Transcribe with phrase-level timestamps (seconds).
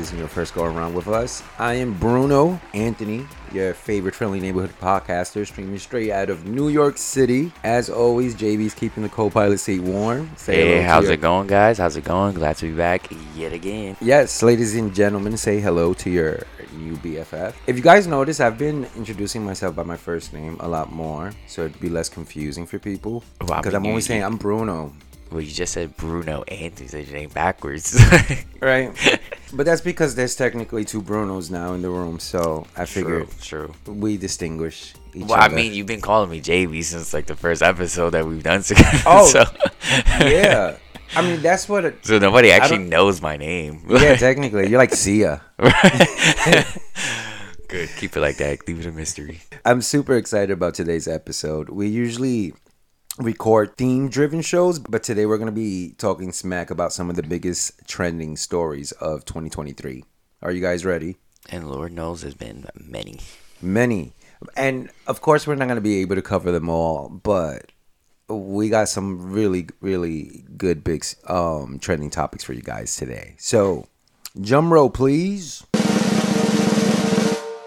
[0.00, 1.42] back if this is your first go around with us.
[1.58, 6.96] I am Bruno Anthony, your favorite friendly neighborhood podcaster, streaming straight out of New York
[6.98, 7.52] City.
[7.64, 10.30] As always, JB's keeping the co-pilot seat warm.
[10.36, 11.78] Say Hey, how's your- it going, guys?
[11.78, 12.34] How's it going?
[12.34, 13.96] Glad to be back yet again.
[14.00, 16.40] Yes, ladies and gentlemen, say hello to your
[16.76, 17.54] new BFF.
[17.66, 21.32] If you guys notice, I've been introducing myself by my first name a lot more,
[21.46, 23.22] so it'd be less confusing for people.
[23.46, 24.92] Well, Because mean, I'm always saying I'm Bruno,
[25.30, 27.96] Well, you just said Bruno Anthony, said your name backwards.
[28.60, 28.90] right?
[29.52, 33.68] but that's because there's technically two Brunos now in the room, so I figured true,
[33.84, 33.92] true.
[33.94, 37.62] we distinguish each Well, I mean, you've been calling me JB since like the first
[37.62, 38.98] episode that we've done together.
[39.06, 39.44] Oh, so,
[40.20, 40.76] yeah.
[41.14, 41.84] I mean, that's what.
[41.84, 43.84] It, so nobody actually knows my name.
[43.88, 45.42] yeah, technically, you're like Sia.
[47.68, 47.88] Good.
[47.98, 48.66] Keep it like that.
[48.66, 49.42] Leave it a mystery.
[49.64, 51.68] I'm super excited about today's episode.
[51.68, 52.52] We usually
[53.20, 57.16] record theme driven shows, but today we're going to be talking smack about some of
[57.16, 60.04] the biggest trending stories of 2023.
[60.42, 61.16] Are you guys ready?
[61.50, 63.20] And Lord knows there's been many.
[63.60, 64.14] Many.
[64.56, 67.72] And of course, we're not going to be able to cover them all, but
[68.28, 73.34] we got some really, really good big um, trending topics for you guys today.
[73.38, 73.86] So,
[74.40, 75.64] drum roll, please.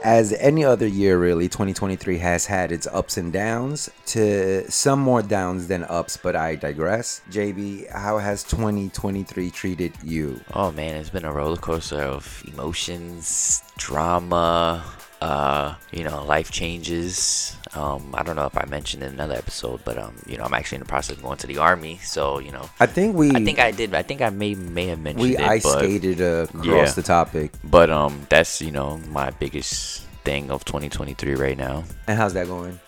[0.03, 5.21] As any other year, really, 2023 has had its ups and downs, to some more
[5.21, 7.21] downs than ups, but I digress.
[7.31, 10.41] JB, how has 2023 treated you?
[10.53, 14.83] Oh man, it's been a roller coaster of emotions, drama,
[15.23, 17.55] uh, you know, life changes.
[17.75, 20.53] Um, I don't know if I mentioned in another episode, but um, you know, I'm
[20.53, 23.31] actually in the process of going to the army, so you know, I think we
[23.31, 23.95] I think I did.
[23.95, 26.91] I think I may may have mentioned we it, ice but, skated across Yeah.
[26.91, 27.51] the topic.
[27.63, 31.83] but um, that's you know my biggest thing of 2023 right now.
[32.07, 32.79] And how's that going?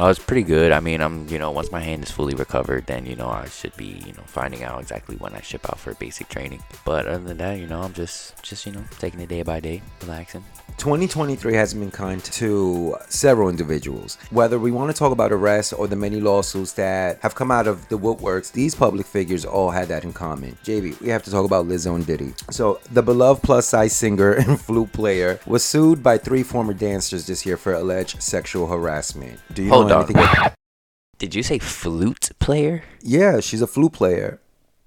[0.00, 0.70] Oh, it's pretty good.
[0.70, 3.48] I mean, I'm you know once my hand is fully recovered, then you know I
[3.48, 6.62] should be you know finding out exactly when I ship out for basic training.
[6.84, 9.58] But other than that, you know, I'm just just you know taking it day by
[9.58, 10.44] day, relaxing.
[10.78, 14.16] 2023 has been kind to several individuals.
[14.30, 17.66] Whether we want to talk about arrests or the many lawsuits that have come out
[17.66, 20.56] of the woodworks, these public figures all had that in common.
[20.62, 22.32] JB, we have to talk about Lizzo and Diddy.
[22.50, 27.26] So, the beloved plus size singer and flute player was sued by three former dancers
[27.26, 29.40] this year for alleged sexual harassment.
[29.54, 30.16] Do you Hold know anything?
[30.16, 30.54] About-
[31.18, 32.82] Did you say flute player?
[33.02, 34.40] yeah, she's a flute player.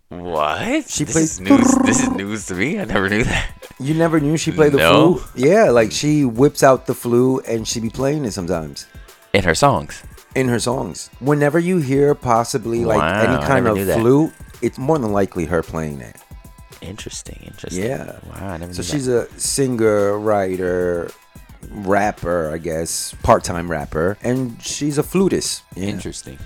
[0.09, 0.89] What?
[0.89, 1.75] She this plays- is news.
[1.85, 2.79] This is news to me.
[2.79, 3.49] I never knew that.
[3.79, 5.15] You never knew she played the No.
[5.15, 5.49] flute?
[5.49, 8.85] Yeah, like she whips out the flute and she be playing it sometimes.
[9.33, 10.03] In her songs.
[10.35, 11.09] in her songs.
[11.19, 13.99] Whenever you hear possibly like Wow, any kind of knew that.
[13.99, 16.15] flute, it's more than likely her playing it.
[16.81, 17.39] Interesting.
[17.45, 17.83] Interesting.
[17.83, 18.19] Yeah.
[18.27, 18.53] Wow.
[18.53, 19.29] I never So knew she's that.
[19.31, 21.11] a singer, writer,
[21.69, 25.63] rapper, I guess, part-time rapper, and she's a flutist.
[25.75, 25.85] Yeah.
[25.87, 26.37] interesting.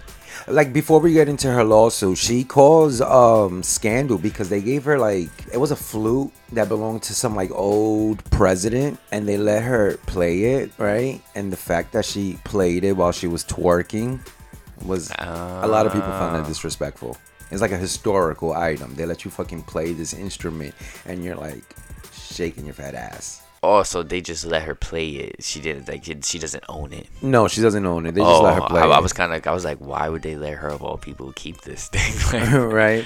[0.47, 4.99] Like before we get into her lawsuit, she caused um scandal because they gave her
[4.99, 9.63] like it was a flute that belonged to some like old president and they let
[9.63, 11.21] her play it, right?
[11.35, 14.19] And the fact that she played it while she was twerking
[14.85, 16.47] was a lot of people found that Ah.
[16.47, 17.17] disrespectful.
[17.49, 18.93] It's like a historical item.
[18.95, 20.75] They let you fucking play this instrument
[21.07, 21.63] and you're like
[22.13, 23.41] shaking your fat ass.
[23.65, 25.43] Oh, so they just let her play it.
[25.43, 26.05] She didn't like.
[26.23, 27.07] She doesn't own it.
[27.21, 28.13] No, she doesn't own it.
[28.13, 29.45] They just oh, let her oh, play I, I was kind of.
[29.47, 32.13] I was like, why would they let her of all people keep this thing?
[32.31, 33.05] Like, right?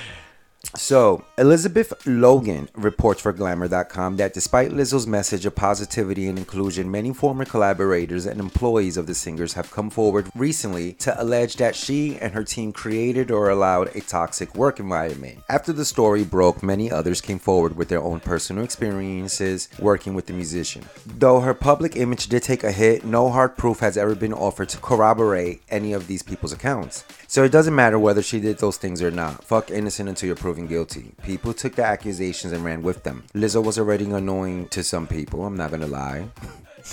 [0.75, 7.12] So, Elizabeth Logan reports for Glamour.com that despite Lizzo's message of positivity and inclusion, many
[7.12, 12.18] former collaborators and employees of the singers have come forward recently to allege that she
[12.18, 15.39] and her team created or allowed a toxic work environment.
[15.50, 20.27] After the story broke, many others came forward with their own personal experiences working with
[20.27, 20.86] the musician.
[21.06, 24.69] Though her public image did take a hit, no hard proof has ever been offered
[24.69, 27.06] to corroborate any of these people's accounts.
[27.30, 29.44] So it doesn't matter whether she did those things or not.
[29.44, 31.12] Fuck innocent until you're proven guilty.
[31.24, 33.24] People took the accusations and ran with them.
[33.36, 36.28] Lizzo was already annoying to some people, I'm not gonna lie.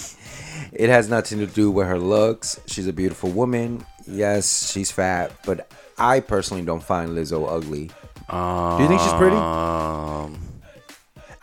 [0.74, 2.60] it has nothing to do with her looks.
[2.66, 3.86] She's a beautiful woman.
[4.06, 7.90] Yes, she's fat, but I personally don't find Lizzo ugly.
[8.28, 9.36] Do you think she's pretty?
[9.36, 10.38] Um,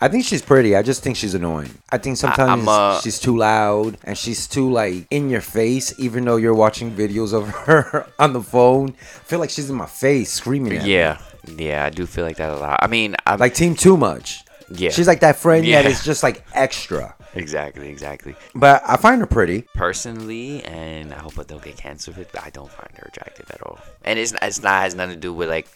[0.00, 0.76] I think she's pretty.
[0.76, 1.70] I just think she's annoying.
[1.90, 5.94] I think sometimes I'm, uh, she's too loud and she's too like in your face,
[5.98, 8.90] even though you're watching videos of her on the phone.
[8.90, 10.92] I feel like she's in my face screaming at me.
[10.92, 11.18] yeah,
[11.56, 12.80] yeah, I do feel like that a lot.
[12.82, 14.42] I mean, I'm, Like team too much.
[14.74, 14.90] Yeah.
[14.90, 15.88] She's like that friend that Yeah.
[15.88, 17.14] is just like extra.
[17.34, 18.34] exactly, exactly.
[18.54, 19.62] But I find her pretty.
[19.74, 23.62] Personally, and I hope I don't get cancer with, I don't find her attractive at
[23.62, 23.78] all.
[24.04, 25.68] And it's it's not has nothing to do with like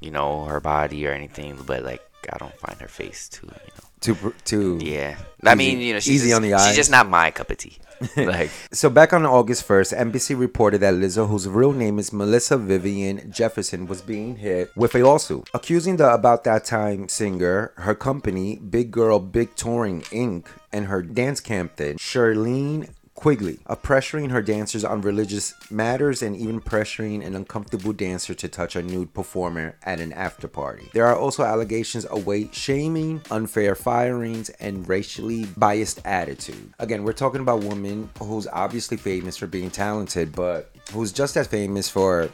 [0.00, 3.46] you know her body or anything, but like I don't find her face too.
[3.46, 3.88] You know.
[4.00, 5.16] too too Yeah.
[5.44, 7.58] I mean, you know, she's easy just, on the She's just not my cup of
[7.58, 7.78] tea.
[8.16, 12.56] like, So back on August 1st, NBC reported that Lizzo, whose real name is Melissa
[12.56, 17.94] Vivian Jefferson, was being hit with a lawsuit accusing the About That Time singer, her
[17.94, 24.40] company, Big Grrrl Big Touring Inc., and her dance captain, Shirlene Quigley, of pressuring her
[24.40, 29.74] dancers on religious matters and even pressuring an uncomfortable dancer to touch a nude performer
[29.82, 30.88] at an after party.
[30.92, 36.72] There are also allegations of weight shaming, unfair firings, and racially biased attitude.
[36.78, 41.36] Again, we're talking about a woman who's obviously famous for being talented, but who's just
[41.36, 42.30] as famous for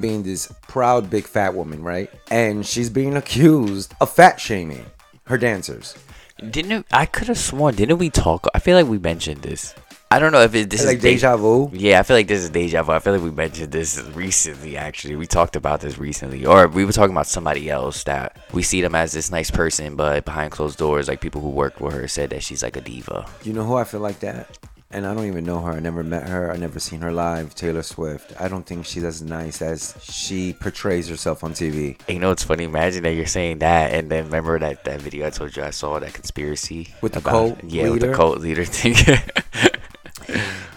[0.00, 2.10] being this proud big fat woman, right?
[2.30, 4.84] And she's being accused of fat shaming
[5.24, 5.96] her dancers.
[6.50, 7.74] didn't I could have sworn?
[7.74, 8.46] Didn't we talk?
[8.54, 9.74] I feel like we mentioned this.
[10.12, 11.70] I don't know if it, this Like is de- deja vu.
[11.72, 12.90] Yeah, I feel like this is deja vu.
[12.90, 14.76] I feel like we mentioned this recently.
[14.76, 18.64] Actually, we talked about this recently, or we were talking about somebody else that we
[18.64, 21.94] see them as this nice person, but behind closed doors, like people who worked with
[21.94, 23.24] her said that she's like a diva.
[23.44, 24.58] You know who I feel like that?
[24.90, 25.70] And I don't even know her.
[25.70, 26.50] I never met her.
[26.50, 27.54] I never seen her live.
[27.54, 28.32] Taylor Swift.
[28.40, 31.96] I don't think she's as nice as she portrays herself on TV.
[32.08, 32.64] And you know it's funny?
[32.64, 35.70] Imagine that you're saying that, and then remember that that video I told you I
[35.70, 38.96] saw that conspiracy With the about- cult yeah, with the cult leader thing.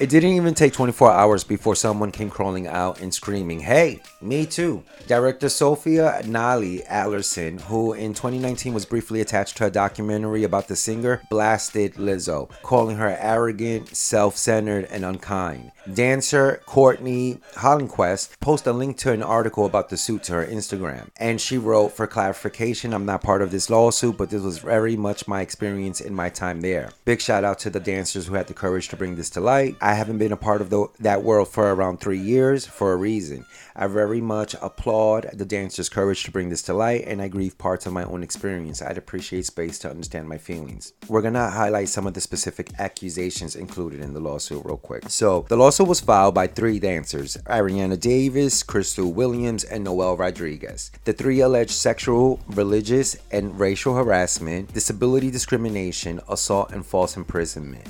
[0.03, 4.45] It didn't even take 24 hours before someone came crawling out and screaming, Hey, me
[4.45, 4.83] too.
[5.07, 10.75] Director Sophia Nahli Allison, who in 2019 was briefly attached to a documentary about the
[10.75, 15.71] singer, blasted Lizzo, calling her arrogant, self centered, and unkind.
[15.93, 21.09] Dancer Courtney Hollinquest posted a link to an article about the suit to her Instagram.
[21.17, 24.95] And she wrote, For clarification, I'm not part of this lawsuit, but this was very
[24.95, 26.91] much my experience in my time there.
[27.03, 29.75] Big shout out to the dancers who had the courage to bring this to light.
[29.81, 32.95] I haven't been a part of the, that world for around three years for a
[32.97, 33.45] reason.
[33.75, 37.57] I very much applaud the dancers' courage to bring this to light, and I grieve
[37.57, 38.81] parts of my own experience.
[38.81, 40.93] I'd appreciate space to understand my feelings.
[41.07, 45.05] We're gonna highlight some of the specific accusations included in the lawsuit real quick.
[45.09, 50.91] So, the lawsuit was filed by three dancers Arianna Davis, Crystal Williams, and Noelle Rodriguez.
[51.05, 57.87] The three alleged sexual, religious, and racial harassment, disability discrimination, assault, and false imprisonment.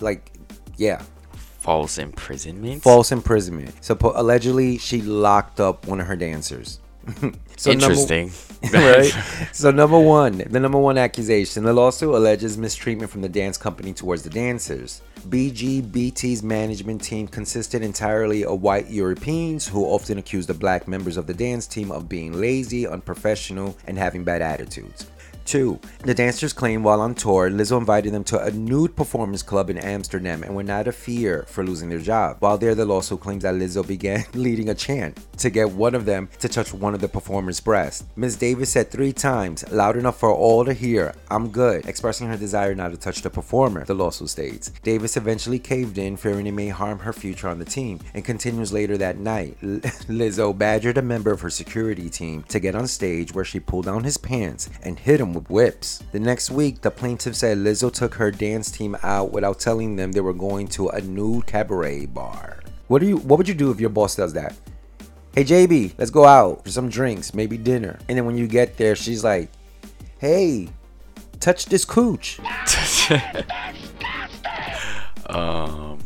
[0.00, 0.32] Like,
[0.76, 1.02] yeah,
[1.64, 2.82] False imprisonment.
[2.82, 3.72] false imprisonment.
[3.82, 6.78] So allegedly, she locked up one of her dancers.
[7.56, 8.30] so number- Interesting.
[8.72, 9.10] right?
[9.52, 13.94] So number one, the number one accusation, the lawsuit alleges mistreatment from the dance company
[13.94, 15.00] towards the dancers.
[15.28, 21.26] BGBT's management team consisted entirely of white Europeans who often accused the black members of
[21.26, 25.06] the dance team of being lazy, unprofessional, and having bad attitudes.
[25.44, 29.68] Two, the dancers claim while on tour, Lizzo invited them to a nude performance club
[29.68, 32.38] in Amsterdam and were not a fear for losing their job.
[32.40, 36.06] While there, the lawsuit claims that Lizzo began leading a chant to get one of
[36.06, 38.04] them to touch one of the performers' breasts.
[38.16, 38.36] Ms.
[38.36, 42.74] Davis said three times, loud enough for all to hear, I'm good, expressing her desire
[42.74, 44.70] not to touch the performer, the lawsuit states.
[44.82, 48.72] Davis eventually caved in, fearing it may harm her future on the team, and continues
[48.72, 49.58] later that night.
[49.62, 49.68] L-
[50.08, 53.84] Lizzo badgered a member of her security team to get on stage where she pulled
[53.84, 56.02] down his pants and hit him with whips.
[56.12, 60.12] The next week, the plaintiff said Lizzo took her dance team out without telling them
[60.12, 62.60] they were going to a nude cabaret bar.
[62.88, 64.54] What do you what would you do if your boss does that?
[65.34, 67.98] Hey JB, let's go out for some drinks, maybe dinner.
[68.08, 69.48] And then when you get there, she's like,
[70.18, 70.68] "Hey,
[71.40, 72.38] touch this cooch."
[75.26, 75.98] um,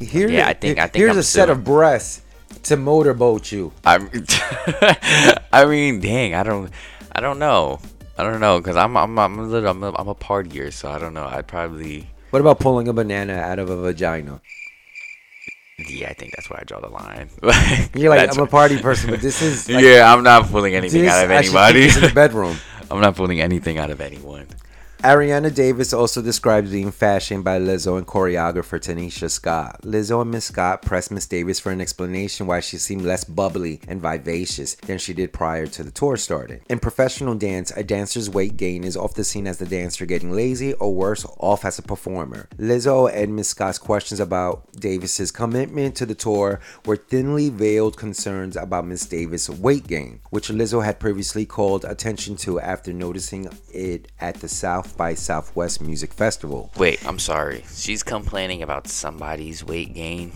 [0.00, 2.22] Here, Yeah, I think- I think here's I'm a set of breasts
[2.64, 3.72] to motorboat you.
[3.84, 4.10] I'm.
[5.52, 6.70] I mean, dang, I don't,
[7.12, 7.80] I don't know,
[8.18, 10.90] I don't know, cause I'm, I'm, I'm a little, I'm a, I'm a partier, so
[10.90, 11.24] I don't know.
[11.26, 14.40] I'd probably, What about pulling a banana out of a vagina?
[15.88, 17.30] yeah, I think that's where I draw the line.
[17.94, 21.02] You're like, I'm a party person, but this is like, yeah, I'm not pulling anything
[21.02, 21.80] this, out of I should keep anybody.
[21.86, 22.56] this in the bedroom.
[22.90, 24.48] I'm not pulling anything out of anyone.
[25.04, 29.82] Arianna Davis also describes being fashioned by Lizzo and choreographer Tanisha Scott.
[29.82, 33.80] Lizzo and Miss Scott pressed Miss Davis for an explanation why she seemed less bubbly
[33.86, 36.62] and vivacious than she did prior to the tour starting.
[36.68, 40.72] In professional dance, a dancer's weight gain is often seen as the dancer getting lazy
[40.74, 42.48] or worse off as a performer.
[42.58, 48.56] Lizzo and Miss Scott's questions about Davis's commitment to the tour were thinly veiled concerns
[48.56, 54.10] about Miss Davis' weight gain, which Lizzo had previously called attention to after noticing it
[54.18, 56.70] at the South by Southwest Music Festival.
[56.76, 57.64] Wait, I'm sorry.
[57.72, 60.32] She's complaining about somebody's weight gain.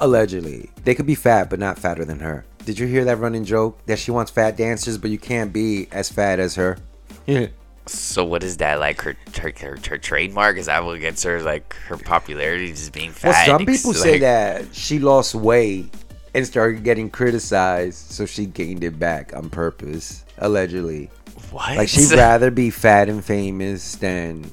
[0.00, 2.44] Allegedly, they could be fat, but not fatter than her.
[2.64, 5.88] Did you hear that running joke that she wants fat dancers, but you can't be
[5.92, 6.78] as fat as her?
[7.26, 7.48] Yeah.
[7.86, 9.00] So what is that like?
[9.02, 13.10] Her her, her, her trademark is that what gets her like her popularity just being
[13.10, 13.30] fat?
[13.30, 15.92] Well, some and ex- people say that she lost weight
[16.34, 20.24] and started getting criticized, so she gained it back on purpose.
[20.38, 21.10] Allegedly.
[21.50, 21.76] What?
[21.76, 24.50] Like she'd rather be fat and famous than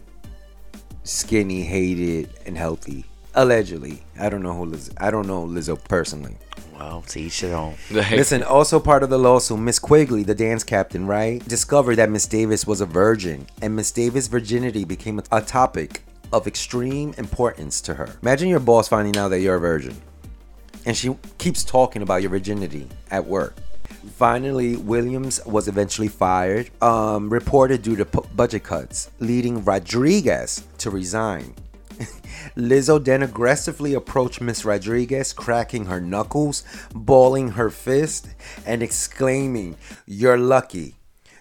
[1.04, 3.06] skinny, hated, and healthy.
[3.36, 4.90] Allegedly, I don't know who Liz.
[4.98, 6.38] I don't know Lizzo personally.
[6.78, 7.76] well, to each their own.
[7.92, 12.26] Listen, also part of the lawsuit, Miss Quigley, the dance captain, right, discovered that Miss
[12.26, 16.02] Davis was a virgin, and Miss Davis' virginity became a, a topic
[16.34, 18.10] of extreme importance to her.
[18.24, 19.96] Imagine your boss finding out that you're a virgin,
[20.86, 23.56] and she keeps talking about your virginity at work.
[24.16, 30.90] Finally, Williams was eventually fired, um, reported due to pu- budget cuts, leading Rodriguez to
[30.90, 31.54] resign.
[32.56, 38.28] Lizzo then aggressively approached Miss Rodriguez, cracking her knuckles, balling her fist,
[38.66, 40.96] and exclaiming, You're lucky.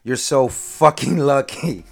[0.05, 1.85] You're so fucking lucky.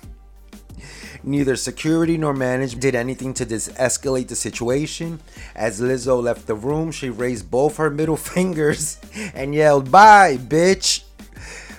[1.26, 5.21] Neither security nor management did anything to dis- escalate the situation.
[5.57, 8.99] As Lizzo left the room, she raised both her middle fingers
[9.35, 11.02] and yelled, Bye, bitch.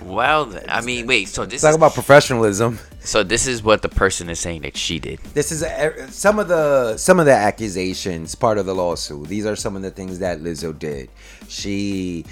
[0.02, 1.28] well, then, I mean, wait.
[1.28, 2.78] So this Talk is about professionalism.
[3.00, 5.18] so this is what the person is saying that she did.
[5.32, 9.28] This is a, some of the some of the accusations part of the lawsuit.
[9.28, 11.08] These are some of the things that Lizzo did.
[11.48, 12.24] She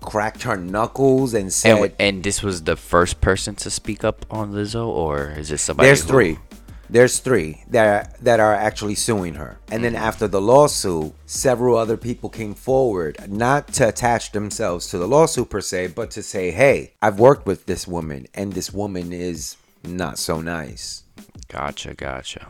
[0.00, 4.24] cracked her knuckles and said, And, and this was the first person to speak up
[4.30, 5.88] on Lizzo, or is it somebody?
[5.88, 6.38] "There's who- three.
[6.88, 11.96] There's three that that are actually suing her." And then after the lawsuit, several other
[11.96, 16.50] people came forward, not to attach themselves to the lawsuit per se, but to say,
[16.50, 21.02] "Hey, I've worked with this woman, and this woman is not so nice."
[21.48, 22.46] Gotcha, gotcha.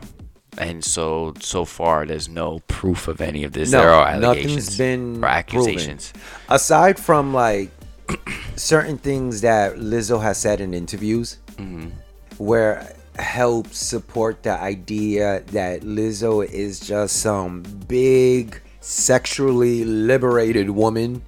[0.57, 3.71] And so so far, there's no proof of any of this.
[3.71, 6.11] No, there are allegations nothing's been or accusations.
[6.11, 6.29] proven.
[6.49, 7.69] Aside from like
[8.55, 11.89] certain things that Lizzo has said in interviews, Mm-hmm.
[12.37, 21.21] where helps support the idea that Lizzo is just some big sexually liberated woman.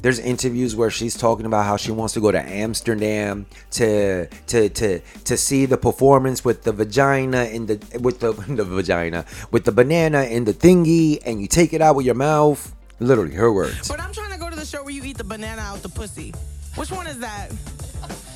[0.00, 4.68] There's interviews where she's talking about how she wants to go to Amsterdam to to
[4.68, 9.64] to to see the performance with the vagina in the with the the vagina with
[9.64, 12.74] the banana in the thingy and you take it out with your mouth.
[13.00, 13.88] Literally her words.
[13.88, 15.88] But I'm trying to go to the show where you eat the banana out the
[15.88, 16.32] pussy.
[16.76, 17.48] Which one is that?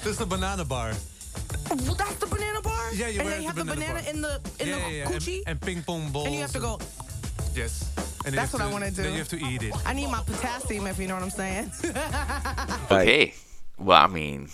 [0.02, 0.94] This is a banana bar.
[1.70, 2.94] Well, that's the banana bar.
[2.94, 4.10] Yeah, you and wear they the have the banana banana bar.
[4.14, 5.04] in the in yeah, the yeah, yeah.
[5.06, 6.26] coochie, And, and ping pong balls.
[6.26, 6.78] and you have to go.
[7.54, 7.92] Yes.
[8.24, 9.02] And That's have what I to- wanna do.
[9.02, 9.74] Then you have to eat it.
[9.86, 11.70] I need my potassium, if you know what I'm saying.
[12.90, 13.34] Like, Okay.
[13.78, 14.48] Well, I mean,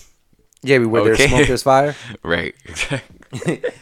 [0.63, 1.17] Yeah, where Okay.
[1.17, 1.95] there's smoke, there's fire.
[2.23, 2.55] right.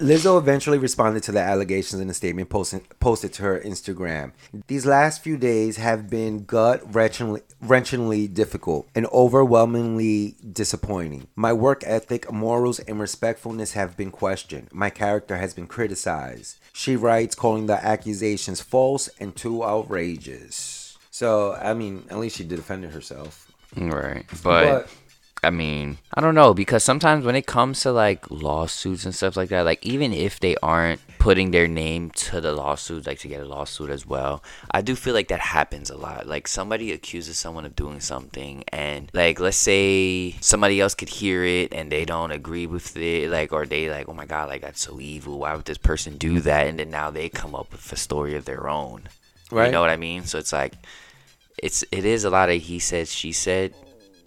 [0.00, 4.32] Lizzo eventually responded to the allegations in a statement posted, posted to her Instagram.
[4.66, 11.26] These last few days have been gut wrenchingly, wrenchingly difficult and overwhelmingly disappointing.
[11.36, 14.68] My work ethic, morals, and respectfulness have been questioned.
[14.72, 16.58] My character has been criticized.
[16.72, 20.96] She writes, calling the accusations false and too outrageous.
[21.10, 23.52] So, I mean, at least she defended herself.
[23.76, 24.24] right.
[24.42, 24.88] But,
[25.42, 29.36] I mean, I don't know because sometimes when it comes to like lawsuits and stuff
[29.36, 33.28] like that, like even if they aren't putting their name to the lawsuit, like to
[33.28, 36.26] get a lawsuit as well, I do feel like that happens a lot.
[36.26, 41.42] Like somebody accuses someone of doing something, and like let's say somebody else could hear
[41.42, 44.60] it and they don't agree with it, like or they like, oh my god, like
[44.60, 45.38] that's so evil.
[45.38, 46.66] Why would this person do that?
[46.66, 49.08] And then now they come up with a story of their own.
[49.50, 49.66] Right.
[49.66, 50.24] You know what I mean?
[50.24, 50.74] So it's like
[51.56, 53.74] it's it is a lot of he said she said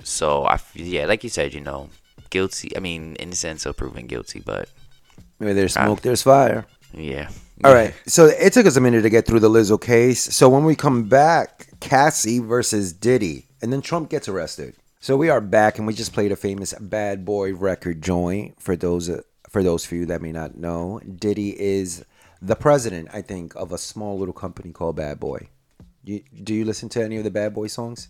[0.04, 1.90] so i yeah like you said you know
[2.30, 4.70] guilty i mean in the sense of proven guilty but
[5.38, 6.66] Where there's smoke, there's fire.
[6.94, 7.30] yeah
[7.64, 7.94] All right.
[8.08, 10.22] So it took us a minute to get through the Lizzo case.
[10.36, 14.76] So when we come back, Cassie versus Diddy, and then Trump gets arrested.
[15.00, 18.76] So we are back, and we just played a famous Bad Boy record joint for
[18.76, 21.00] those uh, for those few that may not know.
[21.06, 22.04] Diddy is
[22.42, 25.48] the president, I think, of a small little company called Bad Boy.
[26.04, 28.10] You, do you listen to any of the Bad Boy songs?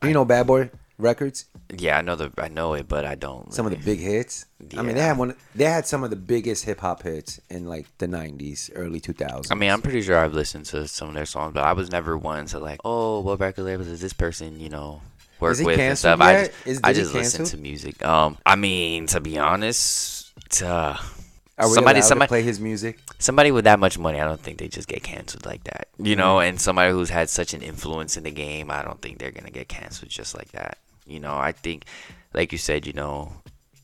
[0.00, 1.46] Do you know Bad Boy records?
[1.74, 4.46] yeah i know the i know it but i don't Some of the big hits.
[4.76, 5.34] I mean, they had one.
[5.56, 9.50] They had some of the biggest hip hop hits in like the '90s, early 2000s.
[9.50, 11.90] i mean i'm pretty sure i've listened to some of their songs but i was
[11.90, 15.00] never one to like oh what record labels is this person you know
[15.40, 19.20] work with and stuff i just, I just listen to music um i mean to
[19.20, 20.32] be honest
[20.62, 20.96] uh,
[21.58, 22.98] Are we somebody somebody to play his music?
[23.18, 25.88] somebody with that much money, I don't think they just get canceled like that.
[25.98, 26.48] You know, Mm-hmm.
[26.48, 29.50] and somebody who's had such an influence in the game, I don't think they're gonna
[29.50, 30.78] get canceled just like that.
[31.06, 31.84] You know, I think,
[32.32, 33.32] like you said, you know,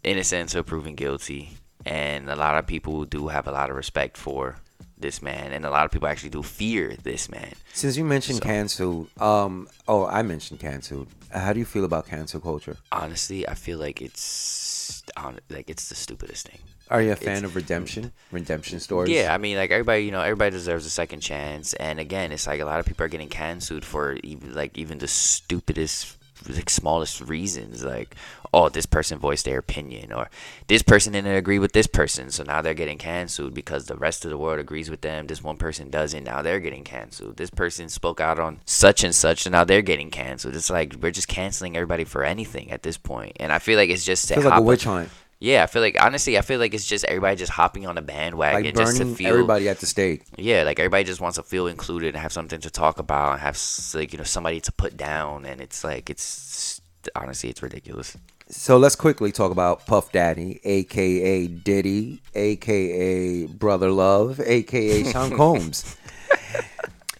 [0.02, 1.50] innocent until proven guilty,
[1.84, 4.56] and a lot of people do have a lot of respect for
[4.96, 7.52] this man, and a lot of people actually do fear this man.
[7.72, 11.08] Since you mentioned canceled, um, oh, I mentioned canceled.
[11.30, 12.76] How do you feel about cancel culture?
[12.90, 15.02] Honestly, I feel like it's
[15.50, 16.58] like it's the stupidest thing.
[16.90, 18.12] Are you a fan of redemption?
[18.32, 19.10] Redemption stories?
[19.10, 21.74] Yeah, I mean, like everybody, you know, everybody deserves a second chance.
[21.74, 24.98] And again, it's like a lot of people are getting canceled for even like even
[24.98, 26.16] the stupidest,
[26.48, 27.84] like smallest reasons.
[27.84, 28.14] Like,
[28.54, 30.30] oh, this person voiced their opinion, or
[30.68, 34.24] this person didn't agree with this person, so now they're getting canceled because the rest
[34.24, 35.26] of the world agrees with them.
[35.26, 37.36] This one person doesn't, now they're getting canceled.
[37.36, 40.56] This person spoke out on such and such, and now they're getting canceled.
[40.56, 43.90] It's like we're just canceling everybody for anything at this point, and I feel like
[43.90, 45.10] it's just to Feels like a witch hunt.
[45.40, 48.02] Yeah, I feel like honestly, I feel like it's just everybody just hopping on a
[48.02, 50.24] bandwagon Like just to feel everybody at the stake.
[50.36, 53.40] yeah, like everybody just wants to feel included and have something to talk about and
[53.40, 53.56] have
[53.94, 56.80] like you know somebody to put down, and it's like it's
[57.14, 58.16] honestly it's ridiculous.
[58.50, 65.96] So let's quickly talk about Puff Daddy, aka Diddy, aka Brother Love, aka Sean Combs.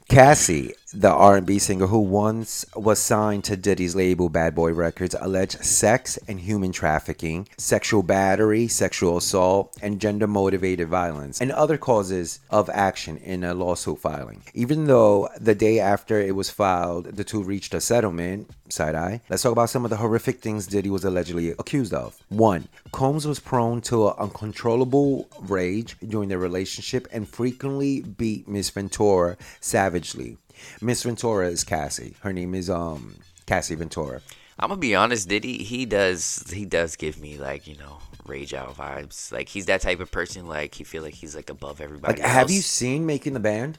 [0.08, 5.62] Cassie, the R&B singer who once was signed to Diddy's label Bad Boy Records, alleged
[5.62, 12.70] sex and human trafficking, sexual battery, sexual assault, and gender-motivated violence, and other causes of
[12.70, 14.42] action in a lawsuit filing.
[14.54, 19.20] Even though the day after it was filed, the two reached a settlement, side eye.
[19.28, 22.16] Let's talk about some of the horrific things Diddy was allegedly accused of.
[22.28, 29.36] One, Combs was prone to uncontrollable rage during their relationship and frequently beat Miss Ventura
[29.60, 30.38] savagely.
[30.80, 32.14] Miss Ventura is Cassie.
[32.20, 34.20] Her name is um Cassie Ventura.
[34.58, 38.52] I'm gonna be honest, Diddy, he does he does give me like you know rage
[38.54, 39.30] out vibes.
[39.32, 40.46] Like he's that type of person.
[40.46, 42.20] Like he feel like he's like above everybody.
[42.20, 43.78] Like, have you seen Making the Band?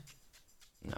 [0.84, 0.97] No,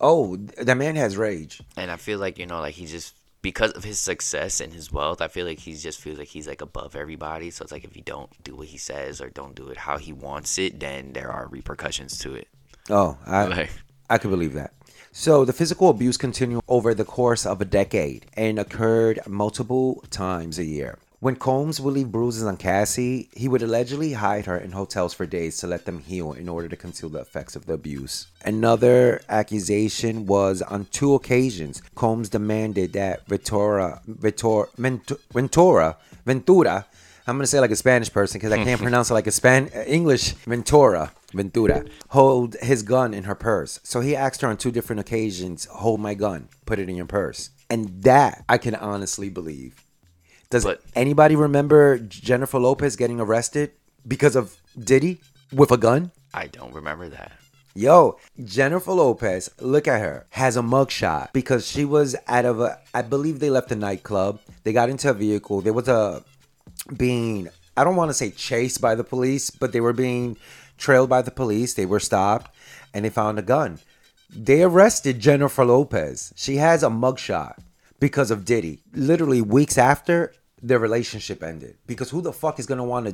[0.00, 1.62] Oh, that man has rage.
[1.76, 4.92] and I feel like you know like he just because of his success and his
[4.92, 7.50] wealth, I feel like he just feels like he's like above everybody.
[7.50, 9.98] So it's like if you don't do what he says or don't do it how
[9.98, 12.46] he wants it, then there are repercussions to it.
[12.90, 13.70] Oh, I Like-
[14.10, 14.74] I could believe that.
[15.14, 20.58] So the physical abuse continued over the course of a decade and occurred multiple times
[20.58, 20.98] a year.
[21.20, 25.26] When Combs would leave bruises on Cassie, he would allegedly hide her in hotels for
[25.26, 28.28] days to let them heal in order to conceal the effects of the abuse.
[28.42, 36.86] Another accusation was on two occasions, Combs demanded that Ventura, Ventura, Ventura, Ventura,
[37.26, 39.68] I'm gonna say like a Spanish person because I can't pronounce it like a Span
[39.86, 41.12] English Ventura.
[41.32, 43.80] Ventura hold his gun in her purse.
[43.82, 47.06] So he asked her on two different occasions, "Hold my gun, put it in your
[47.06, 49.84] purse," and that I can honestly believe.
[50.50, 53.72] Does But- anybody remember Jennifer Lopez getting arrested
[54.06, 55.20] because of Diddy
[55.52, 56.10] with a gun?
[56.34, 57.32] I don't remember that.
[57.74, 62.78] Yo, Jennifer Lopez, look at her, has a mugshot because she was out of a,
[62.92, 64.40] I believe they left a nightclub.
[64.64, 65.62] They got into a vehicle.
[65.62, 66.22] There was a
[66.94, 70.36] being, I don't want to say chased by the police, but they were being
[70.82, 71.74] trailed by the police.
[71.74, 72.54] They were stopped
[72.92, 73.78] and they found a gun.
[74.28, 76.32] They arrested Jennifer Lopez.
[76.36, 77.58] She has a mugshot
[78.00, 78.82] because of Diddy.
[78.92, 81.76] Literally weeks after their relationship ended.
[81.86, 83.12] Because who the fuck is gonna want to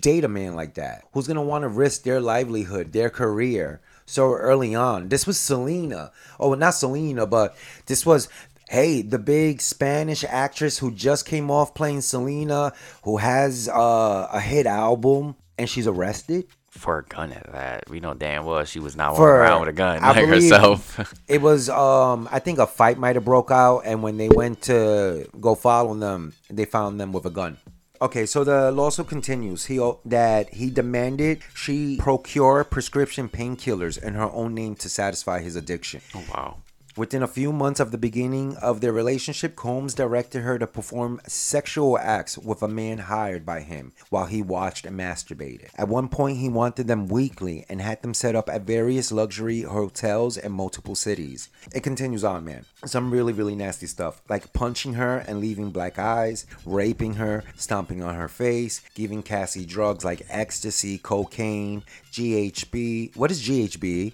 [0.00, 1.04] date a man like that?
[1.12, 5.08] Who's gonna want to risk their livelihood, their career so early on?
[5.08, 6.12] This was Selena.
[6.38, 7.56] Oh, not Selena, but
[7.86, 8.28] this was
[8.68, 14.40] hey, the big Spanish actress who just came off playing Selena, who has uh, a
[14.40, 16.46] hit album, and she's arrested.
[16.70, 19.60] For a gun at that, we know damn well she was not For- walking around
[19.60, 21.14] with a gun I like herself.
[21.28, 24.62] It was um I think a fight might have broke out and when they went
[24.62, 27.58] to go follow them, they found them with a gun.
[28.02, 29.66] Okay, so the lawsuit continues.
[29.66, 35.54] He that he demanded she procure prescription painkillers in her own name to satisfy his
[35.56, 36.00] addiction.
[36.14, 36.56] oh wow.
[37.00, 41.18] Within a few months of the beginning of their relationship, Combs directed her to perform
[41.26, 45.70] sexual acts with a man hired by him while he watched and masturbated.
[45.76, 49.62] At one point, he wanted them weekly and had them set up at various luxury
[49.62, 51.48] hotels in multiple cities.
[51.74, 52.66] It continues on, man.
[52.84, 58.02] Some really, really nasty stuff, like punching her and leaving black eyes, raping her, stomping
[58.02, 61.82] on her face, giving Cassie drugs like ecstasy, cocaine,
[62.12, 63.16] GHB.
[63.16, 64.12] What is GHB?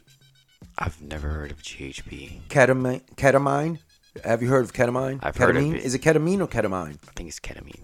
[0.79, 2.43] I've never heard of GHB.
[2.49, 3.03] ketamine.
[3.17, 3.79] Ketamine.
[4.25, 5.21] Have you heard of ketamine?
[5.23, 5.39] I've ketamine.
[5.39, 5.85] heard of it.
[5.85, 6.97] Is it ketamine or ketamine?
[7.09, 7.81] I think it's ketamine.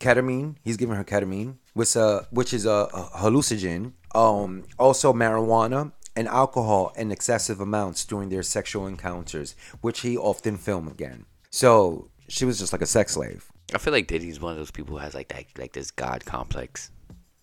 [0.00, 0.56] Ketamine.
[0.62, 3.92] He's giving her ketamine, which uh, which is a, a hallucinogen.
[4.14, 10.56] Um, also marijuana and alcohol in excessive amounts during their sexual encounters, which he often
[10.56, 11.26] filmed again.
[11.50, 13.50] So she was just like a sex slave.
[13.74, 16.24] I feel like Diddy's one of those people who has like that like this god
[16.24, 16.90] complex.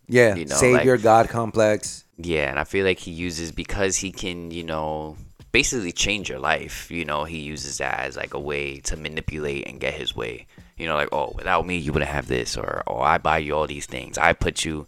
[0.08, 2.04] Yeah, You know, savior like- god complex.
[2.18, 5.18] Yeah, and I feel like he uses because he can, you know,
[5.52, 6.92] basically change your life.
[6.92, 10.46] You know, he uses that as like a way to manipulate and get his way.
[10.78, 13.56] You know, like oh, without me, you wouldn't have this, or oh, I buy you
[13.56, 14.18] all these things.
[14.18, 14.88] I put you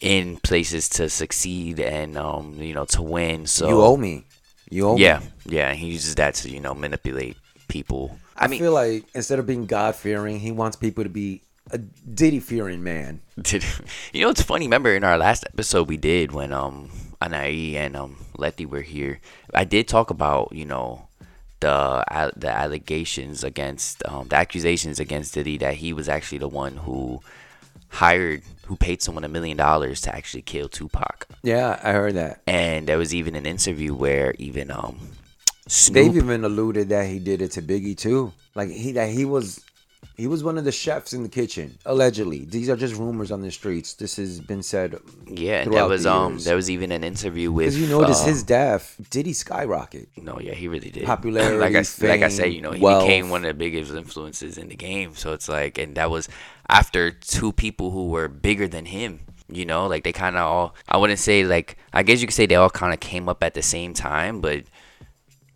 [0.00, 3.46] in places to succeed and um, you know, to win.
[3.46, 4.24] So you owe me.
[4.70, 5.02] You owe me.
[5.02, 7.36] Yeah, yeah, he uses that to you know manipulate
[7.68, 8.18] people.
[8.36, 11.42] I, I mean, feel like instead of being God fearing, he wants people to be
[11.70, 13.20] a Diddy fearing man.
[13.40, 13.64] Did
[14.12, 14.66] you know it's funny?
[14.66, 19.20] Remember in our last episode we did when um Anai and um Letty were here,
[19.54, 21.08] I did talk about you know
[21.60, 22.04] the
[22.36, 27.20] the allegations against um, the accusations against Diddy that he was actually the one who
[27.88, 31.26] hired who paid someone a million dollars to actually kill Tupac.
[31.42, 32.42] Yeah, I heard that.
[32.46, 34.98] And there was even an interview where even um
[35.66, 38.32] Snoop They've even alluded that he did it to Biggie too.
[38.54, 39.64] Like he that he was
[40.16, 42.44] he was one of the chefs in the kitchen, allegedly.
[42.44, 43.94] These are just rumors on the streets.
[43.94, 44.98] This has been said.
[45.26, 48.26] yeah, and throughout was um there was even an interview with Because you notice uh,
[48.26, 50.08] his death, did he skyrocket?
[50.16, 51.04] No, yeah, he really did.
[51.04, 53.04] Popularity, like I s- like I said, you know, he wealth.
[53.06, 55.14] became one of the biggest influences in the game.
[55.14, 56.28] So it's like, and that was
[56.68, 59.20] after two people who were bigger than him.
[59.50, 60.74] You know, like they kind of all.
[60.88, 61.76] I wouldn't say like.
[61.92, 64.40] I guess you could say they all kind of came up at the same time,
[64.42, 64.64] but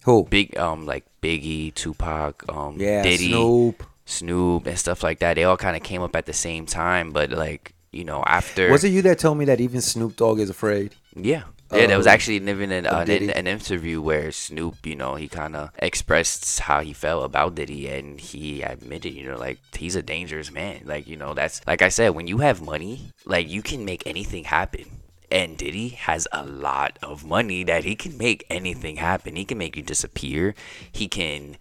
[0.04, 0.24] Who?
[0.24, 3.84] big um like Biggie, Tupac, um Yeah, Diddy, Snoop.
[4.04, 5.34] Snoop, and stuff like that.
[5.34, 8.70] They all kind of came up at the same time, but like you know after
[8.70, 10.94] Was it you that told me that even Snoop Dogg is afraid?
[11.14, 11.44] yeah.
[11.72, 12.10] Yeah, there was oh.
[12.10, 15.70] actually even an, of uh, an, an interview where Snoop, you know, he kind of
[15.78, 20.52] expressed how he felt about Diddy, and he admitted, you know, like he's a dangerous
[20.52, 20.82] man.
[20.84, 24.06] Like, you know, that's like I said, when you have money, like you can make
[24.06, 24.84] anything happen.
[25.30, 29.34] And Diddy has a lot of money that he can make anything happen.
[29.34, 30.54] He can make you disappear.
[30.92, 31.56] He can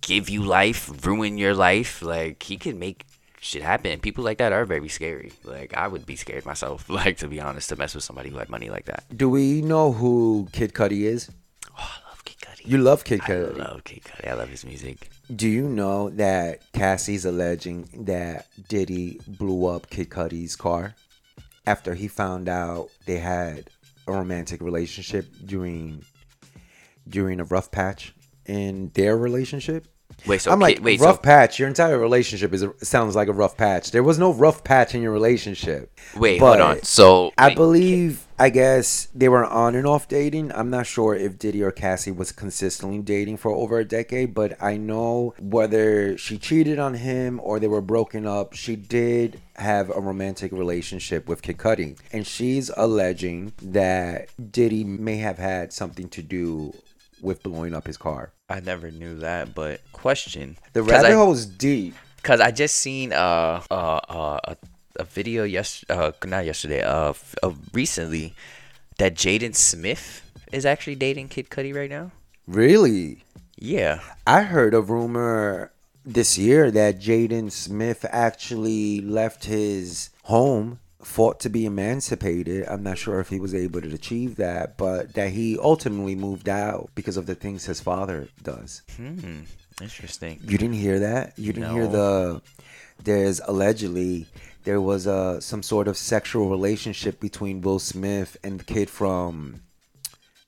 [0.00, 2.02] give you life, ruin your life.
[2.02, 3.06] Like he can make
[3.40, 3.92] shit happen.
[3.92, 5.32] And people like that are very scary.
[5.44, 6.88] Like I would be scared myself.
[7.00, 9.04] Like to be honest, to mess with somebody who had money like that.
[9.16, 11.30] Do we know who Kid Cudi is?
[11.70, 12.66] Oh, I love Kid Cudi.
[12.66, 13.54] You love Kid Cudi.
[13.54, 14.28] I love Kid Cudi.
[14.28, 15.10] I love his music.
[15.34, 20.94] Do you know that Cassie's alleging that Diddy blew up Kid Cudi's car
[21.66, 23.70] after he found out they had
[24.06, 26.04] a romantic relationship during
[27.08, 28.12] during a rough patch
[28.50, 29.86] in their relationship?
[30.26, 31.58] Wait, so I'm like, wait, rough so patch.
[31.58, 33.90] Your entire relationship is a, sounds like a rough patch.
[33.90, 35.98] There was no rough patch in your relationship.
[36.16, 36.82] wait, hold on.
[36.82, 40.52] So I wait, believe, I guess they were on and off dating.
[40.52, 44.62] I'm not sure if Diddy or Cassie was consistently dating for over a decade, but
[44.62, 49.90] I know whether she cheated on him or they were broken up, she did have
[49.90, 51.98] a romantic relationship with Kid Cudi.
[52.12, 56.74] And she's alleging that Diddy may have had something to do
[57.22, 58.32] with blowing up his car.
[58.48, 60.56] I never knew that, but question.
[60.72, 61.94] The rabbit I- hole is deep.
[62.22, 63.74] Cause I just seen uh uh
[64.08, 64.56] uh a,
[64.96, 68.34] a video yes uh not yesterday uh, f- uh recently
[68.98, 72.10] that Jaden Smith is actually dating Kid Cudi right now.
[72.46, 73.24] Really?
[73.56, 74.00] Yeah.
[74.26, 75.72] I heard a rumor
[76.04, 82.66] this year that Jaden Smith actually left his home, fought to be emancipated.
[82.68, 86.48] I'm not sure if he was able to achieve that, but that he ultimately moved
[86.48, 88.82] out because of the things his father does.
[88.96, 89.42] Hmm.
[89.80, 90.40] Interesting.
[90.42, 91.38] You didn't hear that?
[91.38, 92.42] You didn't hear the
[93.02, 94.26] there's allegedly
[94.64, 99.62] there was a some sort of sexual relationship between Will Smith and the kid from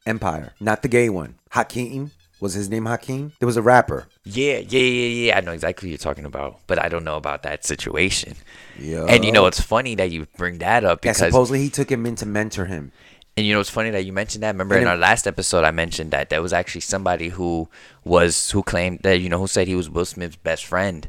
[0.04, 1.36] Empire, not the gay one.
[1.50, 2.10] Hakeem
[2.42, 3.32] was his name Hakeem?
[3.38, 4.06] There was a rapper.
[4.24, 5.38] Yeah, yeah, yeah, yeah.
[5.38, 8.34] I know exactly what you're talking about, but I don't know about that situation.
[8.78, 9.04] Yeah.
[9.08, 11.90] And you know, it's funny that you bring that up Yeah, because supposedly he took
[11.90, 12.92] him in to mentor him.
[13.36, 14.48] And you know, it's funny that you mentioned that.
[14.54, 17.68] Remember And in it- our last episode, I mentioned that there was actually somebody who
[18.04, 21.08] was who claimed that you know who said he was Will Smith's best friend,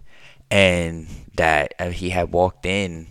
[0.51, 3.07] and that uh, he had walked in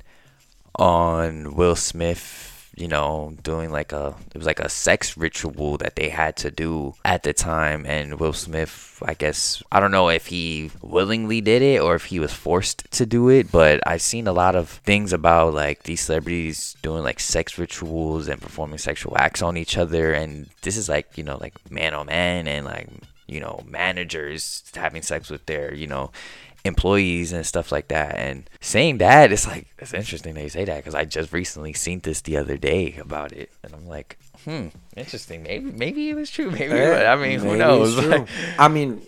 [0.77, 5.97] on Will Smith, you know, doing like a it was like a sex ritual that
[5.97, 10.09] they had to do at the time, and Will Smith, I guess I don't know
[10.09, 14.03] if he willingly did it or if he was forced to do it, but I've
[14.03, 18.79] seen a lot of things about like these celebrities doing like sex rituals and performing
[18.79, 22.49] sexual acts on each other, and this is like you know like man on man
[22.49, 22.89] and like
[23.27, 26.11] you know managers having sex with their you know
[26.65, 28.17] employees and stuff like that.
[28.17, 31.73] And saying that, it's like it's interesting that you say that because I just recently
[31.73, 35.43] seen this the other day about it, and I'm like, hmm, interesting.
[35.43, 36.51] Maybe maybe it was true.
[36.59, 37.97] Maybe it I mean, who knows?
[38.07, 39.03] Like, I mean,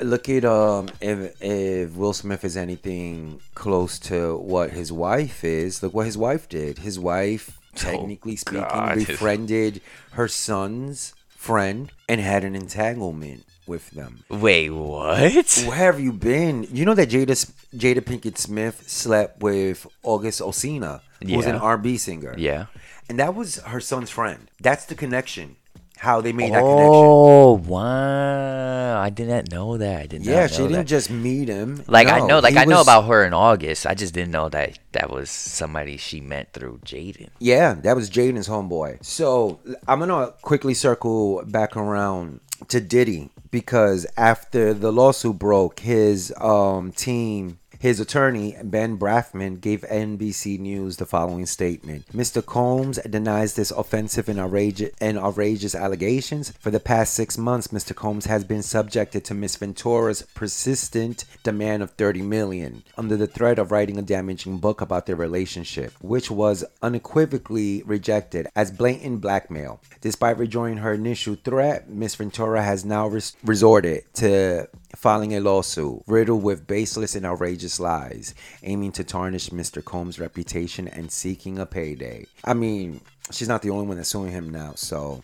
[0.00, 5.82] look at um if if Will Smith is anything close to what his wife is,
[5.82, 6.78] look what his wife did.
[6.78, 8.94] His wife, technically speaking, Oh, God.
[8.96, 9.80] befriended
[10.12, 14.24] her son's friend and had an entanglement with them.
[14.30, 15.64] wait, what?
[15.66, 16.66] Where have you been?
[16.72, 17.36] You know that Jada
[17.76, 21.60] Jada Pinkett Smith slept with August Alsina, who was an Yeah.
[21.60, 22.34] R&B singer.
[22.38, 22.66] Yeah.
[23.08, 24.50] and that was her son's friend.
[24.60, 25.56] That's the connection.
[25.98, 27.04] How they made that connection.
[27.04, 29.00] Oh wow!
[29.00, 30.00] I did not know that.
[30.00, 30.86] I did not Yeah, she didn't that.
[30.86, 31.82] just meet him.
[31.88, 33.86] Like I know, like I know about her in August.
[33.86, 37.30] I just didn't know that that was somebody she met through Jaden.
[37.40, 39.04] Yeah, that was Jaden's homeboy.
[39.04, 46.32] So I'm gonna quickly circle back around to Diddy because after the lawsuit broke, his
[46.40, 52.44] um team His attorney, Ben Brafman, gave NBC News the following statement Mr.
[52.44, 56.52] Combs denies this offensive and outrageous, and outrageous allegations.
[56.58, 57.94] For the past six months, Mr.
[57.94, 63.60] Combs has been subjected to Miss Ventura's persistent demand of 30 million under the threat
[63.60, 69.80] of writing a damaging book about their relationship, which was unequivocally rejected as blatant blackmail.
[70.00, 76.02] Despite rejoining her initial threat, Miss Ventura has now res- resorted to filing a lawsuit
[76.06, 79.84] riddled with baseless and outrageous lies, aiming to tarnish Mr.
[79.84, 82.26] Combs' reputation and seeking a payday.
[82.44, 85.22] I mean, she's not the only one that's suing him now, so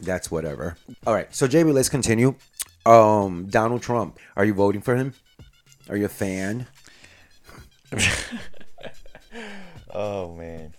[0.00, 0.76] that's whatever.
[1.06, 2.34] All right, so JB, let's continue.
[2.86, 5.14] Um, Donald Trump, are you voting for him?
[5.88, 6.66] Are you a fan?
[9.92, 10.74] Oh man.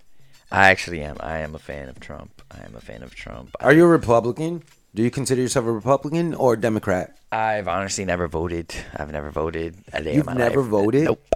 [0.51, 1.17] I actually am.
[1.19, 2.41] I am a fan of Trump.
[2.51, 3.55] I am a fan of Trump.
[3.59, 4.63] Are you a Republican?
[4.93, 7.17] Do you consider yourself a Republican or a Democrat?
[7.31, 8.73] I've honestly never voted.
[8.95, 10.69] I've never voted a day You've in my never life.
[10.69, 11.03] voted?
[11.05, 11.35] Nope.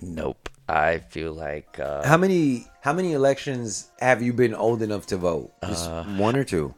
[0.00, 0.48] Nope.
[0.68, 5.16] I feel like uh, How many how many elections have you been old enough to
[5.16, 5.52] vote?
[5.66, 6.74] Just one or two?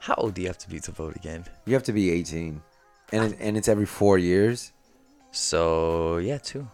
[0.00, 1.44] how old do you have to be to vote again?
[1.66, 2.60] You have to be 18.
[3.12, 4.72] And it, and it's every 4 years?
[5.30, 6.68] So yeah, two.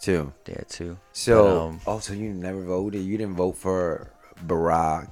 [0.00, 0.32] Two.
[0.46, 0.98] Yeah, two.
[1.12, 3.02] So, But, um, oh, so you never voted?
[3.02, 4.10] You didn't vote for
[4.46, 5.08] Barack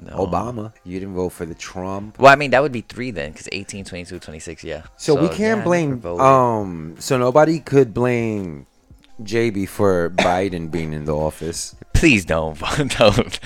[0.00, 0.26] no.
[0.26, 0.72] Obama?
[0.84, 2.18] You didn't vote for the Trump?
[2.18, 4.82] Well, I mean that would be three then, because 18, 22, 26, yeah.
[4.96, 8.66] So, we can't never blame um so nobody could blame
[9.22, 11.76] JB for Biden being in the office.
[11.92, 12.58] Please don't,
[12.98, 13.40] don't,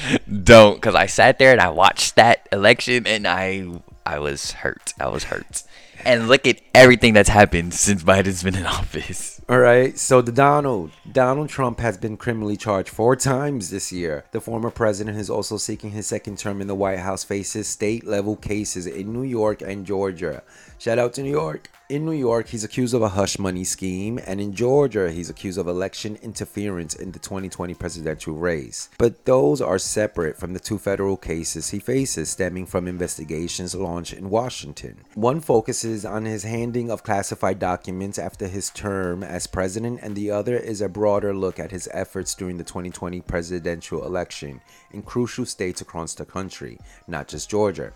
[0.44, 3.66] don't, because I sat there and I watched that election and I,
[4.04, 4.94] I was hurt.
[4.98, 5.62] I was hurt.
[6.04, 9.35] And look at everything that's happened since Biden's been in office.
[9.48, 9.96] All right.
[9.96, 14.24] So the Donald Donald Trump has been criminally charged four times this year.
[14.32, 17.22] The former president is also seeking his second term in the White House.
[17.22, 20.42] Faces state level cases in New York and Georgia.
[20.78, 21.70] Shout out to New York.
[21.88, 25.56] In New York, he's accused of a hush money scheme, and in Georgia, he's accused
[25.56, 28.88] of election interference in the 2020 presidential race.
[28.98, 34.14] But those are separate from the two federal cases he faces stemming from investigations launched
[34.14, 35.04] in Washington.
[35.14, 40.32] One focuses on his handing of classified documents after his term as president, and the
[40.32, 45.46] other is a broader look at his efforts during the 2020 presidential election in crucial
[45.46, 47.92] states across the country, not just Georgia.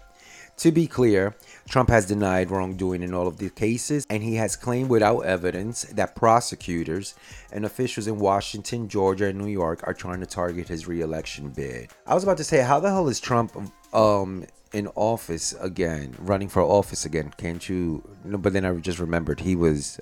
[0.58, 1.34] To be clear,
[1.70, 5.84] Trump has denied wrongdoing in all of the cases, and he has claimed without evidence
[5.84, 7.14] that prosecutors
[7.50, 11.88] and officials in Washington, Georgia, and New York are trying to target his reelection bid.
[12.06, 13.52] I was about to say, how the hell is Trump
[13.94, 17.32] um in office again, running for office again?
[17.38, 18.02] Can't you?
[18.24, 19.98] No, but then I just remembered he was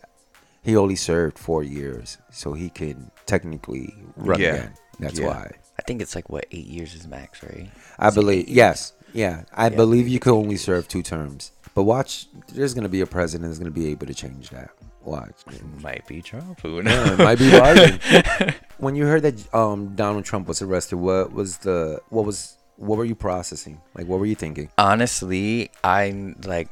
[0.64, 4.54] he only served four years, so he can technically run Yeah.
[4.54, 4.74] again.
[4.98, 5.26] That's Yeah.
[5.28, 5.52] why.
[5.78, 7.70] I think it's like what eight years is max, right?
[8.00, 9.44] I Is believe eight yes, yeah.
[9.52, 11.52] I believe you could only serve two terms.
[11.74, 14.70] But watch, there's gonna be a president that's gonna be able to change that.
[15.04, 15.32] Watch,
[15.80, 16.60] Might be Trump.
[16.60, 17.10] Who Yeah, knows?
[17.12, 18.54] it might be Biden.
[18.78, 22.98] when you heard that um Donald Trump was arrested, what was the what was what
[22.98, 23.80] were you processing?
[23.94, 24.70] Like, what were you thinking?
[24.76, 26.68] Honestly, I'm like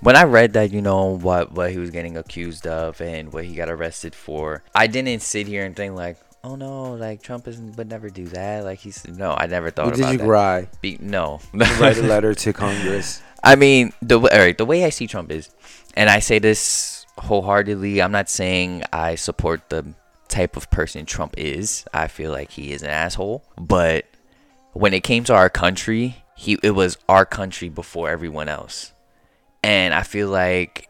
[0.00, 3.44] when I read that, you know, what what he was getting accused of and what
[3.44, 7.46] he got arrested for, I didn't sit here and think like, oh no, like Trump
[7.48, 8.64] isn't would never do that.
[8.64, 10.24] Like he's no, I never thought Well, did you that.
[10.24, 10.68] cry?
[10.80, 11.40] Be, no.
[11.54, 13.22] Write a letter to Congress.
[13.42, 15.50] I mean, the all right, the way I see Trump is,
[15.94, 18.02] and I say this wholeheartedly.
[18.02, 19.94] I'm not saying I support the
[20.28, 21.84] type of person Trump is.
[21.94, 24.04] I feel like he is an asshole, but
[24.72, 28.92] when it came to our country, he it was our country before everyone else,
[29.62, 30.88] and I feel like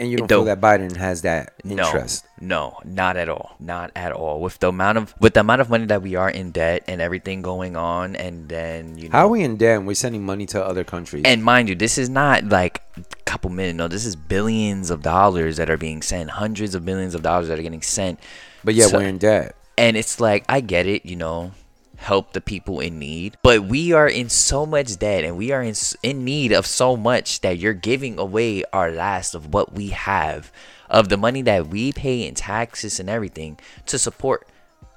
[0.00, 2.24] And you don't Don't- feel that Biden has that interest.
[2.40, 4.40] no, no, not at all, not at all.
[4.40, 7.00] With the amount of with the amount of money that we are in debt and
[7.00, 9.82] everything going on, and then you know, How are we in debt?
[9.82, 11.22] We're sending money to other countries.
[11.24, 13.76] And mind you, this is not like a couple million.
[13.78, 17.48] No, this is billions of dollars that are being sent, hundreds of billions of dollars
[17.48, 18.20] that are getting sent.
[18.62, 19.56] but yeah, so- we're in debt.
[19.76, 21.52] And it's like, I get it, you know,
[21.98, 23.36] help the people in need.
[23.42, 26.96] But we are in so much debt and we are in, in need of so
[26.96, 30.50] much that you're giving away our last of what we have,
[30.88, 34.48] of the money that we pay in taxes and everything to support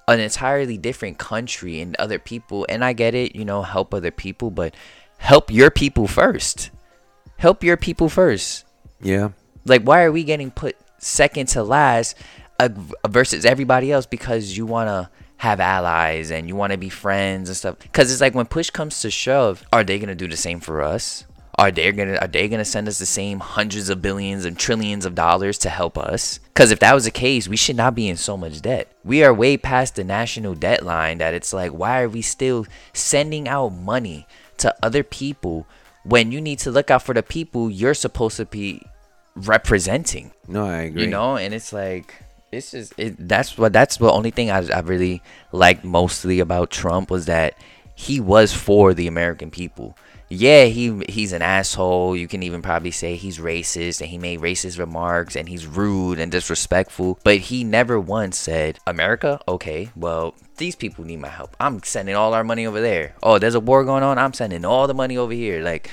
[0.07, 2.65] an entirely different country and other people.
[2.69, 4.75] And I get it, you know, help other people, but
[5.17, 6.69] help your people first.
[7.37, 8.65] Help your people first.
[9.01, 9.29] Yeah.
[9.65, 12.15] Like, why are we getting put second to last
[12.59, 12.69] uh,
[13.07, 15.09] versus everybody else because you want to
[15.41, 17.79] have allies and you want to be friends and stuff?
[17.79, 20.83] Because it's like when push comes to shove, are they gonna do the same for
[20.83, 21.25] us?
[21.57, 25.03] Are they gonna are they gonna send us the same hundreds of billions and trillions
[25.03, 26.39] of dollars to help us?
[26.53, 28.95] Because if that was the case, we should not be in so much debt.
[29.03, 32.67] We are way past the national debt line that it's like, why are we still
[32.93, 34.27] sending out money
[34.57, 35.65] to other people
[36.03, 38.83] when you need to look out for the people you're supposed to be
[39.35, 40.33] representing?
[40.47, 41.05] No, I agree.
[41.05, 42.13] You know, and it's like
[42.51, 46.69] it's just it, that's what that's the only thing I, I really liked mostly about
[46.69, 47.55] Trump was that
[47.95, 49.97] he was for the American people.
[50.27, 52.15] Yeah, he he's an asshole.
[52.15, 56.19] You can even probably say he's racist and he made racist remarks and he's rude
[56.19, 57.19] and disrespectful.
[57.23, 61.57] But he never once said, "America, okay, well these people need my help.
[61.59, 63.15] I'm sending all our money over there.
[63.21, 64.17] Oh, there's a war going on.
[64.17, 65.89] I'm sending all the money over here." Like,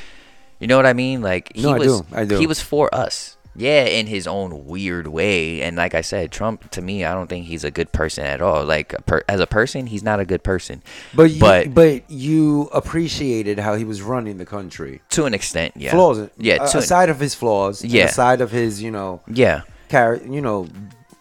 [0.60, 1.20] you know what I mean?
[1.20, 2.06] Like he No, I was do.
[2.12, 2.38] I do.
[2.38, 3.37] he was for us.
[3.58, 5.62] Yeah, in his own weird way.
[5.62, 8.40] And like I said, Trump to me, I don't think he's a good person at
[8.40, 8.64] all.
[8.64, 10.82] Like per, as a person, he's not a good person.
[11.12, 15.02] But you, but, but you appreciated how he was running the country.
[15.10, 15.90] to an extent, yeah.
[15.90, 16.30] Flaws.
[16.38, 17.84] Yeah, uh, to an- of his flaws.
[17.84, 18.04] Yeah.
[18.04, 19.62] Aside of his, you know, yeah.
[19.90, 20.68] char- you know,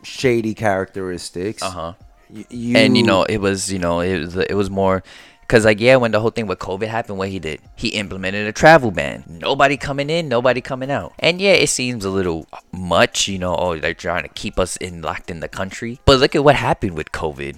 [0.04, 1.64] shady characteristics.
[1.64, 1.94] Uh huh.
[2.30, 5.02] You, and you know it was you know it was it was more
[5.48, 8.46] because like yeah when the whole thing with covid happened what he did he implemented
[8.48, 9.24] a travel ban.
[9.28, 11.14] Nobody coming in nobody coming out.
[11.20, 14.78] And yeah it seems a little much you know oh they're trying to keep us
[14.78, 16.00] in locked in the country.
[16.06, 17.58] But look at what happened with covid.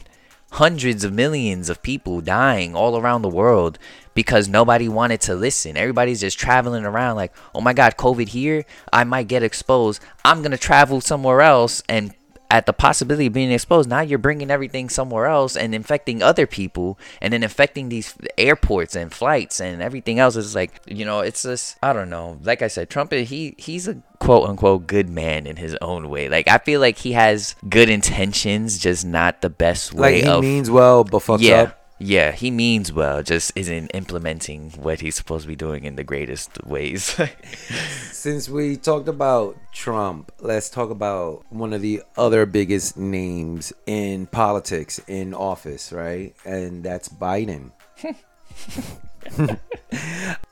[0.54, 3.78] Hundreds of millions of people dying all around the world
[4.15, 5.78] because nobody wanted to listen.
[5.78, 8.65] Everybody's just traveling around like oh my god covid here?
[8.93, 10.02] I might get exposed.
[10.23, 12.13] I'm gonna travel somewhere else and
[12.52, 16.48] at the possibility of being exposed, now you're bringing everything somewhere else and infecting other
[16.48, 20.36] people, and then infecting these airports and flights and everything else.
[20.36, 22.40] It's like you know, it's just I don't know.
[22.44, 26.30] Like I said, Trump he he's a quote unquote good man in his own way.
[26.30, 30.16] Like I feel like he has good intentions, just not the best way.
[30.16, 31.64] like he of means well, but fucks yeah.
[31.64, 31.79] up.
[32.02, 36.04] Yeah, he means well, just isn't implementing what he's supposed to be doing in the
[36.06, 37.20] greatest ways.
[38.12, 44.28] Since we talked about Trump, let's talk about one of the other biggest names in
[44.28, 46.34] politics in office, right?
[46.46, 47.72] And that's Biden.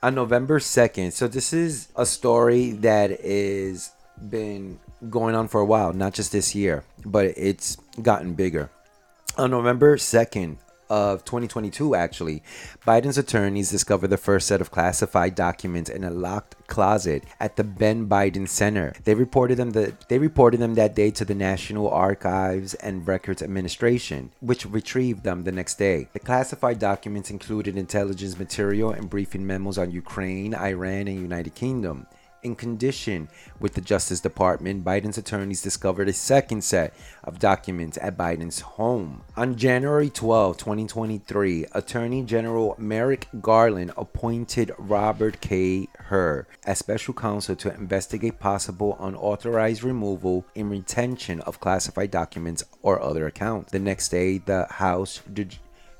[0.02, 3.90] On November 2nd, so this is a story that is
[4.28, 8.70] been going on for a while, not just this year, but it's gotten bigger.
[9.38, 12.42] On November 2nd of 2022, actually,
[12.86, 17.64] Biden's attorneys discovered the first set of classified documents in a locked closet at the
[17.64, 18.94] Penn Biden Center.
[19.04, 23.42] They reported them that they reported them that day to the National Archives and Records
[23.42, 26.08] Administration, which retrieved them the next day.
[26.12, 32.06] The classified documents included intelligence material and briefing memos on Ukraine, Iran, and United Kingdom.
[32.42, 38.16] In condition with the Justice Department, Biden's attorneys discovered a second set of documents at
[38.16, 39.22] Biden's home.
[39.36, 45.88] On January 12, 2023, Attorney General Merrick Garland appointed Robert K.
[45.98, 53.02] Hur as special counsel to investigate possible unauthorized removal and retention of classified documents or
[53.02, 53.72] other accounts.
[53.72, 55.48] The next day, the House Ju-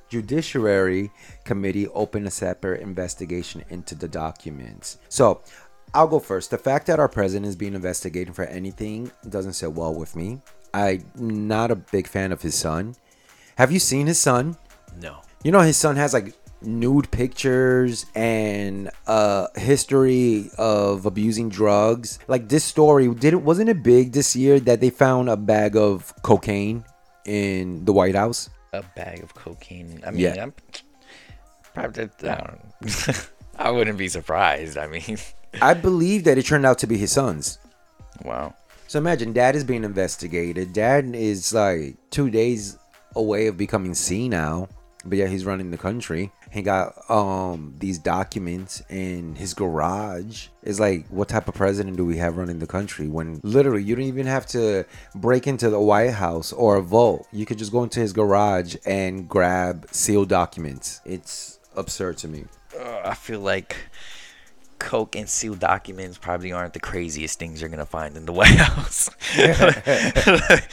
[0.09, 1.11] Judiciary
[1.45, 4.99] Committee opened a separate investigation into the documents.
[5.09, 5.43] So,
[5.95, 6.51] I'll go first.
[6.51, 10.41] The fact that our president is being investigated for anything doesn't sit well with me.
[10.75, 12.95] I'm not a big fan of his son.
[13.57, 14.57] Have you seen his son?
[15.01, 15.23] no.
[15.45, 22.19] You know, his son has like nude pictures and a history of abusing drugs.
[22.27, 25.77] Like this story, did it wasn't it big this year that they found a bag
[25.77, 26.85] of cocaine
[27.25, 28.51] in the White House?
[28.73, 30.03] a bag of cocaine.
[30.05, 30.43] I mean, Yeah.
[30.43, 30.55] I'm
[31.73, 32.11] probably.
[32.29, 33.31] I don't.
[33.57, 34.77] I wouldn't be surprised.
[34.77, 35.19] I mean,
[35.61, 37.59] I believe that it turned out to be his son's.
[38.25, 38.55] wow.
[38.87, 40.73] So imagine dad is being investigated.
[40.73, 42.79] Dad is like two days
[43.15, 44.71] away of becoming senile,
[45.05, 46.33] but yeah, he's running the country.
[46.51, 50.49] He got um these documents in his garage.
[50.63, 53.09] It's like, what type of president do we have running the country?
[53.09, 57.29] When literally you don't even have to break into the White House or a vault.
[57.31, 61.03] You could just go into his garage and grab sealed documents.
[61.05, 62.47] It's absurd to me.
[62.79, 63.77] Uh, I feel like
[64.79, 68.57] coke and sealed documents probably aren't the craziest things you're gonna find in the White
[68.57, 69.11] House.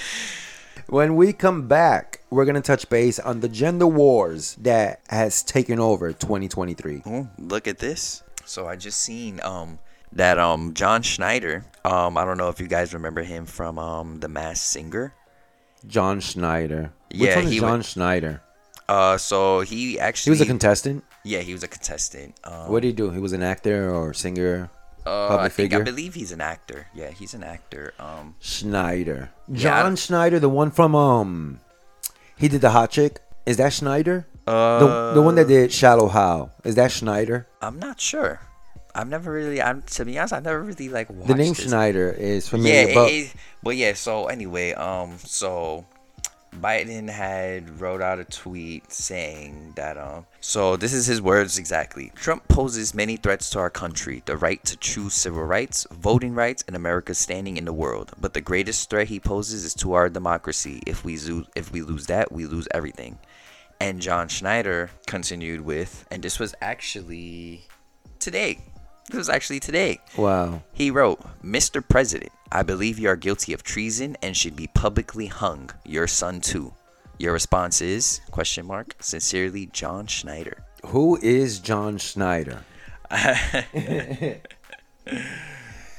[0.88, 5.80] When we come back, we're gonna touch base on the gender wars that has taken
[5.80, 7.02] over 2023.
[7.08, 8.22] Ooh, look at this.
[8.46, 9.80] So I just seen um
[10.12, 11.66] that um John Schneider.
[11.84, 15.16] Um, I don't know if you guys remember him from um The Masked Singer.
[15.88, 16.92] John Schneider.
[17.10, 18.42] Which Yeah, one is he John wa- Schneider?
[18.88, 21.04] Uh, so he actually He was a contestant.
[21.26, 22.38] Yeah he was a contestant.
[22.46, 23.10] Um, What did he do?
[23.10, 24.70] He was an actor or singer.
[25.06, 26.88] uh, public I think I believe he's an actor.
[26.94, 27.94] Yeah, he's an actor.
[28.00, 29.30] Um, Schneider.
[29.52, 31.60] John don't- Schneider, the one from um,
[32.38, 33.20] he did the hot chick.
[33.46, 34.26] Is that Schneider?
[34.48, 36.54] uh, The the one that did Shallow Hal.
[36.64, 37.46] Is that Schneider?
[37.62, 38.40] I'm not sure.
[38.98, 39.62] I've never really.
[39.62, 40.34] I'm to be honest.
[40.34, 41.66] I've never really like watched The name this.
[41.68, 43.94] Schneider is familiar, Yeah, but it, it, but yeah.
[43.94, 45.86] So anyway, um, so
[46.62, 52.12] Biden had wrote out a tweet saying that um so this is his words exactly.
[52.16, 56.64] Trump poses many threats to our country, the right to choose civil rights, voting rights,
[56.68, 58.12] and America's standing in the world.
[58.20, 60.82] But the greatest threat he poses is to our democracy.
[60.86, 63.20] If we lose if we lose that, we lose everything.
[63.80, 67.68] And John Schneider continued with, and this was actually
[68.20, 68.60] today.
[69.10, 70.00] This was actually today.
[70.18, 70.64] Wow.
[70.74, 71.88] He wrote, Mr.
[71.88, 75.70] President, I believe you are guilty of treason and should be publicly hung.
[75.86, 76.74] Your son too.
[77.20, 80.64] Your response is question mark sincerely John Schneider.
[80.88, 82.64] Who is John Schneider?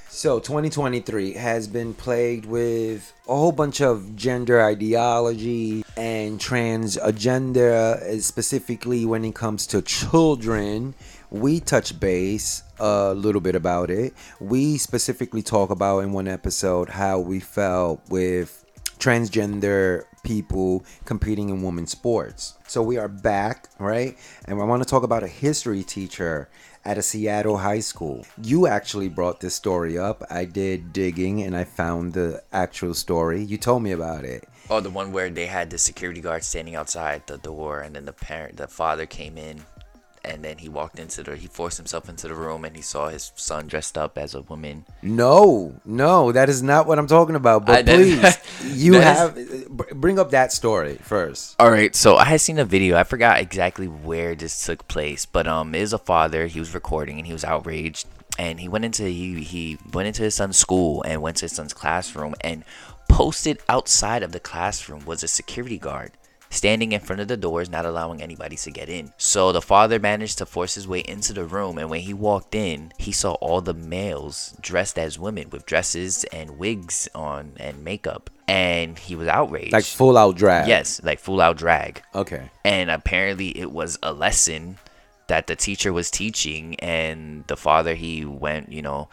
[0.08, 8.20] so 2023 has been plagued with a whole bunch of gender ideology and trans agenda,
[8.20, 10.94] specifically when it comes to children.
[11.30, 14.14] We touch base a little bit about it.
[14.40, 18.64] We specifically talk about in one episode how we felt with
[18.98, 22.54] transgender people competing in women's sports.
[22.66, 24.18] So we are back, right?
[24.46, 26.48] And I want to talk about a history teacher
[26.84, 28.26] at a Seattle high school.
[28.42, 30.24] You actually brought this story up.
[30.30, 33.42] I did digging and I found the actual story.
[33.42, 34.48] You told me about it.
[34.68, 38.04] Oh, the one where they had the security guard standing outside the door and then
[38.04, 39.64] the parent the father came in
[40.26, 43.08] and then he walked into the he forced himself into the room and he saw
[43.08, 44.84] his son dressed up as a woman.
[45.02, 47.64] No, no, that is not what I'm talking about.
[47.64, 47.82] But I-
[48.22, 49.34] that- please, you have
[49.68, 51.54] br- bring up that story first.
[51.58, 52.96] All right, so I had seen a video.
[52.96, 56.46] I forgot exactly where this took place, but um, is a father.
[56.48, 58.06] He was recording and he was outraged,
[58.38, 61.52] and he went into he he went into his son's school and went to his
[61.52, 62.64] son's classroom and
[63.08, 66.10] posted outside of the classroom was a security guard
[66.56, 69.12] standing in front of the doors, not allowing anybody to get in.
[69.16, 72.54] So the father managed to force his way into the room, and when he walked
[72.54, 77.84] in, he saw all the males dressed as women with dresses and wigs on and
[77.84, 79.72] makeup, and he was outraged.
[79.72, 80.68] Like full out drag.
[80.68, 82.02] Yes, like full out drag.
[82.14, 82.50] Okay.
[82.64, 84.78] And apparently it was a lesson
[85.28, 89.08] that the teacher was teaching and the father he went, you know,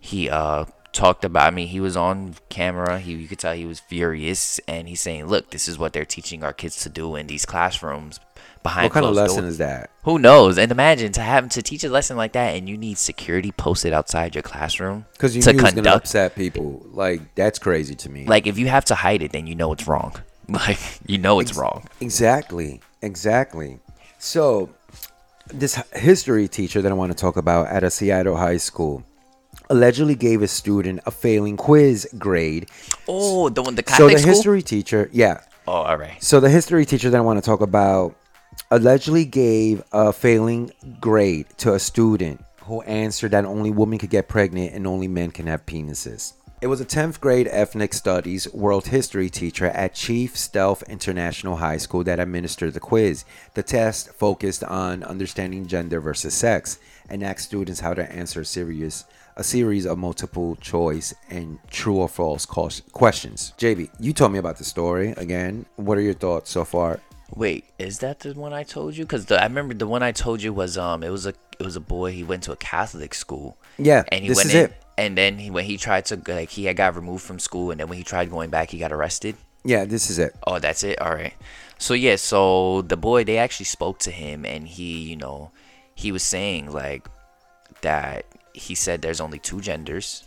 [0.00, 3.66] he uh talked about I mean he was on camera, he you could tell he
[3.66, 7.16] was furious and he's saying, "Look, this is what they're teaching our kids to do
[7.16, 8.20] in these classrooms."
[8.62, 9.90] Behind What kind of lesson doors." is that?
[10.02, 10.58] Who knows?
[10.58, 13.92] And imagine to have to teach a lesson like that, and you need security posted
[13.92, 15.86] outside your classroom Because you to knew conduct.
[15.96, 16.84] upset people.
[16.90, 18.24] Like that's crazy to me.
[18.26, 20.14] Like if you have to hide it, then you know it's wrong.
[20.50, 21.86] Like you know it's wrong.
[22.00, 22.80] Exactly.
[23.02, 23.78] Exactly.
[24.18, 24.70] So,
[25.48, 29.04] this history teacher that I want to talk about at a Seattle high school
[29.70, 32.68] allegedly gave a student a failing quiz grade.
[33.06, 34.32] Oh, the one the so Catholic the school.
[34.34, 35.42] history teacher, yeah.
[35.66, 36.22] oh, all right.
[36.22, 38.14] So the history teacher that I want to talk about
[38.70, 44.28] allegedly gave a failing grade to a student who answered that only women could get
[44.28, 46.34] pregnant and only men can have penises.
[46.60, 51.76] It was a 10th grade ethnic studies world history teacher at Chief Sealth International High
[51.76, 53.24] School that administered the quiz.
[53.54, 59.04] The test focused on understanding gender versus sex and asked students how to answer serious
[59.38, 63.54] a series of multiple choice and true or false questions.
[63.56, 65.64] JB, you told me about the story again.
[65.76, 67.00] What are your thoughts so far?
[67.34, 69.04] Wait, is that the one I told you?
[69.04, 71.76] Because I remember the one I told you was um, it was a it was
[71.76, 72.10] a boy.
[72.12, 73.56] He went to a Catholic school.
[73.78, 74.84] Yeah, and he this went is in, it.
[74.96, 77.78] And then he when he tried to like he had got removed from school, and
[77.78, 79.36] then when he tried going back, he got arrested.
[79.64, 80.34] Yeah, this is it.
[80.46, 81.00] Oh, that's it.
[81.00, 81.34] All right.
[81.78, 85.52] So yeah, so the boy they actually spoke to him, and he you know
[85.94, 87.06] he was saying like
[87.82, 88.24] that
[88.58, 90.24] he said there's only two genders,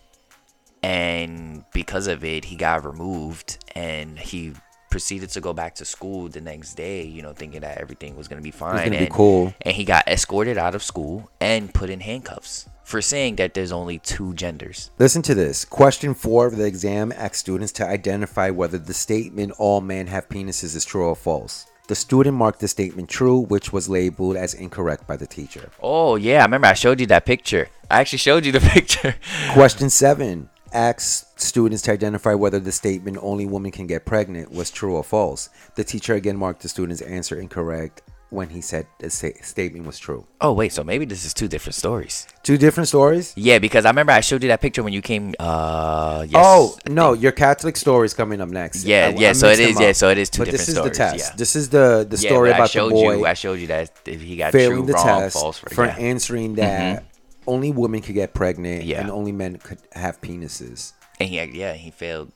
[0.81, 4.53] and because of it, he got removed, and he
[4.89, 8.27] proceeded to go back to school the next day, you know, thinking that everything was
[8.27, 8.89] gonna be fine.
[8.89, 9.53] gonna be cool.
[9.61, 13.71] And he got escorted out of school and put in handcuffs for saying that there's
[13.71, 14.91] only two genders.
[14.99, 15.63] Listen to this.
[15.63, 20.27] Question four of the exam asks students to identify whether the statement all men have
[20.27, 21.67] penises is true or false.
[21.87, 25.69] The student marked the statement true, which was labeled as incorrect by the teacher.
[25.81, 27.69] Oh yeah, I remember I showed you that picture.
[27.89, 29.15] I actually showed you the picture.
[29.51, 34.71] Question seven asks students to identify whether the statement only women can get pregnant was
[34.71, 35.49] true or false.
[35.75, 38.01] The teacher again marked the student's answer incorrect
[38.31, 40.25] when he said the sta- statement was true.
[40.39, 42.25] Oh wait, so maybe this is two different stories.
[42.43, 43.33] Two different stories?
[43.35, 45.35] Yeah, because I remember I showed you that picture when you came.
[45.37, 46.41] Uh, yes.
[46.43, 48.85] Oh no, your Catholic story is coming up next.
[48.85, 49.75] Yeah, I- yeah, I so it is.
[49.75, 51.29] them yeah, so it is two but this is different the test.
[51.31, 51.35] yeah.
[51.35, 53.25] This is the the Yeah, story but I about the boy you.
[53.25, 55.91] I showed you that he got failing true, the wrong, test false for, for, yeah.
[55.91, 56.01] Mm-hmm.
[56.05, 57.03] answering that
[57.47, 59.01] only women could get pregnant Yeah.
[59.01, 60.93] and only men could have penises.
[61.19, 62.31] and he yeah he failed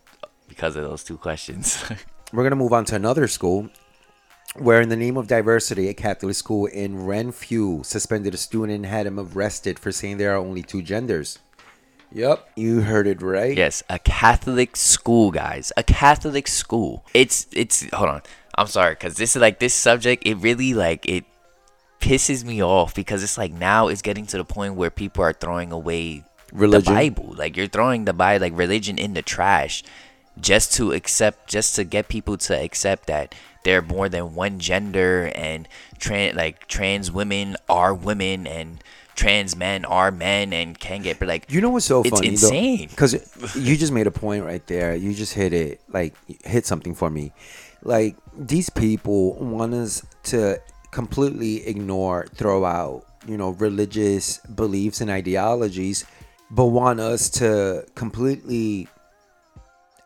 [0.49, 1.81] because of those two questions.
[2.33, 3.69] We're gonna move on to another school.
[4.57, 8.85] Where, in the name of diversity, a Catholic school in Renfrew suspended a student and
[8.85, 11.39] had him arrested for saying there are only two genders.
[12.11, 13.57] Yep, you heard it right.
[13.57, 15.73] Yes, a Catholic school, guys.
[15.75, 17.05] A Catholic school.
[17.13, 18.21] It's it's hold on.
[18.57, 21.25] I'm sorry cuz this is like this subject it really like it
[21.99, 25.33] pisses me off because it's like now it's getting to the point where people are
[25.33, 26.93] throwing away Religion.
[26.93, 27.33] the Bible.
[27.35, 29.83] Like you're throwing the Bible like religion in the trash
[30.39, 33.35] just to accept just to get people to accept that
[33.65, 35.67] they're more than one gender and
[35.99, 38.81] trans like trans women are women and
[39.15, 42.29] trans men are men and can get but like You know what's so funny?
[42.29, 42.83] It's funny?
[42.83, 42.89] insane.
[42.89, 43.13] Because
[43.55, 44.95] you just made a point right there.
[44.95, 46.13] You just hit it, like
[46.45, 47.33] hit something for me.
[47.83, 50.61] Like these people want us to
[50.91, 56.05] completely ignore, throw out, you know, religious beliefs and ideologies,
[56.51, 58.87] but want us to completely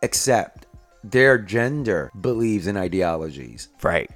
[0.01, 0.65] accept
[1.03, 3.69] their gender beliefs and ideologies.
[3.81, 4.09] Right.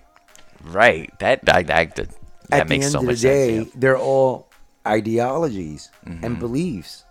[0.63, 1.11] Right.
[1.19, 2.09] That that that, that, that
[2.51, 3.71] At the makes end of the day, sense.
[3.75, 4.49] they're all
[4.85, 6.25] ideologies Mm-hmm.
[6.25, 7.05] and beliefs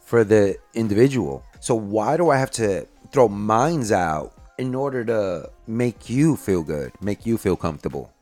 [0.00, 1.42] for the individual.
[1.60, 6.62] So why do I have to throw mines out in order to make you feel
[6.62, 8.12] good, make you feel comfortable?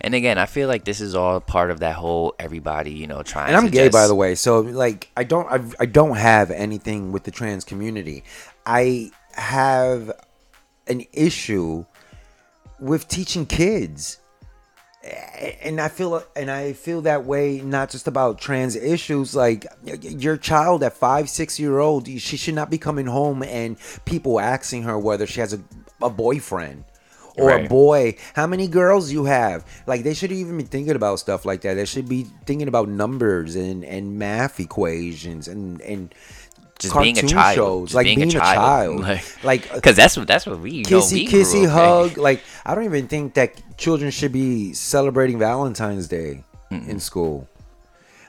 [0.00, 3.22] And again, I feel like this is all part of that whole everybody, you know,
[3.22, 3.48] trying.
[3.48, 4.34] And I'm gay, by the way.
[4.34, 8.24] So like, I don't, I've, I don't have anything with the trans community.
[8.66, 10.12] I have
[10.86, 11.84] an issue
[12.78, 14.18] with teaching kids.
[15.62, 19.36] And I feel, and I feel that way not just about trans issues.
[19.36, 23.76] Like your child at five, six year old, she should not be coming home and
[24.04, 25.60] people asking her whether she has a,
[26.02, 26.84] a boyfriend
[27.38, 28.16] or a boy.
[28.34, 29.64] How many girls you have?
[29.86, 31.74] Like they should even be thinking about stuff like that.
[31.74, 36.14] They should be thinking about numbers and and math equations and and
[36.78, 37.94] just cartoon being a child, shows.
[37.94, 40.98] like being, a child, like like uh, because that's what that's what we you know,
[40.98, 42.16] kissy we kissy hug.
[42.16, 42.22] man.
[42.22, 47.48] Like I don't even think that children should be celebrating Valentine's Day in school.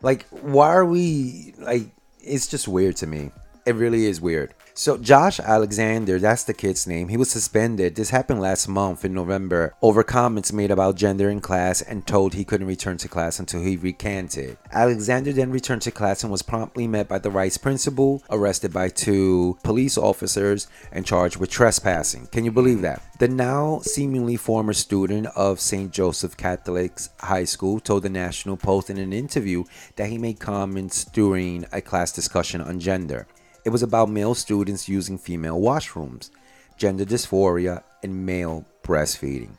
[0.02, 1.84] Like why are we like?
[2.20, 3.32] It's just weird to me.
[3.66, 4.54] It really is weird.
[4.80, 7.08] So Josh Alexander, that's the kid's name.
[7.08, 7.96] He was suspended.
[7.96, 12.36] This happened last month in November over comments made about gender in class and told
[12.36, 14.56] he couldn't return to class until he recanted.
[14.72, 18.90] Alexander then returned to class and was promptly met by the Rice principal, arrested by
[18.90, 22.28] two police officers, and charged with trespassing.
[22.28, 23.02] Can you believe that?
[23.18, 25.92] The now seemingly former student of St.
[25.92, 29.64] Joseph Catholic High School told the National Post in an interview
[29.96, 33.26] that he made comments during a class discussion on gender.
[33.68, 36.30] It was about male students using female washrooms,
[36.78, 39.58] gender dysphoria, and male breastfeeding.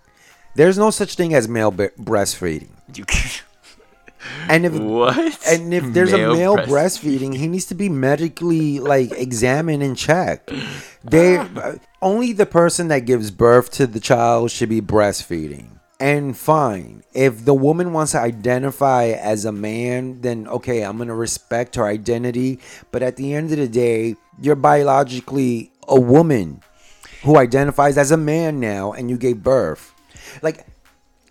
[0.55, 2.71] There's no such thing as male be- breastfeeding.
[2.95, 3.05] You,
[4.49, 5.47] And if what?
[5.47, 9.83] and if there's Male a male breast- breastfeeding, he needs to be medically like examined
[9.83, 10.51] and checked.
[11.05, 11.75] They ah.
[12.01, 15.78] only the person that gives birth to the child should be breastfeeding.
[16.01, 21.15] And fine, if the woman wants to identify as a man, then okay, I'm gonna
[21.15, 22.61] respect her identity.
[22.93, 26.63] But at the end of the day, you're biologically a woman
[27.25, 29.93] who identifies as a man now, and you gave birth.
[30.41, 30.67] Like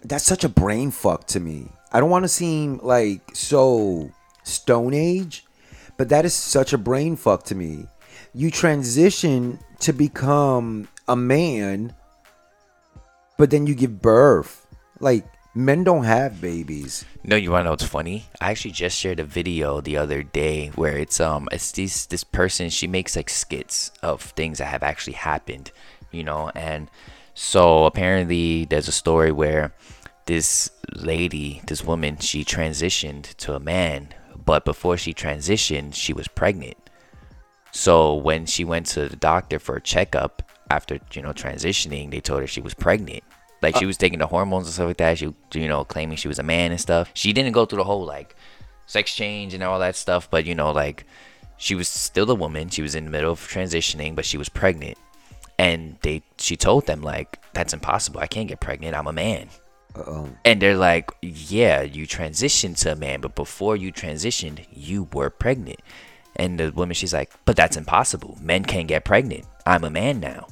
[0.03, 1.71] that's such a brain fuck to me.
[1.91, 4.11] I don't want to seem like so
[4.43, 5.45] stone age,
[5.95, 7.87] but that is such a brain fuck to me.
[8.33, 11.95] You transition to become a man,
[13.37, 14.67] but then you give birth.
[14.99, 17.05] Like men don't have babies.
[17.23, 18.25] No, you wanna know what's funny?
[18.41, 22.23] I actually just shared a video the other day where it's um it's this this
[22.23, 25.71] person she makes like skits of things that have actually happened,
[26.11, 26.89] you know, and
[27.33, 29.73] so apparently there's a story where
[30.25, 34.13] this lady, this woman, she transitioned to a man,
[34.43, 36.77] but before she transitioned, she was pregnant.
[37.71, 42.19] So when she went to the doctor for a checkup after you know transitioning, they
[42.19, 43.23] told her she was pregnant.
[43.61, 43.87] Like she uh.
[43.87, 45.17] was taking the hormones and stuff like that.
[45.17, 47.11] She, you know, claiming she was a man and stuff.
[47.13, 48.35] She didn't go through the whole like
[48.85, 51.05] sex change and all that stuff, but you know, like
[51.57, 52.69] she was still a woman.
[52.69, 54.97] She was in the middle of transitioning, but she was pregnant.
[55.59, 58.19] And they, she told them like, that's impossible.
[58.19, 58.95] I can't get pregnant.
[58.95, 59.49] I'm a man.
[59.95, 60.29] Uh-oh.
[60.45, 65.31] And they're like, yeah, you transitioned to a man, but before you transitioned, you were
[65.31, 65.79] pregnant.
[66.35, 68.37] And the woman, she's like, but that's impossible.
[68.39, 69.45] Men can't get pregnant.
[69.65, 70.47] I'm a man now.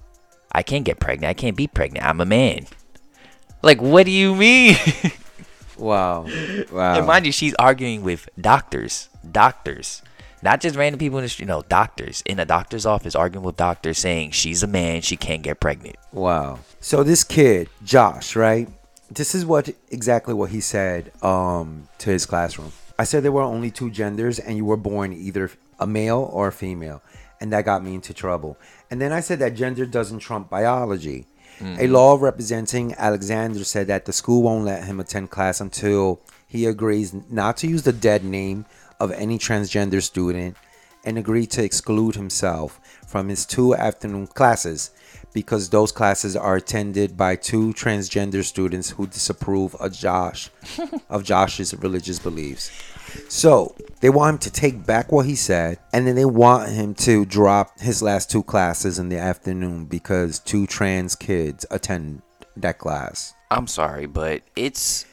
[0.56, 1.30] I can't get pregnant.
[1.30, 2.06] I can't be pregnant.
[2.06, 2.66] I'm a man.
[3.62, 4.78] Like, what do you mean?
[5.78, 6.26] Wow.
[6.72, 6.96] Wow.
[6.96, 9.10] and mind you, she's arguing with doctors.
[9.30, 10.02] Doctors.
[10.42, 11.48] Not just random people in the street.
[11.48, 12.24] No, doctors.
[12.26, 15.98] In a doctor's office, arguing with doctors saying she's a man, she can't get pregnant.
[16.14, 16.60] Wow.
[16.80, 18.70] So this kid, Josh, right?
[19.12, 22.72] This is what exactly what he said um to his classroom.
[22.98, 26.48] I said there were only two genders and you were born either a male or
[26.48, 27.02] a female.
[27.42, 28.58] And that got me into trouble.
[28.90, 31.28] And then I said that gender doesn't trump biology.
[31.60, 31.92] A mm.
[31.92, 37.14] law representing Alexander said that the school won't let him attend class until he agrees
[37.30, 38.66] not to use the dead name
[39.00, 40.58] of any transgender student
[41.06, 44.92] and agreed to exclude himself from his two afternoon classes
[45.34, 50.50] because those classes are attended by two transgender students who disapprove of Josh
[51.10, 52.72] of Josh's religious beliefs.
[53.30, 56.94] So they want him to take back what he said, and then they want him
[56.96, 62.22] to drop his last two classes in the afternoon because two trans kids attend
[62.58, 63.34] that class.
[63.52, 65.06] I'm sorry, but it's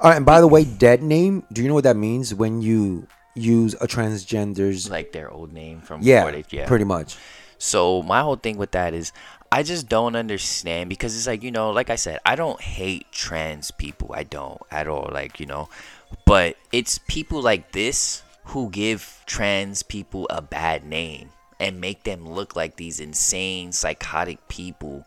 [0.00, 1.44] All right, and by the way, dead name.
[1.52, 4.90] Do you know what that means when you use a transgender's?
[4.90, 6.66] like their old name from yeah, yeah.
[6.66, 7.16] pretty much.
[7.58, 9.12] So my whole thing with that is
[9.50, 13.10] I just don't understand because it's like, you know, like I said, I don't hate
[13.12, 14.10] trans people.
[14.12, 15.08] I don't at all.
[15.12, 15.68] Like, you know,
[16.24, 22.28] but it's people like this who give trans people a bad name and make them
[22.28, 25.04] look like these insane psychotic people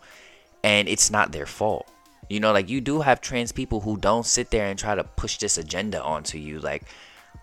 [0.64, 1.88] and it's not their fault.
[2.30, 5.04] You know, like you do have trans people who don't sit there and try to
[5.04, 6.84] push this agenda onto you like,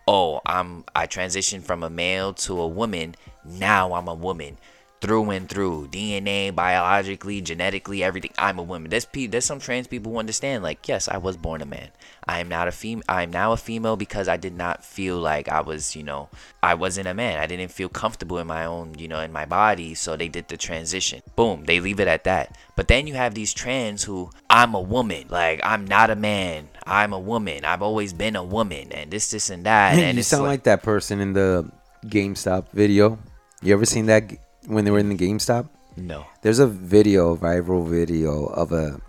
[0.07, 4.59] "Oh, I'm I transitioned from a male to a woman, now I'm a woman."
[5.01, 8.32] Through and through, DNA, biologically, genetically, everything.
[8.38, 8.90] I'm a woman.
[8.90, 10.62] There's pe- there's some trans people who understand.
[10.62, 11.90] Like, yes, I was born a man.
[12.26, 13.03] I am not a fem.
[13.09, 16.28] I am now a female because I did not feel like I was, you know,
[16.62, 17.38] I wasn't a man.
[17.38, 19.94] I didn't feel comfortable in my own, you know, in my body.
[19.94, 21.22] So they did the transition.
[21.36, 21.64] Boom.
[21.66, 22.57] They leave it at that.
[22.74, 25.26] But then you have these trans who I'm a woman.
[25.28, 26.68] Like I'm not a man.
[26.86, 27.64] I'm a woman.
[27.64, 29.99] I've always been a woman, and this, this, and that.
[29.99, 31.70] And you sound like that person in the
[32.07, 33.18] GameStop video.
[33.61, 34.30] You ever seen that
[34.67, 35.69] when they were in the GameStop?
[35.97, 36.27] no.
[36.43, 39.01] There's a video, a viral video of a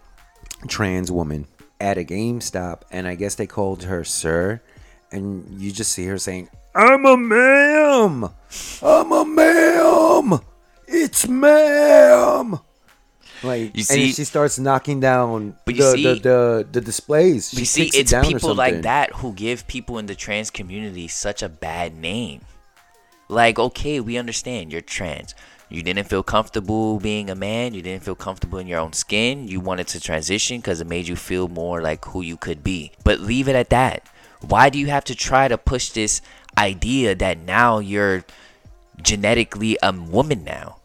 [0.67, 1.45] trans woman
[1.79, 4.61] at a GameStop, and I guess they called her sir,
[5.11, 8.29] and you just see her saying, "I'm a ma'am,
[8.81, 10.39] I'm a ma'am,
[10.87, 12.59] it's ma'am."
[13.43, 17.49] Like, You and see- she starts knocking down the, you the, see- the the displays.
[17.49, 21.43] She You see, it's people like that who give people in the trans community such
[21.43, 22.41] a bad name.
[23.29, 25.35] Like, okay, we understand you're trans.
[25.69, 27.73] You didn't feel comfortable being a man.
[27.73, 29.49] You didn't feel comfortable in your own skin.
[29.49, 32.93] You wanted to transition because it made you feel more like who you could be.
[33.03, 34.07] But leave it at that.
[34.41, 36.21] Why do you have to try to push this
[36.57, 38.23] idea that now you're
[39.01, 40.77] genetically a woman now?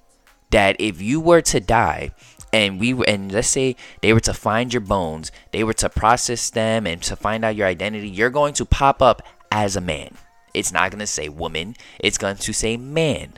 [0.50, 2.12] That if you were to die
[2.52, 5.88] and we were, and let's say they were to find your bones, they were to
[5.88, 9.80] process them and to find out your identity, you're going to pop up as a
[9.80, 10.16] man.
[10.54, 13.34] It's not going to say woman, it's going to say man.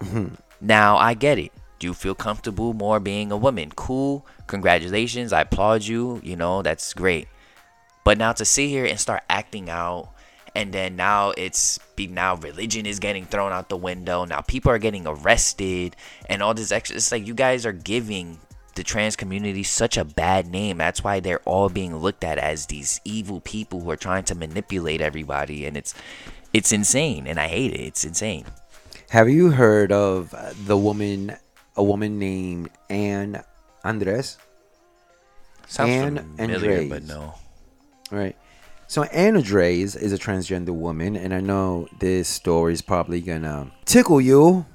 [0.00, 0.34] Mm-hmm.
[0.60, 1.52] Now I get it.
[1.78, 3.70] Do you feel comfortable more being a woman?
[3.74, 4.26] Cool.
[4.46, 5.32] Congratulations.
[5.32, 6.20] I applaud you.
[6.22, 7.28] You know, that's great.
[8.04, 10.10] But now to sit here and start acting out
[10.54, 14.24] and then now it's be now religion is getting thrown out the window.
[14.24, 15.96] Now people are getting arrested
[16.28, 18.38] and all this extra it's like you guys are giving
[18.76, 20.78] the trans community such a bad name.
[20.78, 24.34] That's why they're all being looked at as these evil people who are trying to
[24.34, 25.94] manipulate everybody and it's
[26.54, 27.80] it's insane and I hate it.
[27.80, 28.46] It's insane.
[29.10, 30.34] Have you heard of
[30.66, 31.36] the woman,
[31.76, 33.42] a woman named Anne
[33.84, 34.38] Andres?
[35.66, 37.34] Sounds Ann familiar, but no.
[38.10, 38.36] Right.
[38.86, 43.72] So Anne Andres is a transgender woman, and I know this story is probably gonna
[43.84, 44.66] tickle you.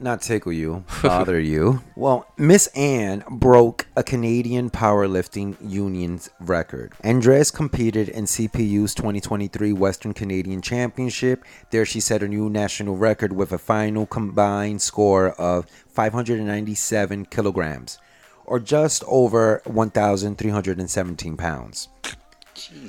[0.00, 1.82] Not tickle you, bother you.
[1.96, 6.94] Well, Miss Anne broke a Canadian powerlifting union's record.
[7.02, 11.44] Andres competed in CPU's 2023 Western Canadian Championship.
[11.70, 17.98] There, she set a new national record with a final combined score of 597 kilograms,
[18.46, 21.88] or just over 1,317 pounds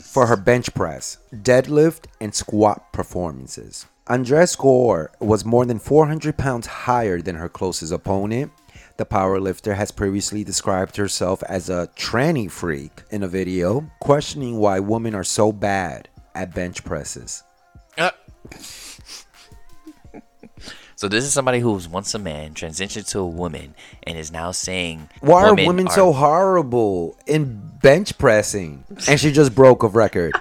[0.01, 3.85] for her bench press, deadlift, and squat performances.
[4.07, 8.51] Andres' score was more than 400 pounds higher than her closest opponent.
[8.97, 14.79] The powerlifter has previously described herself as a tranny freak in a video, questioning why
[14.79, 17.43] women are so bad at bench presses.
[17.97, 18.11] Uh.
[20.95, 24.31] so this is somebody who was once a man, transitioned to a woman, and is
[24.31, 28.83] now saying, Why are women so horrible in bench pressing?
[29.09, 30.33] And she just broke a record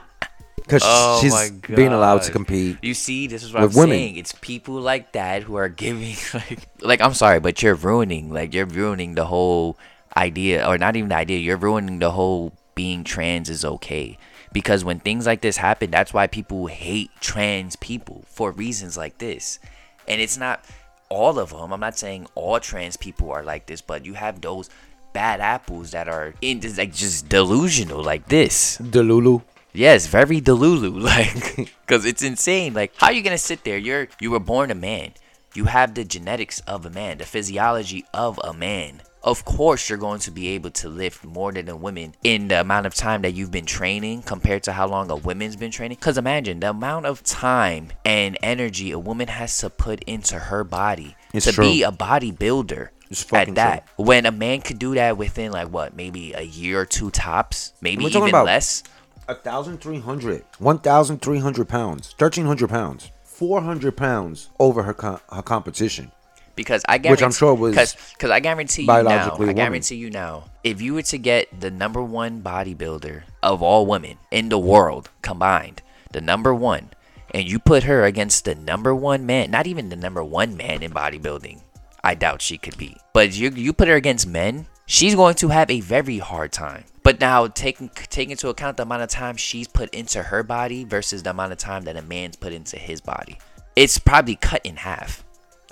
[0.64, 2.78] because Oh she's being allowed to compete.
[2.82, 3.96] You see, this is what I'm women.
[3.96, 4.16] saying.
[4.16, 8.54] It's people like that who are giving like, like I'm sorry, but you're ruining, like
[8.54, 9.78] you're ruining the whole
[10.16, 11.38] idea, or not even the idea.
[11.38, 14.18] You're ruining the whole being trans is okay.
[14.52, 19.18] Because when things like this happen, that's why people hate trans people for reasons like
[19.18, 19.58] this.
[20.06, 20.64] And it's not
[21.08, 21.72] all of them.
[21.72, 24.70] I'm not saying all trans people are like this, but you have those
[25.12, 28.78] bad apples that are in like just delusional like this.
[28.78, 29.42] Delulu.
[29.75, 32.75] Yes, very delulu, like, because it's insane.
[32.75, 33.77] Like, how are you gonna sit there?
[33.79, 35.12] You're you were born a man.
[35.55, 39.03] You have the genetics of a man, the physiology of a man.
[39.22, 42.61] of course you're going to be able to lift more than a woman in the
[42.61, 45.97] amount of time that you've been training compared to how long a woman's been training.
[45.97, 50.62] Because imagine the amount of time and energy a woman has to put into her
[50.62, 51.64] body It's to true.
[51.64, 52.89] be a bodybuilder.
[53.33, 56.85] At that, when a man could do that within like what, maybe a year or
[56.87, 58.83] two tops, maybe even about- less.
[59.27, 64.51] A thousand three hundred, one thousand three hundred pounds, thirteen hundred pounds, four hundred pounds
[64.61, 66.12] over her co- her competition.
[66.57, 67.75] because I Which guarantee, I'm sure was
[68.12, 71.70] because I guarantee you now, I guarantee you now, if you were to get the
[71.70, 75.81] number one bodybuilder of all women in the world combined,
[76.12, 76.91] the number one,
[77.33, 80.83] and you put her against the number one man, not even the number one man
[80.83, 81.62] in bodybuilding,
[82.05, 82.99] I doubt she could beat.
[83.14, 86.85] But you you put her against men, she's going to have a very hard time.
[87.03, 90.85] But now taking taking into account the amount of time she's put into her body
[90.85, 93.39] versus the amount of time that a man's put into his body,
[93.76, 95.22] it's probably cut in half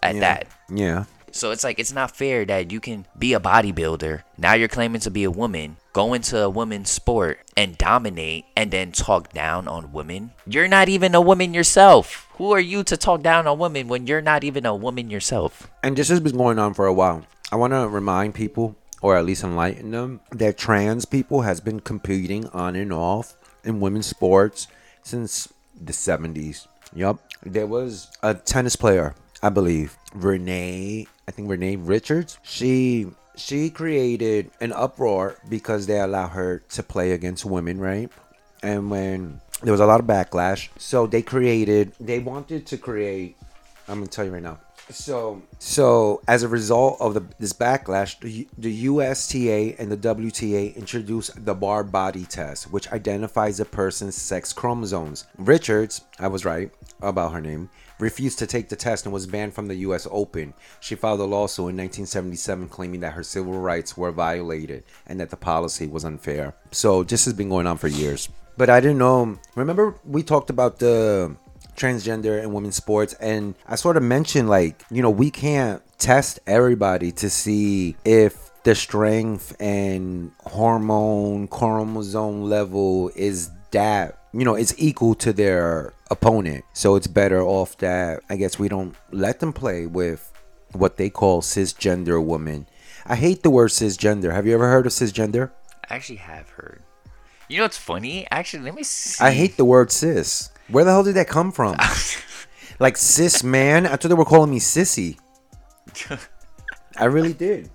[0.03, 0.21] at Yeah.
[0.21, 0.47] that.
[0.69, 1.05] Yeah.
[1.35, 4.23] So it's like it's not fair that you can be a bodybuilder.
[4.37, 8.71] Now you're claiming to be a woman, go into a women's sport and dominate and
[8.71, 10.33] then talk down on women.
[10.47, 12.29] You're not even a woman yourself.
[12.35, 15.71] Who are you to talk down on women when you're not even a woman yourself?
[15.83, 17.25] And this has been going on for a while.
[17.51, 21.81] I want to remind people, or at least enlighten them, that trans people has been
[21.81, 23.35] competing on and off
[23.65, 24.69] in women's sports
[25.03, 26.69] since the 70s.
[26.95, 27.19] Yup.
[27.45, 32.39] There was a tennis player, I believe, Renee, I think Renee Richards.
[32.43, 38.11] She she created an uproar because they allow her to play against women, right?
[38.63, 43.37] And when there was a lot of backlash, so they created they wanted to create
[43.89, 44.59] I'm gonna tell you right now.
[44.93, 50.77] So, so as a result of the, this backlash, the, the USTA and the WTA
[50.77, 55.27] introduced the Barr body test, which identifies a person's sex chromosomes.
[55.39, 56.71] Richards, I was right
[57.01, 60.07] about her name, refused to take the test and was banned from the U.S.
[60.11, 60.55] Open.
[60.81, 65.31] She filed a lawsuit in 1977 claiming that her civil rights were violated and that
[65.31, 66.55] the policy was unfair.
[66.71, 68.29] So this has been going on for years.
[68.57, 69.39] But I didn't know.
[69.55, 71.37] Remember, we talked about the
[71.77, 76.39] transgender and women's sports and i sort of mentioned like you know we can't test
[76.47, 84.75] everybody to see if the strength and hormone chromosome level is that you know it's
[84.79, 89.53] equal to their opponent so it's better off that i guess we don't let them
[89.53, 90.33] play with
[90.73, 92.67] what they call cisgender women
[93.07, 95.51] i hate the word cisgender have you ever heard of cisgender
[95.89, 96.83] I actually have heard.
[97.49, 98.27] You know what's funny?
[98.31, 99.23] Actually, let me see.
[99.23, 100.51] I hate the word cis.
[100.73, 101.77] Where the hell did that come from?
[102.79, 103.87] like cis man?
[103.87, 105.19] I thought they were calling me sissy.
[106.97, 107.71] I really did.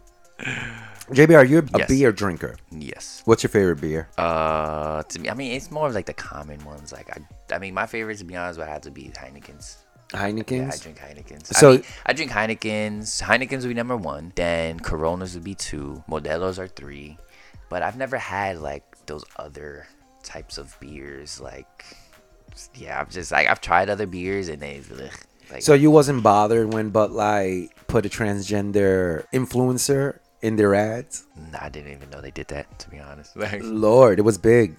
[1.10, 1.88] JB, are you a Yes.
[1.88, 2.56] beer drinker?
[2.72, 3.22] Yes.
[3.26, 4.10] What's your favorite beer?
[4.18, 6.92] Uh, to me, I mean, it's more of like the common ones.
[6.92, 9.78] Like, I, I mean, my favorite, to be honest, would have to be Heineken's.
[10.10, 10.52] Heineken's?
[10.52, 10.80] Yeah, I Heineken's.
[10.82, 11.58] drink Heineken's.
[11.58, 13.22] So- I, mean, I drink Heineken's.
[13.22, 14.34] Heineken's would be number one.
[14.36, 16.04] Then Coronas would be two.
[16.10, 17.18] Modelos are three.
[17.70, 19.88] But I've never had like those other
[20.24, 21.40] types of beers.
[21.40, 21.86] Like,
[22.76, 25.12] yeah, I'm just like I've tried other beers and they, ugh,
[25.52, 31.26] like, so you wasn't bothered when Bud Light put a transgender influencer in their ads?
[31.52, 32.80] nah, I didn't even know they did that.
[32.80, 34.76] To be honest, like, Lord, it was big.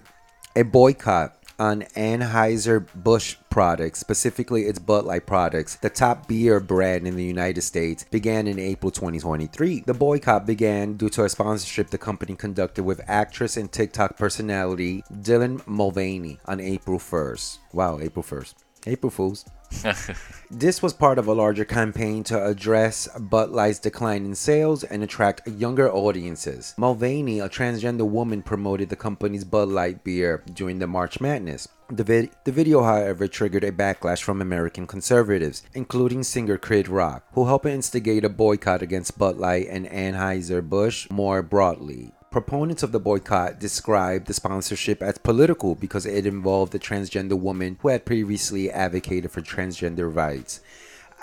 [0.55, 7.15] A boycott on Anheuser-Busch products, specifically its Bud Light products, the top beer brand in
[7.15, 9.81] the United States, began in April 2023.
[9.81, 15.03] The boycott began due to a sponsorship the company conducted with actress and TikTok personality
[15.11, 17.57] Dylan Mulvaney on April 1st.
[17.73, 18.53] Wow, April 1st.
[18.87, 19.45] April Fools.
[20.51, 25.03] This was part of a larger campaign to address Bud Light's decline in sales and
[25.03, 26.73] attract younger audiences.
[26.75, 31.67] Mulvaney, a transgender woman, promoted the company's Bud Light beer during the March Madness.
[31.91, 37.25] The, vid- the video, however, triggered a backlash from American conservatives, including singer Kid Rock,
[37.33, 42.13] who helped instigate a boycott against Bud Light and Anheuser-Busch more broadly.
[42.31, 47.79] Proponents of the boycott described the sponsorship as political because it involved a transgender woman
[47.81, 50.61] who had previously advocated for transgender rights.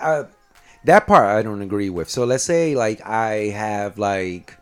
[0.01, 0.25] Uh,
[0.85, 2.11] that part I don't agree with.
[2.11, 4.57] So let's say like I have like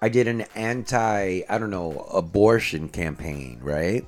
[0.00, 4.06] I did an anti I don't know abortion campaign, right?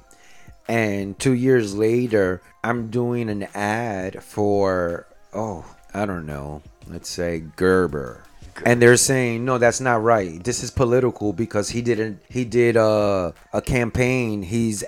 [0.66, 6.62] And 2 years later I'm doing an ad for oh, I don't know.
[6.86, 8.24] Let's say Gerber.
[8.64, 10.42] And they're saying no, that's not right.
[10.42, 12.22] This is political because he didn't.
[12.28, 14.42] He did a a campaign.
[14.42, 14.84] He's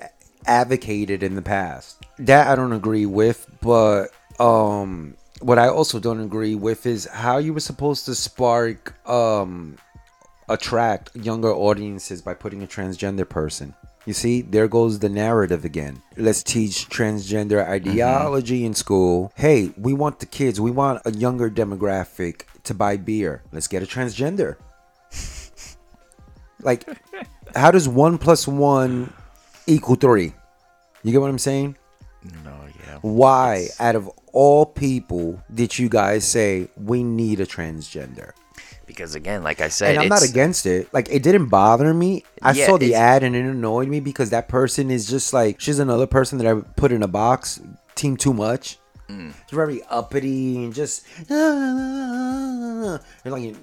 [0.47, 2.03] advocated in the past.
[2.18, 3.47] That I don't agree with.
[3.61, 4.09] But
[4.39, 9.77] um, what I also don't agree with is how you were supposed to spark um
[10.49, 13.75] attract younger audiences by putting a transgender person.
[14.07, 16.03] You see, there goes the narrative again.
[16.16, 19.31] Let's teach transgender ideology in school.
[19.37, 23.43] Hey, we want the kids, we want a younger demographic to buy beer.
[23.53, 24.57] Let's get a transgender.
[26.63, 26.87] Like,
[27.57, 29.13] how does one plus one
[29.67, 30.33] equal three?
[31.03, 31.77] You get what I'm saying?
[32.45, 32.55] No,
[32.87, 32.99] yeah.
[33.01, 38.33] Why, out of all people, did you guys say we need a transgender?
[38.85, 40.93] Because again, like I said, And I'm not against it.
[40.93, 42.25] Like, it didn't bother me.
[42.43, 45.33] I Yeah, saw the it's- ad and it annoyed me because that person is just
[45.33, 47.61] like she's another person that I put in a box.
[47.95, 48.79] Team too much.
[49.11, 49.33] Mm.
[49.49, 51.05] She's very uppity and just.
[51.29, 53.55] And like,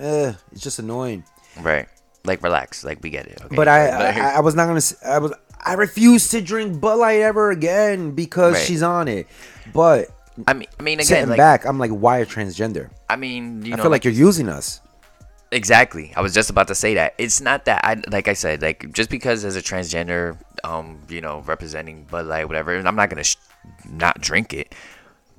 [0.00, 1.24] uh, it's just annoying.
[1.60, 1.88] right.
[2.24, 3.40] Like relax, like we get it.
[3.44, 3.54] Okay.
[3.54, 4.80] But I, Like- I, I was not gonna.
[5.06, 5.32] I was.
[5.64, 8.62] I refuse to drink Bud Light ever again because Right.
[8.66, 9.28] she's on it.
[9.72, 10.08] But
[10.46, 12.90] I mean, I mean, again, sitting like back, I'm like, why a transgender?
[13.08, 14.80] I mean, you know, I feel like you're using us.
[15.52, 16.12] Exactly.
[16.16, 17.14] I was just about to say that.
[17.16, 21.20] It's not that I like I said like just because as a transgender, um, you
[21.20, 22.74] know, representing Bud Light, whatever.
[22.74, 23.36] and I'm not gonna sh-
[23.88, 24.74] not drink it,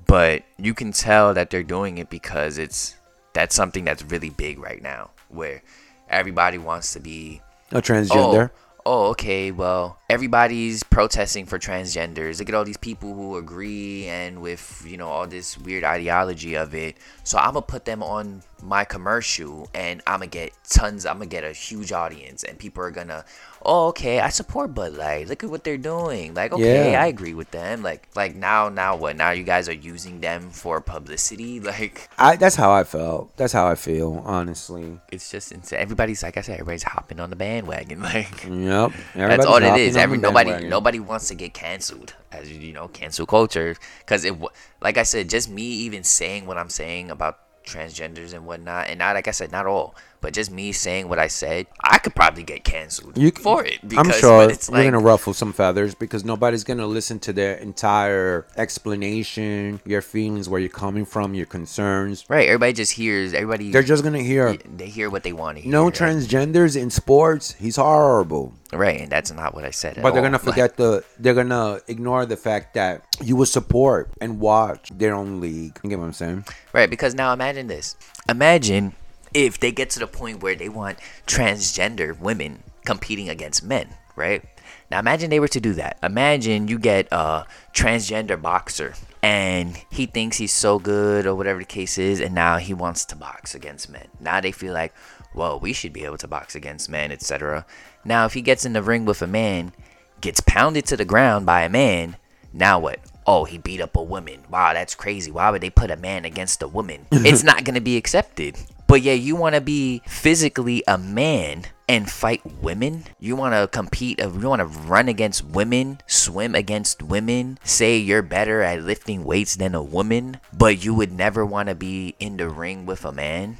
[0.08, 2.96] but you can tell that they're doing it because it's
[3.34, 5.62] that's something that's really big right now, where
[6.08, 7.40] everybody wants to be
[7.70, 8.50] A transgender.
[8.84, 9.52] Oh, oh, okay.
[9.52, 12.40] Well, everybody's protesting for transgenders.
[12.40, 16.56] Look at all these people who agree and with you know all this weird ideology
[16.56, 16.96] of it.
[17.22, 21.06] So I'm gonna put them on my commercial, and I'm gonna get tons.
[21.06, 23.24] I'm gonna get a huge audience, and people are gonna,
[23.62, 25.28] oh, okay, I support Bud Light.
[25.28, 26.34] Look at what they're doing.
[26.34, 27.02] Like, okay, Yeah.
[27.02, 27.82] I agree with them.
[27.82, 29.16] Like, like now, now what?
[29.16, 31.60] Now you guys are using them for publicity.
[31.68, 32.36] Like, I.
[32.36, 33.36] That's how I felt.
[33.36, 34.22] That's how I feel.
[34.24, 34.98] Honestly.
[35.12, 35.78] it's just insane.
[35.80, 38.00] Everybody's like I said, everybody's hopping on the bandwagon.
[38.08, 38.44] Like.
[38.48, 38.92] Yep.
[39.14, 39.68] That's all it is.
[39.68, 39.96] hopping is.
[39.96, 40.70] on Every nobody bandwagon.
[40.70, 43.76] nobody wants to get canceled, as you know, cancel culture.
[44.00, 44.34] Because it,
[44.80, 47.38] like I said, just me even saying what I'm saying about
[47.68, 51.18] transgenders and whatnot, and not like I said, not all, but just me saying what
[51.18, 53.78] I said, I could probably get canceled You, for it.
[53.82, 57.54] I'm Because, sure it's you're gonna ruffle some feathers because nobody's gonna listen to their
[57.56, 62.24] entire explanation, your feelings, where you're coming from, your concerns.
[62.28, 62.48] right.
[62.48, 63.32] Everybody just hears.
[63.34, 65.70] Everybody They're just gonna hear they hear what they want to hear.
[65.72, 65.94] no right?
[65.94, 67.52] transgenders in sports.
[67.54, 68.54] He's horrible.
[68.72, 69.96] Right, and that's not what I said.
[69.96, 70.26] At But they're all.
[70.30, 71.04] gonna Like, forget the.
[71.18, 75.78] They're gonna ignore the fact that you will support and watch their own league.
[75.82, 76.44] You get what I'm saying?
[76.72, 77.96] Right, because now imagine this.
[78.28, 78.94] Imagine
[79.34, 84.42] if they get to the point where they want transgender women competing against men, right?
[84.90, 85.98] Now imagine they were to do that.
[86.02, 91.64] Imagine you get a transgender boxer and he thinks he's so good or whatever the
[91.64, 94.08] case is and now he wants to box against men.
[94.20, 94.94] Now they feel like,
[95.34, 97.66] well, we should be able to box against men, etc.
[98.04, 99.72] Now if he gets in the ring with a man,
[100.20, 102.16] gets pounded to the ground by a man,
[102.52, 103.00] now what?
[103.26, 104.40] Oh, he beat up a woman.
[104.50, 105.30] Wow, that's crazy.
[105.30, 107.06] Why would they put a man against a woman?
[107.12, 108.56] it's not going to be accepted.
[108.88, 113.04] But yeah, you want to be physically a man and fight women?
[113.20, 117.98] You want to compete, uh, you want to run against women, swim against women, say
[117.98, 122.16] you're better at lifting weights than a woman, but you would never want to be
[122.18, 123.58] in the ring with a man?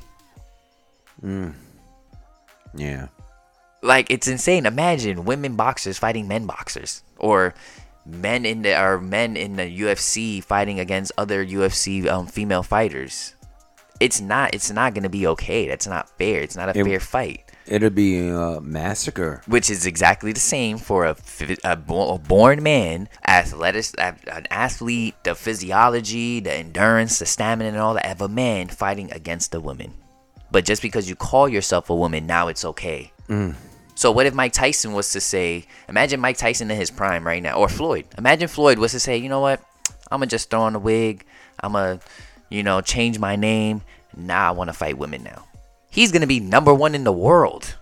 [2.74, 3.08] Yeah.
[3.82, 4.66] like it's insane.
[4.66, 7.54] Imagine women boxers fighting men boxers, or
[8.06, 13.34] men in the or men in the UFC fighting against other UFC um, female fighters.
[14.00, 14.54] It's not.
[14.54, 15.66] It's not gonna be okay.
[15.68, 16.40] That's not fair.
[16.40, 17.44] It's not a It- fair fight.
[17.66, 19.42] It'll be a uh, massacre.
[19.46, 21.14] Which is exactly the same for a,
[21.64, 27.92] a, a born man, athletic, an athlete, the physiology, the endurance, the stamina, and all
[27.92, 29.92] that of a man fighting against a woman.
[30.50, 33.12] But just because you call yourself a woman, now it's okay.
[33.28, 33.54] Mm.
[33.94, 37.42] So what if Mike Tyson was to say, imagine Mike Tyson in his prime right
[37.42, 38.06] now, or Floyd.
[38.16, 39.60] Imagine Floyd was to say, you know what,
[40.10, 41.26] I'm gonna just throw on a wig,
[41.60, 42.00] I'm gonna,
[42.48, 43.82] you know, change my name.
[44.16, 45.44] Now I want to fight women now.
[45.90, 47.74] He's gonna be number one in the world,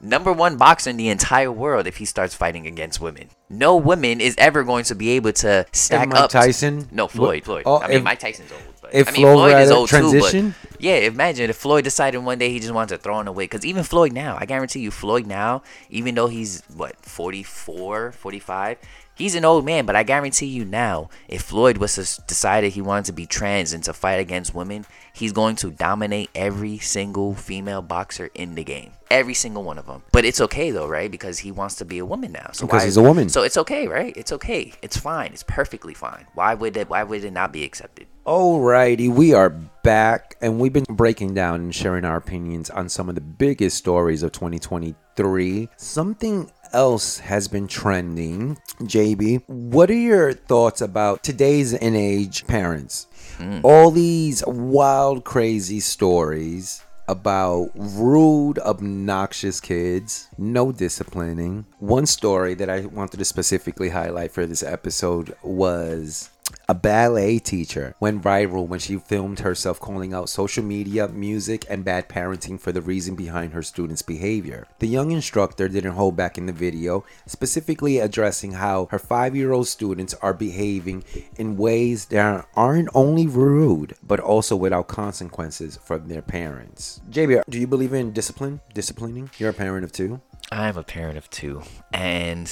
[0.00, 3.28] number one boxer in the entire world if he starts fighting against women.
[3.48, 6.30] No woman is ever going to be able to stack Mike up.
[6.30, 7.44] to- Tyson- no, Floyd.
[7.44, 7.62] Floyd.
[7.66, 8.60] oh, I mean, if- Mike Tyson's old.
[8.82, 10.52] But, if I mean, Floyd Floyd is old transition?
[10.52, 10.68] too.
[10.72, 13.32] But yeah, imagine if Floyd decided one day he just wanted to throw in a
[13.32, 13.50] weight.
[13.50, 18.76] Because even Floyd now, I guarantee you, Floyd now, even though he's, what, 44, 45,
[19.14, 19.86] he's an old man.
[19.86, 23.72] But I guarantee you now, if Floyd was to decided he wanted to be trans
[23.72, 28.64] and to fight against women, he's going to dominate every single female boxer in the
[28.64, 28.92] game.
[29.10, 30.02] Every single one of them.
[30.12, 31.10] But it's okay though, right?
[31.10, 32.50] Because he wants to be a woman now.
[32.52, 33.28] So Because why- he's a woman.
[33.28, 34.16] So it's okay, right?
[34.16, 34.72] It's okay.
[34.82, 35.32] It's fine.
[35.32, 36.26] It's perfectly fine.
[36.34, 36.88] Why would it?
[36.88, 38.06] Why would it not be accepted?
[38.26, 43.08] Alrighty, we are back and we've been breaking down and sharing our opinions on some
[43.10, 45.68] of the biggest stories of 2023.
[45.76, 48.58] Something else has been trending.
[48.80, 53.06] JB, what are your thoughts about today's and age parents?
[53.38, 53.60] Hmm.
[53.62, 61.66] All these wild, crazy stories about rude, obnoxious kids, no disciplining.
[61.78, 66.30] One story that I wanted to specifically highlight for this episode was
[66.68, 71.84] a ballet teacher, went viral when she filmed herself calling out social media, music, and
[71.84, 74.66] bad parenting for the reason behind her students' behavior.
[74.78, 79.52] The young instructor didn't hold back in the video, specifically addressing how her five year
[79.52, 81.04] old students are behaving
[81.36, 87.00] in ways that aren't only rude, but also without consequences from their parents.
[87.10, 88.60] JB, do you believe in discipline?
[88.72, 89.30] Disciplining?
[89.38, 90.20] You're a parent of two?
[90.50, 92.50] I'm a parent of two, and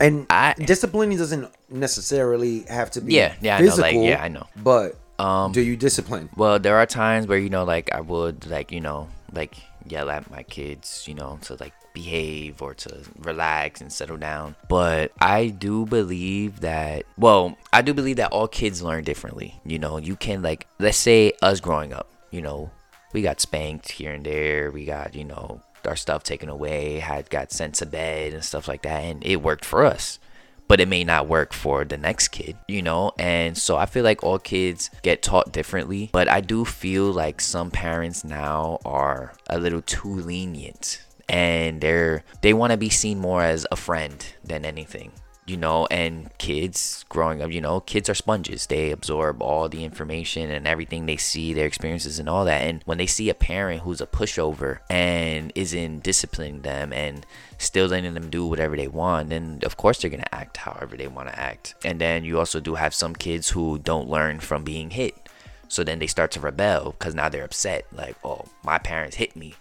[0.00, 4.00] And I- disciplining doesn't necessarily have to be Yeah, yeah, I know, physical.
[4.02, 4.46] like, yeah, I know.
[4.56, 6.28] But Um, do you discipline?
[6.36, 10.10] Well, there are times where you know, like I would, like you know, like yell
[10.10, 14.54] at my kids, you know, to like behave or to relax and settle down.
[14.68, 19.58] But I do believe that, well, I do believe that all kids learn differently.
[19.64, 22.70] You know, you can like, let's say us growing up, you know,
[23.12, 24.70] we got spanked here and there.
[24.70, 28.68] We got, you know, our stuff taken away, had got sent to bed and stuff
[28.68, 30.18] like that, and it worked for us
[30.68, 33.10] but it may not work for the next kid, you know?
[33.18, 37.40] And so I feel like all kids get taught differently, but I do feel like
[37.40, 43.18] some parents now are a little too lenient and they're they want to be seen
[43.18, 45.12] more as a friend than anything.
[45.48, 48.66] You know, and kids growing up, you know, kids are sponges.
[48.66, 52.60] They absorb all the information and everything they see, their experiences and all that.
[52.60, 57.24] And when they see a parent who's a pushover and isn't disciplining them and
[57.56, 61.08] still letting them do whatever they want, then of course they're gonna act however they
[61.08, 61.74] want to act.
[61.82, 65.14] And then you also do have some kids who don't learn from being hit,
[65.68, 67.86] so then they start to rebel because now they're upset.
[67.90, 69.54] Like, oh, my parents hit me.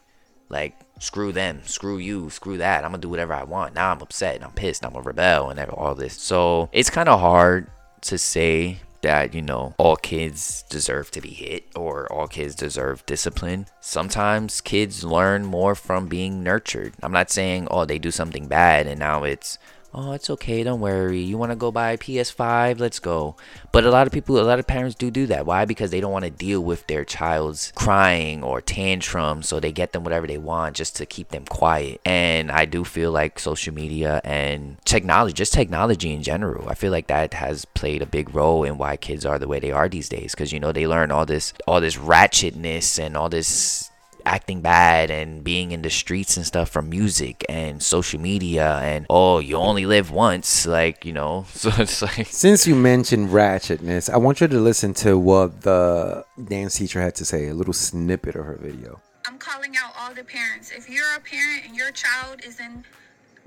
[0.49, 2.83] Like, screw them, screw you, screw that.
[2.83, 3.75] I'm gonna do whatever I want.
[3.75, 6.13] Now I'm upset, and I'm pissed, I'm a rebel, and all this.
[6.21, 7.67] So it's kind of hard
[8.01, 13.05] to say that you know all kids deserve to be hit or all kids deserve
[13.05, 18.47] discipline sometimes kids learn more from being nurtured i'm not saying oh they do something
[18.47, 19.59] bad and now it's
[19.93, 21.21] oh it's okay don't worry.
[21.21, 23.35] You want to go buy a ps5 let's go.
[23.71, 25.45] But a lot of people a lot of parents do do that.
[25.45, 25.65] Why?
[25.65, 29.93] Because they don't want to deal with their child's crying or tantrum so they get
[29.93, 32.01] them whatever they want just to keep them quiet.
[32.05, 36.91] And i do feel like social media and technology just technology in general i feel
[36.91, 39.89] like that has played a big role in why kids are the way they are
[39.89, 40.33] these days.
[40.33, 43.86] Because you know they learn all this all this ratchetness and all this
[44.27, 49.05] acting bad and being in the streets and stuff from music and social media and
[49.09, 54.09] oh you only live once like you know so it's like Since you mentioned ratchetness,
[54.09, 57.73] I want you to listen to what the dance teacher had to say, a little
[57.73, 59.01] snippet of her video.
[59.25, 60.71] I'm calling out all the parents.
[60.71, 62.83] If you're a parent and your child is in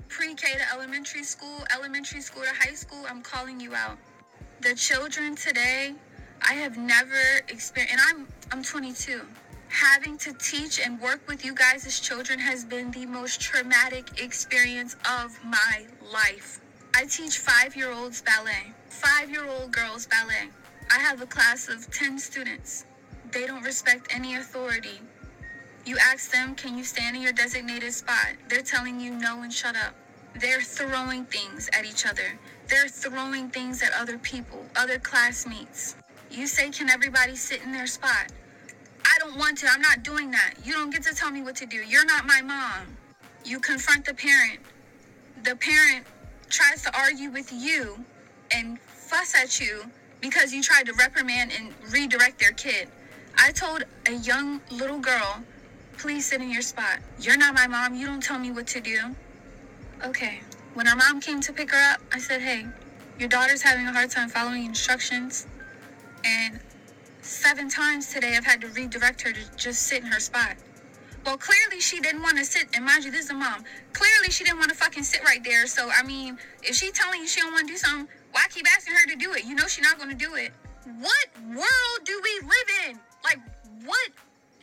[0.09, 3.97] pre K to elementary school, elementary school to high school, I'm calling you out.
[4.59, 5.93] The children today,
[6.41, 9.21] I have never experienced, and I'm I'm 22.
[9.71, 14.21] Having to teach and work with you guys as children has been the most traumatic
[14.21, 16.59] experience of my life.
[16.93, 20.49] I teach five year olds ballet, five year old girls ballet.
[20.91, 22.85] I have a class of 10 students.
[23.31, 24.99] They don't respect any authority.
[25.85, 28.33] You ask them, can you stand in your designated spot?
[28.49, 29.95] They're telling you no and shut up.
[30.35, 32.37] They're throwing things at each other.
[32.67, 35.95] They're throwing things at other people, other classmates.
[36.29, 38.31] You say, can everybody sit in their spot?
[39.11, 39.67] I don't want to.
[39.67, 40.53] I'm not doing that.
[40.63, 41.77] You don't get to tell me what to do.
[41.77, 42.87] You're not my mom.
[43.43, 44.59] You confront the parent.
[45.43, 46.05] The parent
[46.49, 48.05] tries to argue with you
[48.53, 49.83] and fuss at you
[50.21, 52.87] because you tried to reprimand and redirect their kid.
[53.37, 55.43] I told a young little girl,
[55.97, 56.99] please sit in your spot.
[57.19, 57.95] You're not my mom.
[57.95, 59.15] You don't tell me what to do.
[60.05, 60.39] Okay.
[60.73, 62.65] When her mom came to pick her up, I said, hey,
[63.19, 65.47] your daughter's having a hard time following instructions.
[66.23, 66.59] And
[67.21, 70.55] seven times today I've had to redirect her to just sit in her spot.
[71.25, 73.63] Well, clearly she didn't want to sit, and mind you, this is a mom.
[73.93, 75.67] Clearly she didn't want to fucking sit right there.
[75.67, 78.65] So I mean, if she telling you she don't want to do something, why keep
[78.75, 79.45] asking her to do it?
[79.45, 80.51] You know she's not going to do it.
[80.99, 82.99] What world do we live in?
[83.23, 83.39] Like
[83.85, 84.09] what?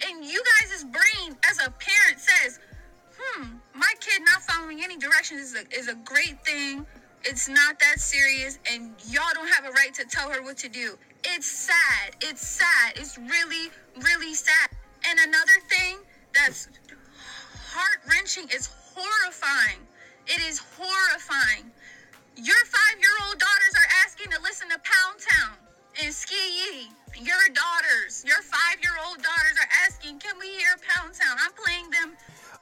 [0.08, 2.60] And you guys' brain as a parent says,
[3.18, 3.44] hmm,
[3.74, 6.86] my kid not following any directions is a, is a great thing.
[7.24, 10.68] It's not that serious, and y'all don't have a right to tell her what to
[10.68, 10.96] do.
[11.24, 12.16] It's sad.
[12.20, 12.92] It's sad.
[12.96, 14.70] It's really, really sad.
[15.08, 15.98] And another thing
[16.34, 16.68] that's
[17.70, 19.78] heart wrenching is horrifying.
[20.26, 21.70] It is horrifying.
[22.36, 25.56] Your five year old daughters are asking to listen to Pound Town
[26.02, 26.88] and SkeeYee.
[27.20, 31.36] Your daughters, your five year old daughters are asking, can we hear Pound Town?
[31.40, 32.16] I'm playing them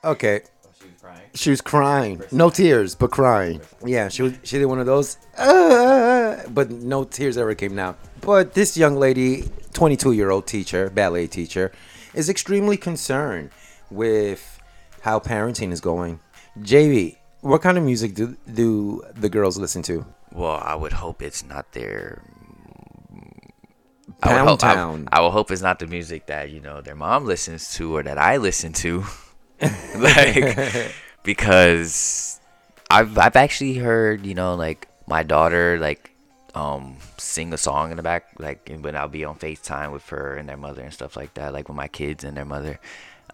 [0.04, 0.40] Okay.
[0.78, 1.30] She was crying.
[1.34, 2.22] She was crying.
[2.30, 3.60] No tears, but crying.
[3.84, 5.16] Yeah, she was, she did one of those.
[5.36, 7.96] Uh, but no tears ever came down.
[8.26, 11.70] But this young lady, 22 year old teacher, ballet teacher,
[12.12, 13.50] is extremely concerned
[13.88, 14.60] with
[15.02, 16.18] how parenting is going.
[16.58, 20.04] JB, what kind of music do do the girls listen to?
[20.32, 22.20] well i would hope it's not their
[24.22, 26.80] I would, Pound hope, I- I, will hope it's not the music that you know
[26.80, 29.04] their mom listens to or that I listen to,
[29.96, 30.90] like
[31.22, 32.40] because
[32.90, 36.15] I've I've actually heard you know like my daughter like
[36.56, 40.34] um sing a song in the back like when I'll be on Facetime with her
[40.38, 42.80] and their mother and stuff like that like with my kids and their mother,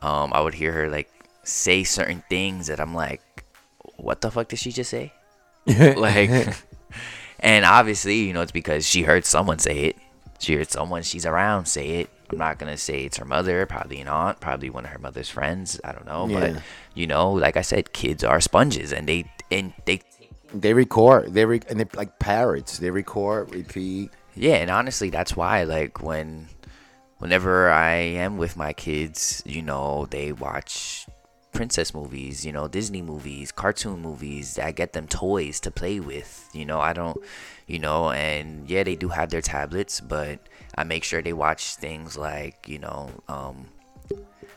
[0.03, 1.09] um I would hear her like
[1.45, 3.23] say certain things that I'm like,
[3.97, 5.13] what the fuck did she just say?
[5.67, 6.31] like
[7.41, 9.97] and obviously you know it's because she heard someone say it
[10.41, 14.01] she heard someone she's around say it i'm not gonna say it's her mother probably
[14.01, 16.41] an aunt probably one of her mother's friends i don't know Yeah.
[16.55, 16.63] but
[16.95, 20.01] you know like i said kids are sponges and they and they
[20.53, 21.33] They record.
[21.35, 22.79] They re- and they like parrots.
[22.79, 24.11] They record, repeat.
[24.35, 26.49] yeah and honestly that's why like when
[27.19, 31.07] whenever i am with my kids you know they watch
[31.53, 36.49] princess movies you know disney movies cartoon movies i get them toys to play with
[36.55, 37.19] you know i don't
[37.67, 40.39] you know and yeah they do have their tablets but
[40.77, 43.67] i make sure they watch things like you know um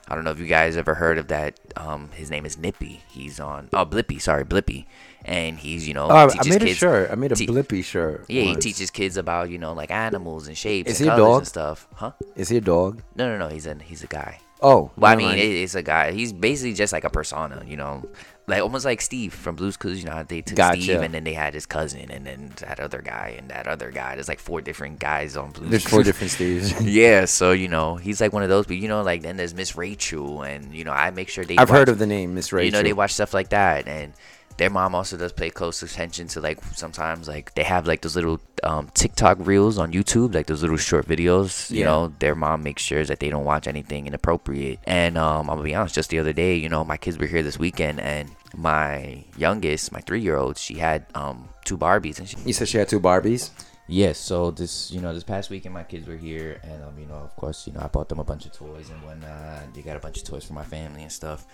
[0.08, 1.60] I don't know if you guys ever heard of that.
[1.76, 3.02] Um, his name is Nippy.
[3.10, 4.86] He's on oh Blippi, sorry Blippi,
[5.24, 7.10] and he's you know Oh, I made a kids- shirt.
[7.12, 8.26] I made a te- Blippi shirt.
[8.28, 11.18] Yeah, he teaches kids about you know like animals and shapes Is and he a
[11.18, 11.38] dog?
[11.40, 11.88] and stuff.
[11.96, 12.12] Huh?
[12.36, 13.02] Is he a dog?
[13.16, 13.48] No, no, no.
[13.54, 14.40] He's a he's a guy.
[14.62, 15.40] Oh, Well, I mean, mind.
[15.42, 16.12] it, it's a guy.
[16.14, 18.08] He's basically just like a persona, you know,
[18.48, 20.04] like almost like Steve from Blue's Clues.
[20.04, 20.82] You know, they took Gotcha.
[20.82, 23.92] Steve and then they had his cousin and then that other guy and that other
[23.92, 24.16] guy.
[24.16, 25.72] There's like four different guys on Blue's.
[25.72, 26.80] there's four different Steves.
[26.84, 28.68] yeah, so you know, he's like one of those.
[28.68, 31.58] But you know, like then there's Miss Rachel, and you know, I make sure they.
[31.58, 32.66] I've heard of the name Miss Rachel.
[32.66, 34.14] you know, they watch stuff like that, and
[34.58, 38.16] their mom also does pay close attention to like sometimes like they have like those
[38.16, 41.70] little um, TikTok reels on YouTube, like those little short videos.
[41.72, 41.86] You Yeah.
[41.86, 44.80] know, their mom makes sure that they don't watch anything inappropriate.
[44.86, 47.28] And um, I'm gonna be honest, just the other day, you know, my kids were
[47.28, 52.20] here this weekend, and my youngest, my three year old, she had um two Barbies,
[52.20, 53.50] and she You said she had two Barbies.
[53.88, 57.06] Yes, so this you know this past weekend my kids were here and um you
[57.06, 59.76] know of course you know I bought them a bunch of toys and whatnot.
[59.76, 61.46] They got a bunch of toys for my family and stuff.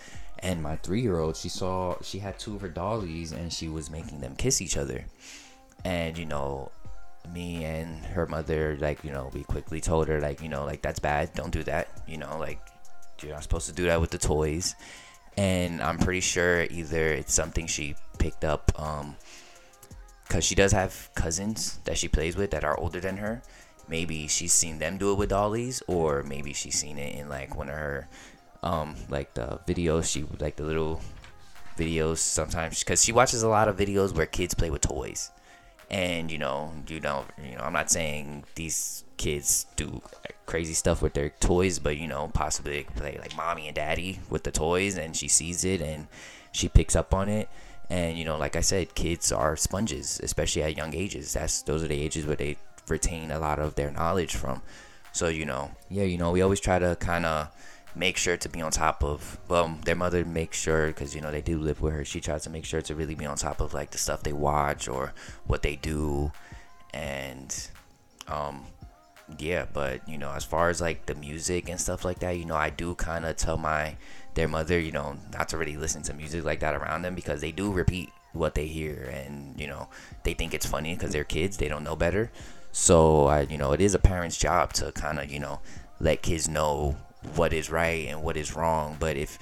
[0.43, 3.67] And my three year old she saw she had two of her dollies and she
[3.67, 5.05] was making them kiss each other.
[5.85, 6.71] And you know
[7.31, 10.81] me and her mother like you know we quickly told her like you know like
[10.81, 12.59] that's bad don't do that you know like
[13.21, 14.73] you're not supposed to do that with the toys
[15.37, 19.15] and i'm pretty sure either it's something she picked up um
[20.31, 23.41] because she does have cousins that she plays with that are older than her.
[23.89, 27.53] Maybe she's seen them do it with dollies, or maybe she's seen it in like
[27.53, 28.07] one of her,
[28.63, 30.11] um, like the videos.
[30.11, 31.01] She like the little
[31.77, 35.31] videos sometimes because she watches a lot of videos where kids play with toys,
[35.89, 40.01] and you know, you know, you know, I'm not saying these kids do
[40.45, 44.43] crazy stuff with their toys, but you know, possibly play like mommy and daddy with
[44.43, 46.07] the toys, and she sees it and
[46.51, 47.49] she picks up on it.
[47.89, 51.33] And you know like i said kids are sponges especially at young ages.
[51.33, 52.57] That's those are the ages where they
[52.87, 54.61] retain a lot of their knowledge from.
[55.11, 57.49] So you know yeah you know we always try to kind of
[57.95, 61.31] make sure to be on top of well their mother makes sure because you know
[61.31, 62.05] they do live with her.
[62.05, 64.33] She tries to make sure to really be on top of like the stuff they
[64.33, 65.13] watch or
[65.45, 66.31] what they do.
[66.93, 67.55] And
[68.27, 68.65] um
[69.39, 72.43] yeah but you know as far as like the music and stuff like that you
[72.43, 73.95] know i do kind of tell my
[74.33, 77.39] their mother you know not to really listen to music like that around them because
[77.39, 79.87] they do repeat what they hear and you know
[80.23, 82.31] they think it's funny because they're kids they don't know better.
[82.71, 85.59] So i you know it is a parent's job to kind of you know
[85.99, 86.95] let kids know
[87.35, 89.37] what is right and what is wrong but if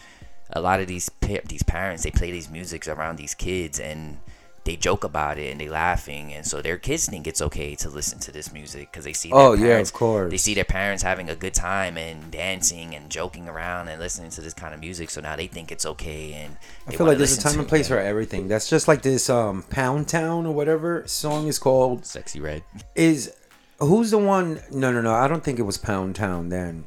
[0.52, 1.10] a lot of these
[1.48, 4.18] these parents they play these musics around these kids and
[4.66, 7.90] they joke about it and they laughing and so their kids think it's okay to
[7.90, 10.30] listen to this music because they see Oh, yeah, of parents, course.
[10.30, 14.30] they see their parents having a good time and dancing and joking around and listening
[14.32, 16.58] to this kind of music so now they think it's okay and
[16.88, 17.70] I feel like there's a time and it.
[17.70, 18.48] place for everything.
[18.50, 22.02] That's just like this um Pound Town or whatever song is called.
[22.04, 22.64] Sexyy Red
[22.96, 23.32] Is
[23.80, 24.60] who's the one?
[24.72, 25.14] No, no, no.
[25.14, 26.84] I don't think it was Pound Town then,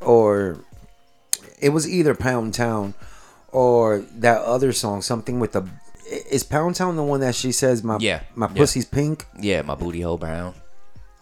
[0.00, 0.58] or
[1.60, 2.94] it was either Pound Town
[3.52, 5.68] or that other song, something with the.
[6.30, 8.52] Is Pound Town the one that she says my Yeah, my yeah.
[8.54, 9.26] pussy's pink?
[9.40, 10.54] yeah my booty hole brown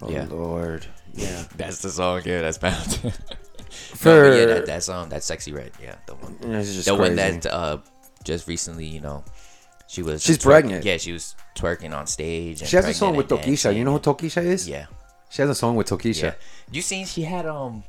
[0.02, 0.26] Oh Yeah.
[0.28, 0.84] Lord,
[1.14, 1.44] yeah.
[1.56, 3.14] that's the song yeah that's bound
[3.70, 7.16] For yeah that, that song that's Sexyy Red yeah the one it's just the one
[7.16, 7.78] that uh
[8.24, 9.24] just recently you know
[9.86, 10.84] she was She's pregnant.
[10.84, 13.74] yeah she was twerking on stage and she has a song with Tokisha.
[13.74, 14.68] You know who Tokisha is?
[14.68, 14.86] yeah
[15.30, 16.22] She has a song with Tokisha.
[16.22, 16.34] Yeah.
[16.70, 17.84] You seen she had um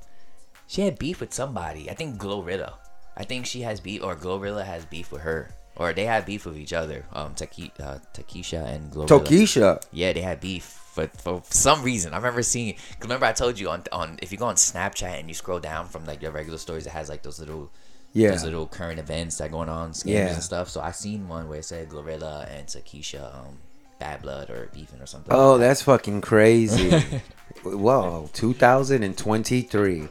[0.68, 1.90] she had beef with somebody.
[1.90, 2.74] I think Glorilla.
[3.18, 5.50] I think she has beef or Glorilla has beef with her.
[5.78, 7.06] Or they had beef with each other.
[7.14, 9.08] Um Taki uh, Takisha and Glorilla.
[9.08, 9.84] Tokisha.
[9.92, 12.14] Yeah, they had beef for, for some reason.
[12.14, 15.20] I remember seeing cause remember I told you on on if you go on Snapchat
[15.20, 17.70] and you scroll down from like your regular stories it has like those little
[18.14, 18.32] Yeah.
[18.32, 20.34] those little current events that going on, scams Yeah.
[20.34, 20.70] and stuff.
[20.70, 23.58] So I seen one where it said Glorilla and Takisha um
[24.00, 25.34] bad blood or beefing or something.
[25.34, 25.68] Oh, like that.
[25.68, 26.90] that's fucking crazy.
[27.64, 30.08] whoa, 2023.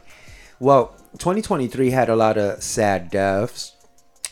[0.59, 3.73] Well, 2023 had a lot of sad deaths.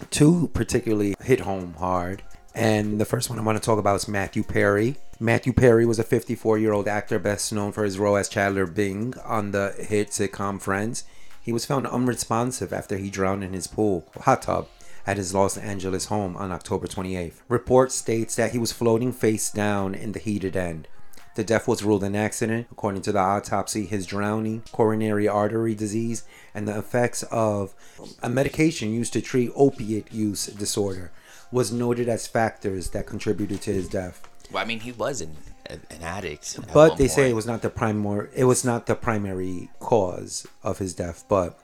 [0.10, 2.24] Two particularly hit home hard.
[2.56, 4.96] And the first one I want to talk about is Matthew Perry.
[5.20, 8.66] Matthew Perry was a 54 year old actor best known for his role as Chandler
[8.66, 11.04] Bing on the hit sitcom Friends.
[11.42, 14.70] He was found unresponsive after he drowned in his pool, hot tub,
[15.06, 17.42] at his Los Angeles home on October 28th.
[17.50, 20.88] Report states that he was floating face down in the heated end.
[21.36, 22.68] The death was ruled an accident.
[22.72, 26.24] According to the autopsy, his drowning, coronary artery disease,
[26.54, 27.74] and the effects of
[28.22, 31.12] a medication used to treat opiate use disorder
[31.52, 34.28] was noted as factors that contributed to his death.
[34.52, 35.36] Well, I mean, he was an,
[35.68, 36.60] an addict.
[36.74, 40.80] But they say it was not the primary it was not the primary cause of
[40.80, 41.58] his death, but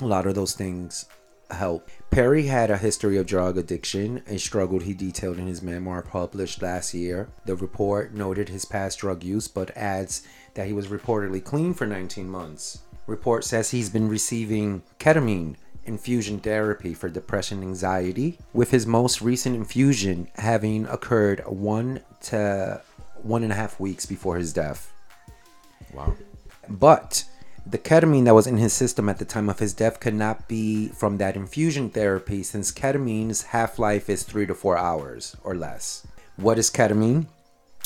[0.00, 1.06] a lot of those things
[1.50, 1.90] help.
[2.10, 6.62] Perry had a history of drug addiction, a struggle he detailed in his memoir published
[6.62, 7.28] last year.
[7.44, 11.86] The report noted his past drug use, but adds that he was reportedly clean for
[11.86, 12.80] 19 months.
[13.06, 19.20] Report says he's been receiving ketamine infusion therapy for depression and anxiety, with his most
[19.20, 22.80] recent infusion having occurred one to
[23.22, 24.92] one and a half weeks before his death.
[25.92, 26.16] Wow.
[26.68, 27.24] But
[27.68, 30.46] the ketamine that was in his system at the time of his death could not
[30.46, 35.56] be from that infusion therapy since ketamine's half life is three to four hours or
[35.56, 36.06] less.
[36.36, 37.26] What is ketamine?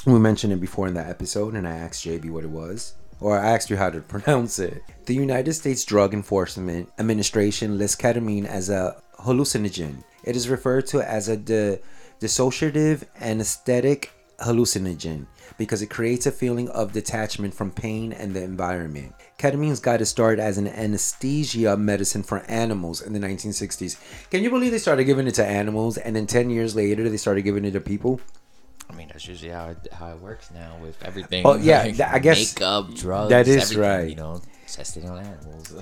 [0.04, 2.94] We mentioned it before in that episode, and I asked JB what it was.
[3.20, 4.82] Or I asked you how to pronounce it.
[5.06, 10.04] The United States Drug Enforcement Administration lists ketamine as a hallucinogen.
[10.24, 11.78] It is referred to as a di-
[12.20, 15.26] dissociative anesthetic hallucinogen
[15.58, 19.14] because it creates a feeling of detachment from pain and the environment.
[19.40, 23.98] Ketamine's got to start as an anesthesia medicine for animals in the 1960s.
[24.30, 27.16] Can you believe they started giving it to animals and then 10 years later they
[27.16, 28.20] started giving it to people?
[28.90, 31.46] I mean, that's usually how it, how it works now with everything.
[31.46, 33.30] Oh, yeah, like I guess makeup, drugs.
[33.30, 34.10] that is right.
[34.10, 35.74] You know, testing on animals.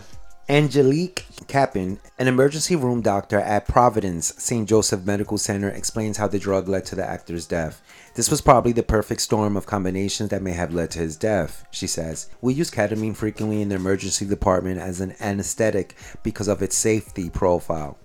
[0.49, 4.69] Angelique Campen, an emergency room doctor at Providence St.
[4.69, 7.83] Joseph Medical Center, explains how the drug led to the actor's death.
[8.19, 11.65] This was probably the perfect storm of combinations that may have led to his death,
[11.71, 12.29] she says.
[12.41, 17.31] We use ketamine frequently in the emergency department as an anesthetic because of its safety
[17.31, 17.97] profile.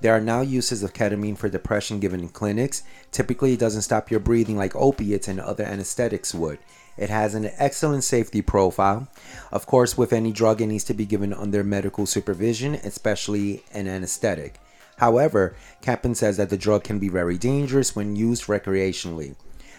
[0.00, 2.82] There are now uses of ketamine for depression given in clinics.
[3.12, 6.60] Typically, it doesn't stop your breathing like opiates and other anesthetics would.
[6.96, 9.08] It has an excellent safety profile.
[9.52, 13.86] Of course, with any drug, it needs to be given under medical supervision, especially an
[13.86, 14.60] anesthetic.
[14.96, 19.34] However, Campen says that the drug can be very dangerous when used recreationally.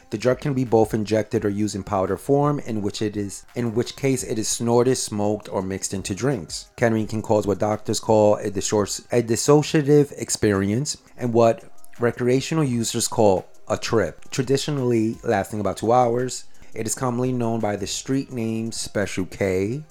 [0.09, 3.45] The drug can be both injected or used in powder form, in which it is
[3.55, 6.69] in which case it is snorted, smoked, or mixed into drinks.
[6.77, 11.63] Ketamine can cause what doctors call a, disso- a dissociative experience and what
[11.99, 16.45] recreational users call a trip, traditionally lasting about two hours.
[16.73, 19.83] It is commonly known by the street name Special K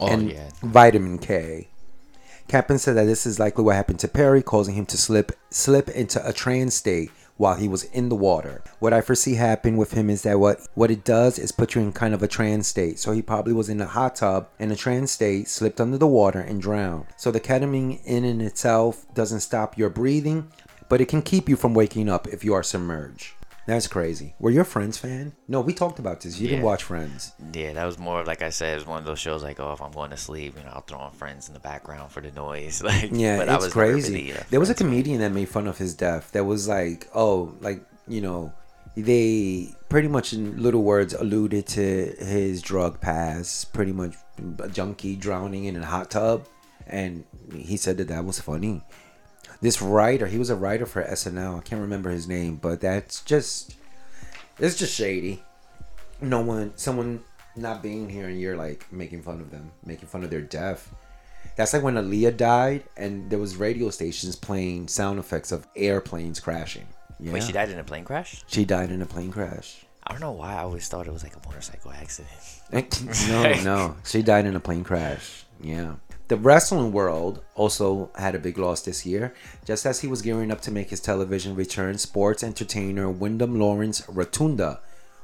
[0.00, 0.48] Oh and yeah.
[0.62, 1.68] Vitamin K.
[2.46, 5.88] Campen said that this is likely what happened to Perry, causing him to slip slip
[5.90, 8.62] into a trance state while he was in the water.
[8.80, 11.80] What I foresee happen with him is that what what it does is put you
[11.80, 12.98] in kind of a trance state.
[12.98, 16.06] So he probably was in a hot tub in a trance state, slipped under the
[16.06, 17.06] water and drowned.
[17.16, 20.52] So the ketamine in and itself doesn't stop your breathing,
[20.88, 23.37] but it can keep you from waking up if you are submerged.
[23.68, 24.34] That's crazy.
[24.40, 25.34] Were you a Friends fan?
[25.46, 26.40] No, we talked about this.
[26.40, 27.32] You didn't watch Friends.
[27.52, 28.72] Yeah, that was more like I said.
[28.72, 30.70] It was one of those shows like, oh, if I'm going to sleep, you know,
[30.72, 32.82] I'll throw on Friends in the background for the noise.
[32.88, 34.32] Like, Yeah, but I it's was crazy.
[34.50, 34.88] there was a Friends fan.
[34.88, 36.32] comedian that made fun of his death.
[36.32, 38.54] That was like, oh, like you know,
[38.96, 43.72] they pretty much in little words alluded to his drug past.
[43.74, 44.14] Pretty much
[44.60, 46.46] a junkie drowning in a hot tub,
[46.86, 47.24] and
[47.54, 48.82] he said that that was funny.
[49.60, 51.58] This writer, he was a writer for SNL.
[51.58, 53.74] I can't remember his name, but that's just,
[54.58, 55.42] it's just shady.
[56.20, 57.24] No one, someone
[57.56, 60.94] not being here, and you're like making fun of them, making fun of their death.
[61.56, 66.38] That's like when Aaliyah died, and there was radio stations playing sound effects of airplanes
[66.38, 66.86] crashing.
[67.18, 67.32] Yeah.
[67.32, 68.44] Wait, she died in a plane crash?
[68.46, 69.84] She died in a plane crash.
[70.06, 70.54] I don't know why.
[70.54, 72.30] I always thought it was like a motorcycle accident.
[73.28, 73.96] no, no.
[74.04, 75.44] She died in a plane crash.
[75.60, 75.94] Yeah.
[76.28, 79.32] The wrestling world also had a big loss this year.
[79.64, 84.06] Just as he was gearing up to make his television return, sports entertainer Wyndham Lawrence
[84.10, 84.80] Rotunda,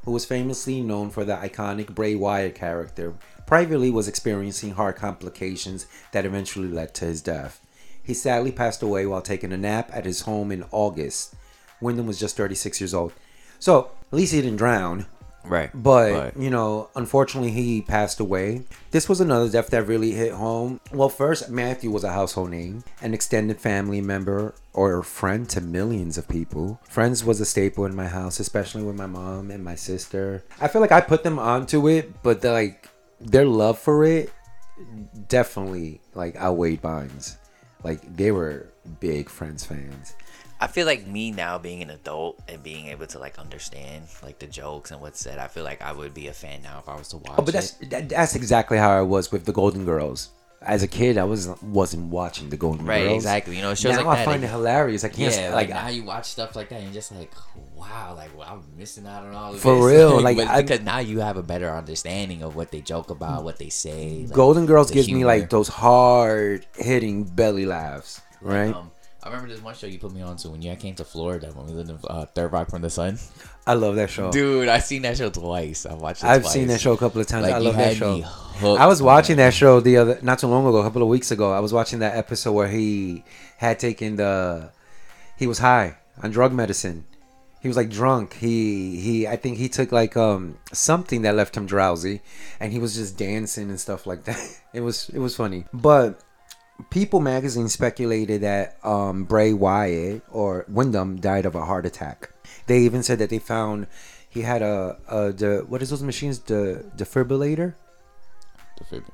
[0.06, 3.12] who was famously known for the iconic Bray Wyatt character,
[3.46, 7.60] privately was experiencing heart complications that eventually led to his death.
[8.02, 11.34] He sadly passed away while taking a nap at his home in August.
[11.82, 13.12] Wyndham was just 36 years old.
[13.58, 15.04] So, at least he didn't drown.
[15.44, 15.70] Right.
[15.74, 18.62] But, you know, unfortunately, he passed away.
[18.90, 20.80] This was another death that really hit home.
[20.92, 26.16] Well, first, Matthew was a household name, an extended family member or friend to millions
[26.16, 26.80] of people.
[26.88, 30.42] Friends was a staple in my house, especially with my mom and my sister.
[30.60, 32.88] I feel like I put them onto it, but like,
[33.20, 34.32] their love for it
[35.28, 37.38] definitely like outweighed mine's.
[37.82, 38.68] Like they were
[39.00, 40.14] big Friends fans.
[40.60, 44.38] I feel like me now being an adult and being able to like understand like
[44.38, 45.38] the jokes and what's said.
[45.38, 47.42] I feel like I would be a fan now if I was to watch Oh,
[47.42, 50.30] but that's that, that's exactly how I was with the Golden Girls.
[50.62, 53.08] As a kid, I was wasn't watching the Golden Right, Girls.
[53.10, 53.56] Right, exactly.
[53.56, 55.04] You know, shows now like I that, find like- it hilarious.
[55.04, 57.30] I can't Yeah, like, like, now you watch stuff like that and you're just like,
[57.76, 59.62] wow, like well, I'm missing out on all of this.
[59.62, 59.84] For this.
[59.98, 63.44] real, like, I- because now you have a better understanding of what they joke about,
[63.44, 64.22] what they say.
[64.24, 68.74] like, Golden Girls the gives me like those hard hitting belly laughs, right?
[68.74, 68.90] Um,
[69.24, 71.04] I remember this one show you put me on to when you I came to
[71.04, 73.18] Florida when we lived in uh, Third Rock from the Sun.
[73.66, 74.30] I love that show.
[74.30, 75.86] Dude, I've seen that show twice.
[75.86, 76.52] I've watched it I've twice.
[76.52, 77.44] seen that show a couple of times.
[77.44, 78.20] Like, I love that show.
[78.20, 81.00] hooked I was watching that that show the other not too long ago, a couple
[81.00, 81.52] of weeks ago.
[81.54, 83.24] I was watching that episode where he
[83.56, 84.70] had taken the
[85.38, 87.06] he was high on drug medicine.
[87.62, 88.34] He was like drunk.
[88.34, 92.20] He he I think he took like um something that left him drowsy
[92.60, 94.38] and he was just dancing and stuff like that.
[94.74, 95.64] It was it was funny.
[95.72, 96.20] But
[96.90, 102.30] People magazine speculated that um, Bray Wyatt or Wyndham died of a heart attack.
[102.66, 103.86] They even said that they found
[104.28, 107.74] he had a, a the what is those machines the defibrillator?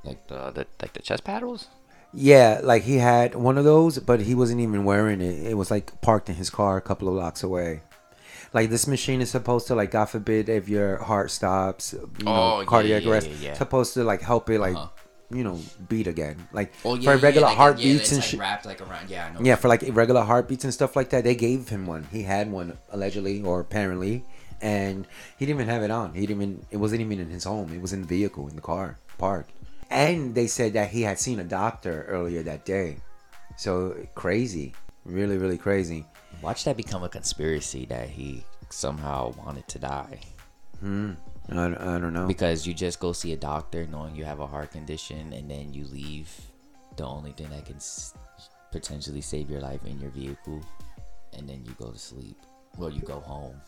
[0.04, 1.68] like the, the like the chest paddles.
[2.12, 5.46] Yeah, like he had one of those, but he wasn't even wearing it.
[5.46, 7.82] It was like parked in his car a couple of blocks away.
[8.52, 12.32] Like this machine is supposed to like God forbid if your heart stops, you know,
[12.56, 13.54] Oh, yeah, cardiac yeah, arrest, yeah, yeah.
[13.54, 14.88] supposed to like help it like Uh-huh.
[15.30, 15.58] You know
[15.88, 16.36] beat again.
[16.52, 18.40] Like Oh for regular like, heartbeats yeah, and it's, shit.
[18.40, 19.10] wrapped like around.
[19.10, 19.40] Yeah, I know.
[19.42, 22.06] Yeah, for like irregular heartbeats and stuff like that, they gave him one.
[22.10, 24.24] He had one allegedly or apparently,
[24.60, 25.06] and
[25.38, 26.14] he didn't even have it on.
[26.14, 26.66] He didn't even.
[26.70, 27.72] It wasn't even in his home.
[27.72, 29.52] It was in the vehicle in the car parked.
[29.90, 32.98] And they said that he had seen a doctor earlier that day.
[33.56, 34.72] So crazy,
[35.04, 36.06] really, really crazy.
[36.42, 40.20] Watch that become a conspiracy that he somehow wanted to die
[40.80, 41.12] hmm.
[41.52, 41.66] I,
[41.96, 42.26] I don't know.
[42.26, 45.72] because you just go see a doctor knowing you have a heart condition and then
[45.74, 46.30] you leave
[46.96, 48.14] the only thing that can s-
[48.70, 50.60] potentially save your life in your vehicle
[51.36, 52.36] and then you go to sleep.
[52.78, 53.60] Well, you go home,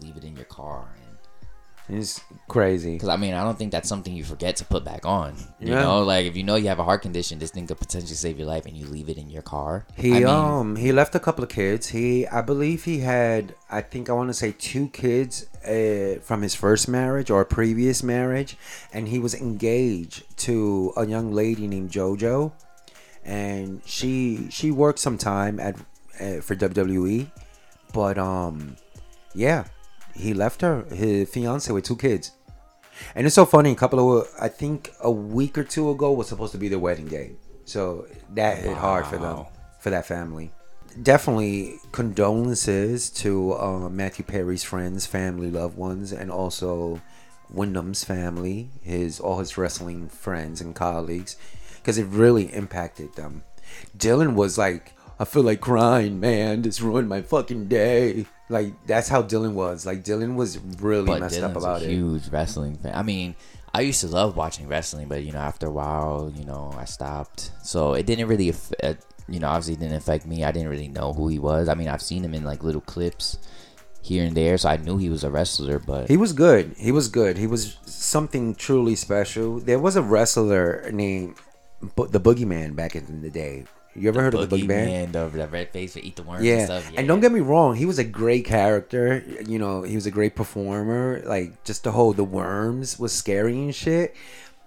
[0.00, 0.88] leave it in your car
[1.88, 2.94] It's crazy.
[2.94, 5.36] Because I mean, I don't think that's something you forget to put back on.
[5.60, 5.82] You Yeah.
[5.82, 8.38] know, like if you know you have a heart condition, this thing could potentially save
[8.38, 9.86] your life, and you leave it in your car.
[9.94, 11.88] He I mean, um he left a couple of kids.
[11.88, 16.42] He I believe he had I think I want to say two kids uh, from
[16.42, 18.56] his first marriage or previous marriage,
[18.92, 22.52] and he was engaged to a young lady named JoJo,
[23.24, 25.76] and she she worked some time at
[26.20, 27.30] uh, for WWE,
[27.92, 28.76] but um
[29.34, 29.64] yeah,
[30.16, 32.32] he left her his fiance with two kids.
[33.14, 33.72] And it's so funny.
[33.72, 36.78] A couple of, I think a week or two ago was supposed to be their
[36.78, 37.32] wedding day,
[37.64, 39.44] so that hit hard for them,
[39.80, 40.50] for that family.
[41.02, 47.02] Definitely condolences to uh, Matthew Perry's friends, family, loved ones, and also
[47.50, 51.36] Wyndham's family, his all his wrestling friends and colleagues,
[51.76, 53.42] because it really impacted them.
[53.96, 56.62] Dylan was like, I feel like crying, man.
[56.62, 58.24] This ruined my fucking day.
[58.48, 59.84] Like that's how Dylan was.
[59.86, 61.90] Like Dylan was really but messed up about a it.
[61.90, 62.94] huge wrestling fan.
[62.94, 63.34] I mean,
[63.74, 66.84] I used to love watching wrestling, but you know, after a while, you know, I
[66.84, 67.50] stopped.
[67.62, 68.94] So it didn't really, aff- uh,
[69.28, 70.44] you know, obviously it didn't affect me.
[70.44, 71.68] I didn't really know who he was.
[71.68, 73.38] I mean, I've seen him in like little clips
[74.00, 75.80] here and there, so I knew he was a wrestler.
[75.80, 76.74] But He was good.
[76.78, 77.36] He was good.
[77.36, 79.58] He was something truly special.
[79.58, 81.34] There was a wrestler named
[81.96, 83.64] Bo- the Boogeyman back in the day.
[83.98, 84.66] You ever heard of the Boogeyman?
[84.68, 86.82] Man, the, the red face would eat the worms and Yeah.
[86.96, 89.24] and don't get me wrong, he was a great character.
[89.46, 91.22] You know, he was a great performer.
[91.24, 94.14] Like just the whole the worms was scary and shit.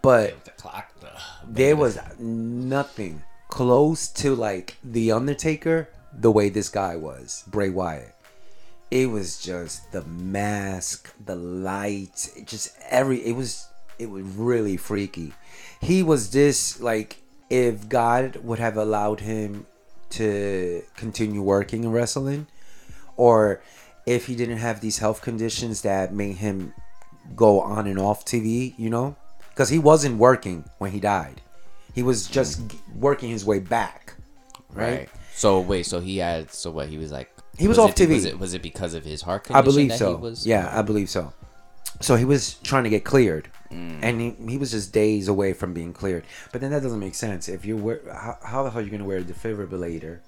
[0.02, 0.92] But the clock.
[1.00, 1.10] The,
[1.48, 8.16] there was nothing close to like the Undertaker the way this guy was, Bray Wyatt.
[8.92, 13.68] It was just the mask, the lights, just every it was
[14.00, 15.34] it was really freaky.
[15.82, 17.18] He was this like
[17.50, 19.66] if God would have allowed him
[20.12, 22.48] to continue working in wrestling
[23.16, 23.62] or
[24.06, 26.74] if he didn't have these health conditions that made him
[27.36, 29.16] go on and off TV, you know?
[29.50, 31.42] Because he wasn't working when he died.
[31.94, 32.34] He was mm-hmm.
[32.34, 32.62] just
[32.96, 34.16] working his way back,
[34.74, 34.92] right?
[34.92, 35.10] Right.
[35.34, 36.88] So wait, so he had so what?
[36.88, 38.16] He was like He was it- off TV.
[38.16, 39.62] Was it, was it because of his heart condition?
[39.62, 40.16] I believe that so.
[40.16, 41.34] He was, yeah, I believe so.
[42.02, 44.00] So he was trying to get cleared, Mm.
[44.02, 46.24] and he, he was just days away from being cleared.
[46.52, 47.48] But then that doesn't make sense.
[47.48, 50.20] If you wear, how, how the hell are you gonna wear a defibrillator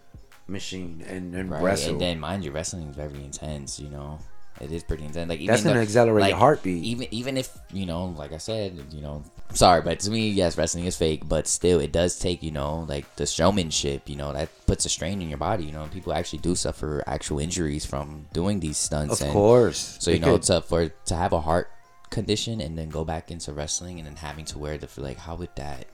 [0.47, 1.61] machine and, and right.
[1.61, 1.93] wrestle?
[1.93, 3.79] And then mind you, wrestling is very intense.
[3.79, 4.19] You know,
[4.59, 5.29] it is pretty intense.
[5.29, 6.83] Like even That's gonna though- accelerate your like, heartbeat.
[6.83, 9.23] Even even if you know, like I said, you know,
[9.53, 11.27] sorry, but to me, yes, wrestling is fake.
[11.27, 14.07] But still, it does take you know, like the showmanship.
[14.07, 15.65] You know, that puts a strain in your body.
[15.65, 19.19] You know, people actually do suffer actual injuries from doing these stunts.
[19.19, 19.97] of and course.
[19.99, 21.69] So you know, could- to for to have a heart
[22.11, 25.35] condition and then go back into wrestling and then having to wear the like how
[25.35, 25.85] would that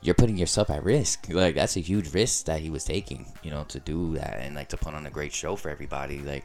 [0.00, 3.50] you're putting yourself at risk like that's a huge risk that he was taking you
[3.50, 6.44] know to do that and like to put on a great show for everybody like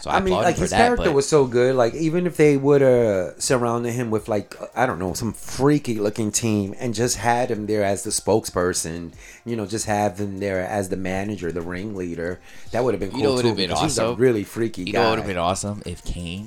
[0.00, 1.74] so I, I mean, like his that, character but- was so good.
[1.74, 5.98] Like even if they would have surrounded him with like I don't know some freaky
[5.98, 9.12] looking team and just had him there as the spokesperson,
[9.44, 12.40] you know, just have him there as the manager, the ringleader,
[12.70, 13.54] that would have been cool You know too.
[13.54, 14.20] been because he's a awesome?
[14.20, 15.02] really freaky You guy.
[15.02, 16.46] know, would have been awesome if Kane.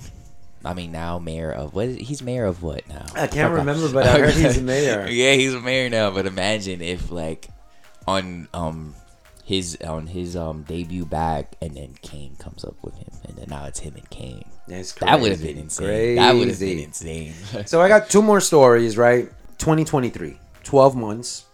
[0.66, 1.88] I mean, now mayor of what?
[1.88, 3.06] Is, he's mayor of what now?
[3.16, 5.08] I can't remember, but I heard he's a mayor.
[5.10, 6.12] yeah, he's a mayor now.
[6.12, 7.48] But imagine if like
[8.08, 8.96] on um
[9.44, 13.48] his on his um debut back, and then Kane comes up with him, and then
[13.50, 14.44] now it's him and Kane.
[14.68, 15.12] That's crazy.
[15.12, 16.16] That would have been insane.
[16.16, 17.34] That would have been insane.
[17.68, 19.30] So I got two more stories, right?
[19.60, 21.46] 2023, 12 months.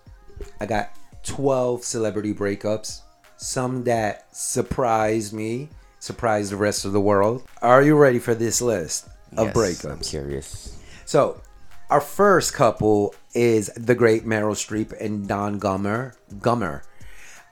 [0.60, 0.92] I got
[1.24, 3.02] 12 celebrity breakups.
[3.38, 5.70] Some that surprised me,
[6.02, 7.44] surprised the rest of the world.
[7.62, 9.08] Are you ready for this list
[9.38, 10.10] of Yes, I'm breakups?
[10.10, 10.78] curious.
[11.06, 11.42] So,
[11.90, 16.16] our first couple is the great Meryl Streep and Don Gummer.
[16.40, 16.82] Gummer.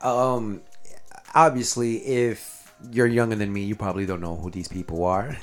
[0.02, 0.62] Um,
[1.36, 5.38] obviously, if you're younger than me, you probably don't know who these people are.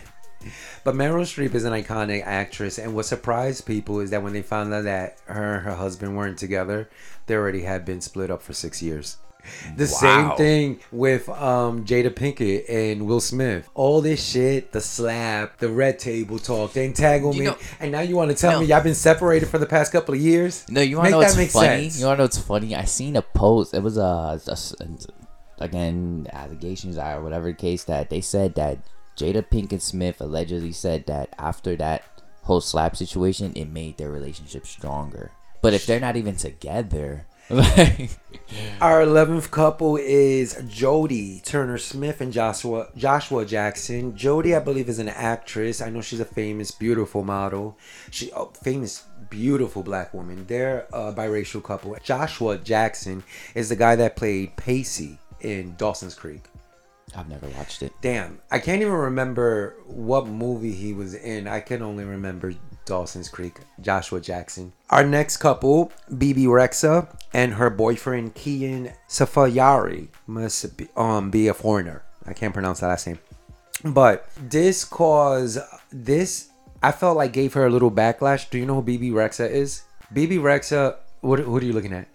[0.84, 4.42] But Meryl Streep is an iconic actress, and what surprised people is that when they
[4.42, 6.88] found out that her and her husband weren't together,
[7.26, 9.16] they already had been split up for six years.
[9.76, 13.68] The same thing with um, Jada Pinkett and Will Smith.
[13.74, 18.00] All this shit, the slap, the red table talk, the entanglement, You know- and now
[18.00, 18.60] you want to tell No.
[18.60, 20.64] me y'all been separated for the past couple of years?
[20.68, 21.82] No, you want to know that what's funny?
[21.90, 22.00] sense.
[22.00, 22.74] You want to know what's funny?
[22.74, 23.74] I seen a post.
[23.74, 28.78] It was a, a- again allegations or whatever the case that they said that
[29.16, 32.02] Jada Pinkett Smith allegedly said that after that
[32.42, 35.32] whole slap situation, it made their relationship stronger.
[35.62, 38.10] But if they're not even together, like,
[38.80, 44.12] Our eleventh couple is Jodie Turner Smith and Joshua Joshua Jackson.
[44.12, 45.80] Jodie, I believe, is an actress.
[45.80, 47.76] I know she's a famous, beautiful model.
[48.10, 50.46] She oh, famous, beautiful black woman.
[50.46, 51.96] They're a biracial couple.
[52.02, 53.24] Joshua Jackson
[53.54, 56.44] is the guy that played Pacey in Dawson's Creek.
[57.16, 57.92] I've never watched it.
[58.00, 61.48] Damn, I can't even remember what movie he was in.
[61.48, 62.54] I can only remember
[62.86, 63.58] Dawson's Creek.
[63.80, 64.72] Joshua Jackson.
[64.88, 71.54] Our next couple, Bebe Rexha and her boyfriend Keyan Safyari, must be, um be a
[71.54, 72.02] foreigner.
[72.26, 73.18] I can't pronounce that last name.
[73.84, 75.58] But this caused
[75.90, 76.48] this.
[76.82, 78.48] I felt like gave her a little backlash.
[78.48, 79.82] Do you know who Bebe Rexha is?
[80.12, 80.96] Bebe Rexha.
[81.20, 81.46] What?
[81.46, 82.08] What are you looking at?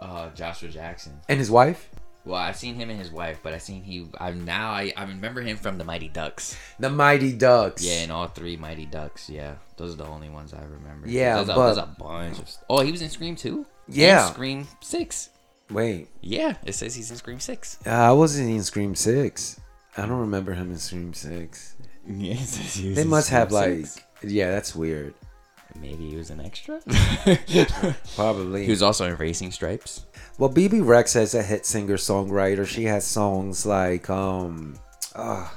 [0.00, 1.20] Uh, Joshua Jackson.
[1.28, 1.88] And his wife,
[2.28, 4.06] Well, I've seen him and his wife, but I seen he.
[4.20, 6.58] I'm now I, I remember him from the Mighty Ducks.
[6.78, 7.82] the Mighty Ducks.
[7.82, 9.30] Yeah, and all three Mighty Ducks.
[9.30, 11.08] Yeah, those are the only ones I remember.
[11.08, 12.38] Yeah, there's a, but- there's a bunch.
[12.38, 13.64] Of, oh, he was in Scream two.
[13.88, 14.26] Yeah.
[14.26, 15.30] And Scream six.
[15.70, 17.78] Wait, Yeah, it says he's in Scream six.
[17.86, 19.58] Uh, I wasn't in Scream Six.
[19.96, 21.76] I don't remember him in Scream Six.
[22.10, 25.14] Yeah, it says he was They must have Scream like, yeah, that's weird.
[25.80, 26.80] Maybe he was an extra.
[28.16, 28.64] Probably.
[28.64, 30.06] he was also in Racing Stripes.
[30.38, 32.66] well, BB Rex is a hit singer songwriter.
[32.66, 34.74] She has songs like um,
[35.14, 35.48] uh,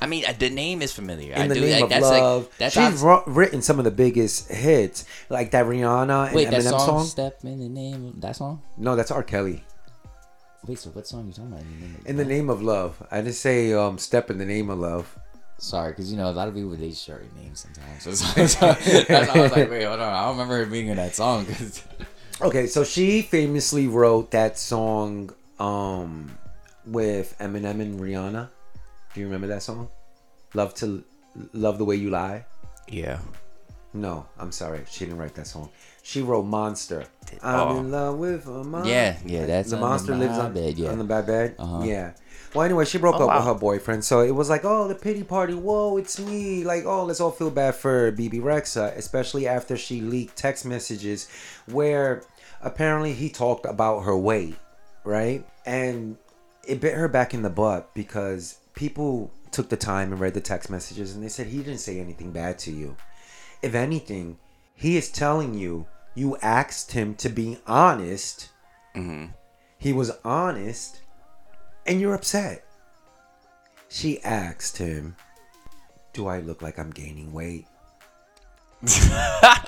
[0.00, 1.32] I mean, uh, the name is familiar.
[1.34, 1.60] "In I the do.
[1.60, 4.48] Name like, of that's Love." Like, that's She's obs- wr- written some of the biggest
[4.50, 7.06] hits, like that Rihanna and Wait, that Eminem song, song.
[7.06, 8.62] "Step in the Name." of That song.
[8.76, 9.22] No, that's R.
[9.22, 9.64] Kelly.
[10.66, 11.60] Wait, so what song are you talking about?
[11.62, 12.28] In the name of In the Love?
[12.30, 13.02] name of love.
[13.12, 15.16] I didn't say um, "Step in the Name of Love."
[15.58, 18.02] Sorry, because you know a lot of people they share names sometimes.
[18.04, 18.72] So, so, so
[19.02, 20.12] that's why I was like, wait, hold on.
[20.12, 21.46] I don't remember her being in that song.
[21.46, 21.82] 'cause-
[22.40, 26.30] Okay, so she famously wrote that song um
[26.86, 28.48] with Eminem and Rihanna.
[29.12, 29.88] Do you remember that song?
[30.54, 31.02] Love to
[31.52, 32.44] Love the Way You Lie?
[32.88, 33.18] yeah.
[33.94, 34.84] No, I'm sorry.
[34.88, 35.70] She didn't write that song.
[36.08, 37.04] She wrote Monster.
[37.42, 37.78] I'm Oh.
[37.80, 38.90] in love with a monster.
[38.90, 40.88] Yeah, yeah, that's the on the monster lives on, bed, yeah.
[40.88, 41.54] on the bad bed.
[41.58, 41.82] Uh-huh.
[41.84, 42.12] Yeah.
[42.54, 43.36] Well, anyway, she broke Oh, up wow.
[43.36, 45.52] with her boyfriend, so it was like, oh, the pity party.
[45.52, 46.64] Whoa, it's me.
[46.64, 51.28] Like, oh, let's all feel bad for Bebe Rexha, especially after she leaked text messages
[51.66, 52.22] where
[52.62, 54.56] apparently he talked about her weight,
[55.04, 55.44] right?
[55.66, 56.16] And
[56.66, 60.40] it bit her back in the butt because people took the time and read the
[60.40, 62.96] text messages and they said he didn't say anything bad to you.
[63.60, 64.38] If anything,
[64.74, 65.84] he is telling you
[66.18, 68.48] you asked him to be honest.
[68.96, 69.26] Mm-hmm.
[69.78, 71.00] He was honest
[71.86, 72.64] and you're upset.
[73.88, 75.14] She asked him,
[76.12, 77.66] Do I look like I'm gaining weight?
[78.88, 79.62] I'm,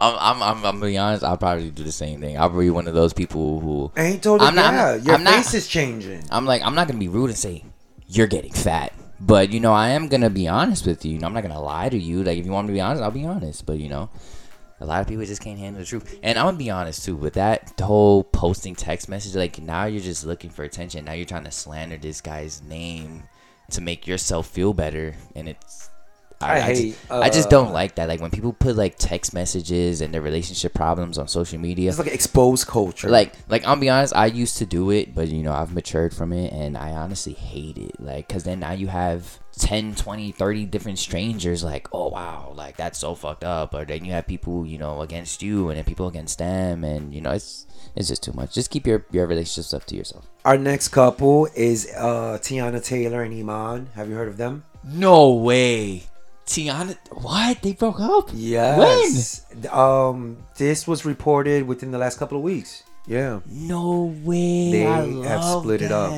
[0.00, 1.22] I'm, I'm, I'm gonna be honest.
[1.24, 2.38] I'll probably do the same thing.
[2.38, 5.14] I'll be one of those people who I ain't told I'm not- yeah, I'm- your
[5.16, 6.24] I'm not- face is changing.
[6.30, 7.64] I'm like, I'm not gonna be rude and say
[8.06, 11.12] you're getting fat, but you know, I am gonna be honest with you.
[11.14, 12.22] You know, I'm not gonna lie to you.
[12.24, 13.66] Like, if you want me to be honest, I'll be honest.
[13.66, 14.10] But you know,
[14.84, 16.18] a lot of people just can't handle the truth.
[16.22, 19.34] And I'm gonna be honest too with that whole posting text message.
[19.34, 21.04] Like, now you're just looking for attention.
[21.04, 23.24] Now you're trying to slander this guy's name
[23.70, 25.88] to make yourself feel better, and it's
[26.40, 28.08] I just- hate, I just uh, don't like that.
[28.08, 31.88] Like when people put like text messages and their relationship problems on social media.
[31.88, 33.08] It's like exposed culture.
[33.08, 36.12] like like I'll be honest, I used to do it, but you know, I've matured
[36.12, 37.98] from it and I honestly hate it.
[37.98, 42.76] Like cuz then now you have 10, 20, 30 different strangers like, "Oh wow, like
[42.76, 45.84] that's so fucked up." Or then you have people, you know, against you and then
[45.84, 48.54] people against them and you know, it's it's just too much.
[48.54, 50.26] Just keep your your relationship stuff to yourself.
[50.44, 53.88] our next couple is uh Teyana Taylor and Iman.
[53.94, 54.64] Have you heard of them?
[54.82, 56.04] No way.
[56.46, 57.62] Tiana what?
[57.62, 58.28] They broke up?
[58.34, 59.46] Yes.
[59.48, 62.82] when Um, this was reported within the last couple of weeks.
[63.06, 63.40] Yeah.
[63.48, 64.72] No way.
[64.72, 66.12] They I have love split it up.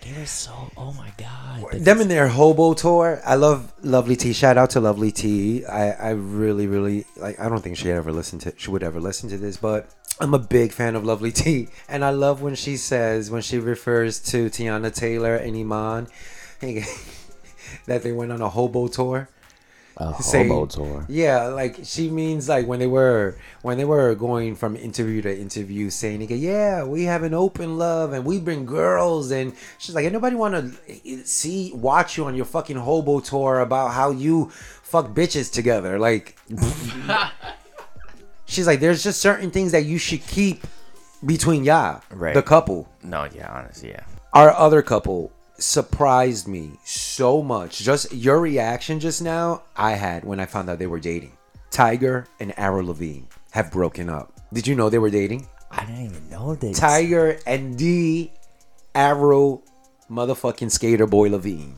[0.00, 1.72] They were so oh my god.
[1.72, 3.20] Them in their hobo tour.
[3.24, 4.32] I love Lovely T.
[4.32, 5.64] Shout out to Lovely T.
[5.66, 9.00] I, I really, really like I don't think she ever listened to she would ever
[9.00, 9.88] listen to this, but
[10.20, 11.68] I'm a big fan of Lovely T.
[11.88, 16.08] And I love when she says when she refers to Teyana Taylor and Iman
[17.86, 19.28] that they went on a hobo tour.
[19.98, 21.04] A saying- hobo tour.
[21.08, 25.34] Yeah, like she means like when they were when they were going from interview to
[25.38, 29.94] interview, saying, nigga, "Yeah, we have an open love and we bring girls." And she's
[29.94, 30.72] like, "Ain't nobody want to
[31.06, 34.50] eh, see watch you on your fucking hobo tour about how you
[34.82, 36.36] fuck bitches together." Like,
[38.44, 40.66] she's like, "There's just certain things that you should keep
[41.24, 42.34] between y'all, Right.
[42.34, 44.02] the couple." No, yeah, honestly, yeah.
[44.32, 47.78] our other couple surprised me so much.
[47.78, 51.36] Just your reaction just now, I had when I found out they were dating.
[51.70, 54.32] Tyga and Avril Lavigne have broken up.
[54.52, 55.48] Did you know they were dating?
[55.70, 56.78] I didn't even know this.
[56.78, 58.32] Tyga and D
[58.94, 59.62] Avril
[60.10, 61.74] motherfucking skater boy Lavigne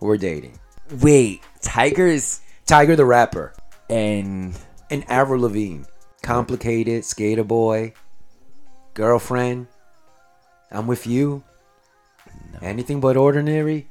[0.00, 0.58] were dating.
[1.00, 3.52] Wait, Tigers Tyga the rapper
[3.88, 4.58] and
[4.90, 5.84] and Avril Lavigne.
[6.22, 7.92] Complicated skater boy,
[8.94, 9.68] girlfriend.
[10.72, 11.44] I'm with you.
[12.62, 13.88] Anything but ordinary.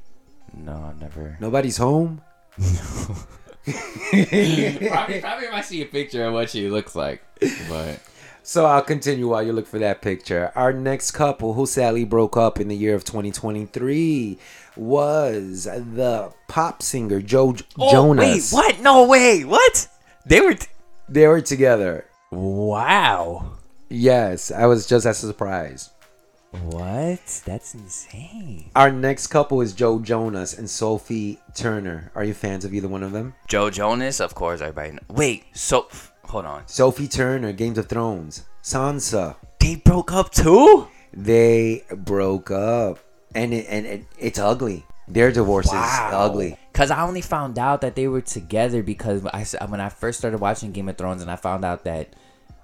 [0.56, 1.36] no, never.
[1.40, 2.22] Nobody's home.
[2.58, 3.16] No.
[3.66, 7.22] probably, probably if I see a picture of what she looks like,
[7.68, 8.00] but
[8.42, 10.52] So I'll continue while you look for that picture.
[10.54, 14.38] Our next couple who sadly broke up in the year of 2023
[14.76, 18.52] was the pop singer Joe J- Jonas.
[18.52, 18.80] Oh, Wait, what?
[18.82, 19.42] No way.
[19.44, 19.88] What?
[20.24, 20.54] They were.
[20.54, 20.68] T-
[21.08, 22.06] They were together.
[22.30, 23.52] wow.
[23.88, 25.90] Yes, I was just as surprised.
[26.64, 27.42] What?
[27.44, 28.70] That's insane.
[28.74, 32.10] Our next couple is Joe Jonas and Sophie Turner.
[32.14, 33.34] Are you fans of either one of them?
[33.48, 34.60] Joe Jonas, of course.
[34.60, 34.92] Everybody.
[34.92, 34.98] Know.
[35.08, 35.44] Wait.
[35.54, 35.88] So,
[36.24, 36.66] hold on.
[36.66, 38.44] Sophie Turner, Game of Thrones.
[38.62, 39.36] Sansa.
[39.60, 40.88] They broke up too.
[41.12, 42.98] They broke up,
[43.34, 44.84] and it, and it, it's ugly.
[45.08, 46.58] Their divorce is ugly.
[46.72, 50.40] Cause I only found out that they were together because I when I first started
[50.40, 52.14] watching Game of Thrones and I found out that,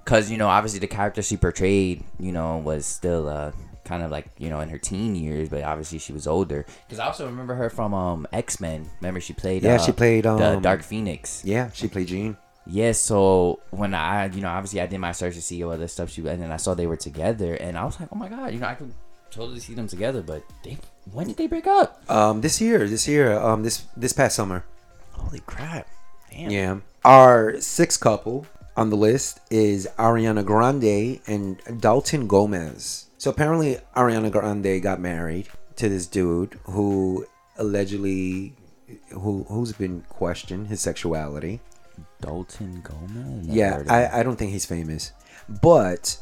[0.05, 3.53] cause you know obviously the character she portrayed you know was still uh
[3.93, 6.65] kind of like you know in her teen years but obviously she was older.
[6.89, 8.89] Cause I also remember her from um X Men.
[9.01, 11.43] Remember she played Yeah, uh, she played, the um, Dark Phoenix.
[11.45, 12.37] Yeah, she played Jean.
[12.67, 15.93] Yes, so when I, you know, obviously I did my search to see all this
[15.93, 18.29] stuff, she and then I saw they were together, and I was like, oh my
[18.29, 18.95] god, you know, I could
[19.31, 20.23] totally see them together.
[20.23, 20.79] But they,
[21.13, 22.09] when did they break up?
[22.09, 24.65] Um, this year, this year, um, this this past summer.
[25.11, 25.89] Holy crap!
[26.31, 26.51] Damn.
[26.51, 26.79] Yeah.
[27.05, 28.47] Our sixth couple
[28.77, 33.09] on the list is Ariana Grande and Dalton Gomez.
[33.23, 35.47] So apparently, Ariana Grande got married
[35.77, 37.25] to this dude who
[37.57, 38.57] allegedly,
[39.11, 41.61] who who's been questioned his sexuality.
[42.21, 43.47] Dalton Gomez.
[43.47, 43.85] Yeah.
[43.89, 45.13] I, I don't think he's famous,
[45.49, 46.19] but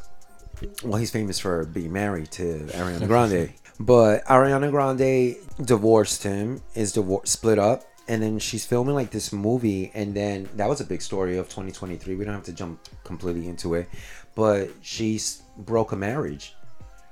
[0.85, 3.55] well, he's famous for being married to Ariana Grande.
[3.81, 5.37] but Ariana Grande
[5.67, 10.51] divorced him, is divor- split up, and then she's filming like this movie, and then
[10.57, 12.15] that was a big story of 2023.
[12.15, 13.89] We don't have to jump completely into it,
[14.35, 15.19] but she
[15.57, 16.55] broke a marriage.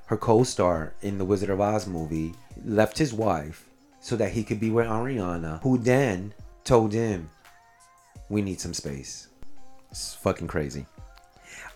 [0.09, 3.69] Her co-star in the Wizard of Oz movie left his wife
[4.01, 6.33] so that he could be with Ariana, who then
[6.65, 7.29] told him,
[8.29, 9.29] "We need some space."
[9.91, 10.87] It's fucking crazy.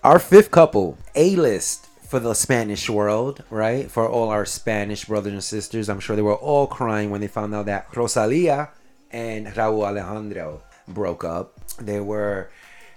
[0.03, 3.91] Our fifth couple, A list for the Spanish world, right?
[3.91, 5.89] For all our Spanish brothers and sisters.
[5.89, 8.71] I'm sure they were all crying when they found out that Rosalia
[9.11, 11.59] and Rauw Alejandro broke up.
[11.79, 12.51] They were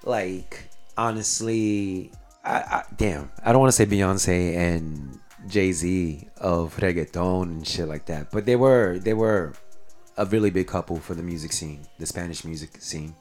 [0.03, 2.11] like, honestly,
[2.43, 7.67] I, I, damn, I don't want to say Beyonce and Jay Z of reggaeton and
[7.67, 9.53] shit like that, but they were, they were
[10.17, 13.15] a really big couple for the music scene, the Spanish music scene.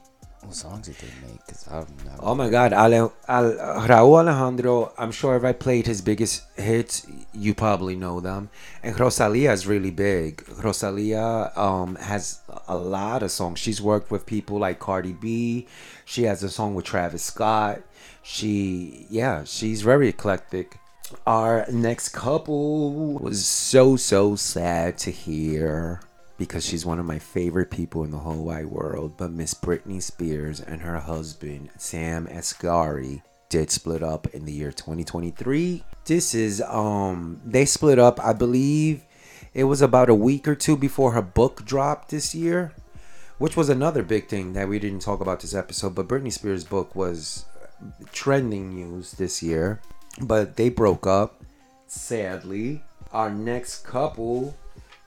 [0.45, 1.45] What songs did they make?
[1.47, 2.19] Cause I don't.
[2.19, 3.53] Oh my God, Ale, Al,
[3.87, 4.93] Rauw Alejandro.
[4.95, 8.49] I'm sure if I played his biggest hits, you probably know them.
[8.83, 10.47] And Rosalia is really big.
[10.63, 13.57] Rosalia um, has a lot of songs.
[13.57, 15.67] She's worked with people like Cardi B.
[16.05, 17.81] She has a song with Travis Scott.
[18.21, 20.77] She, yeah, she's very eclectic.
[21.27, 26.01] Our next couple was so so sad to hear.
[26.37, 29.15] because she's one of my favorite people in the whole wide world.
[29.17, 34.71] But Miss Britney Spears and her husband Sam Asghari did split up in the year
[34.71, 35.83] 2023.
[36.05, 39.03] This is um they split up, I believe
[39.53, 42.73] it was about a week or two before her book dropped this year,
[43.37, 45.95] which was another big thing that we didn't talk about this episode.
[45.95, 47.45] But Britney Spears' book was
[48.11, 49.79] trending news this year.
[50.21, 51.43] But they broke up,
[51.87, 52.83] sadly.
[53.11, 54.55] Our next couple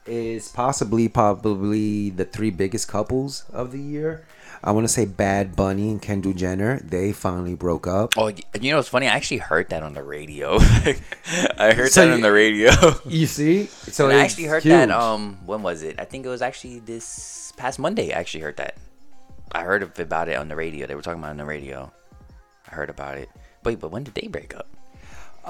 [0.06, 4.26] is possibly probably the three biggest couples of the year.
[4.64, 6.80] I want to say Bad Bunny and Kendall Jenner.
[6.80, 8.14] They finally broke up.
[8.16, 8.28] Oh,
[8.60, 9.06] you know what's funny?
[9.06, 10.56] I actually heard that on the radio.
[11.58, 12.70] I heard So that you- on the radio.
[13.06, 13.66] You see?
[13.66, 14.90] So I actually heard that.
[14.90, 16.00] Um, when was it?
[16.00, 18.12] I think it was actually this past Monday.
[18.12, 18.76] I actually heard that.
[19.52, 20.86] I heard about it on the radio.
[20.86, 21.92] They were talking about it on the radio.
[22.70, 23.28] I heard about it.
[23.64, 24.66] Wait, but when did they break up?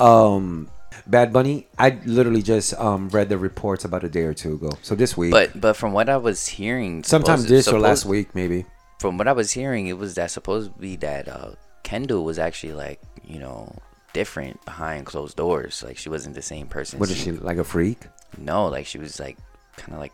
[0.00, 0.68] Um
[1.06, 4.70] Bad Bunny, I literally just um read the reports about a day or two ago.
[4.82, 5.30] So this week.
[5.32, 8.66] But but from what I was hearing, sometime supposed- this or last week maybe.
[9.00, 11.52] From what I was hearing, it was that supposed to be that uh,
[11.84, 13.72] Kendall was actually like you know
[14.12, 15.82] different behind closed doors.
[15.86, 16.98] Like she wasn't the same person.
[16.98, 17.98] What What is she like a freak?
[18.36, 19.38] No, like she was like
[19.76, 20.12] kind of like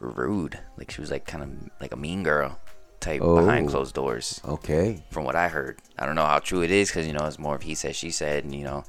[0.00, 0.58] rude.
[0.76, 1.50] Like she was like kind of
[1.80, 2.58] like a mean girl
[3.00, 3.70] type oh, behind Oh.
[3.70, 4.40] closed doors.
[4.44, 5.02] Okay.
[5.10, 7.38] From what I heard, I don't know how true it is because you know it's
[7.38, 8.84] more of he said she said, and you know,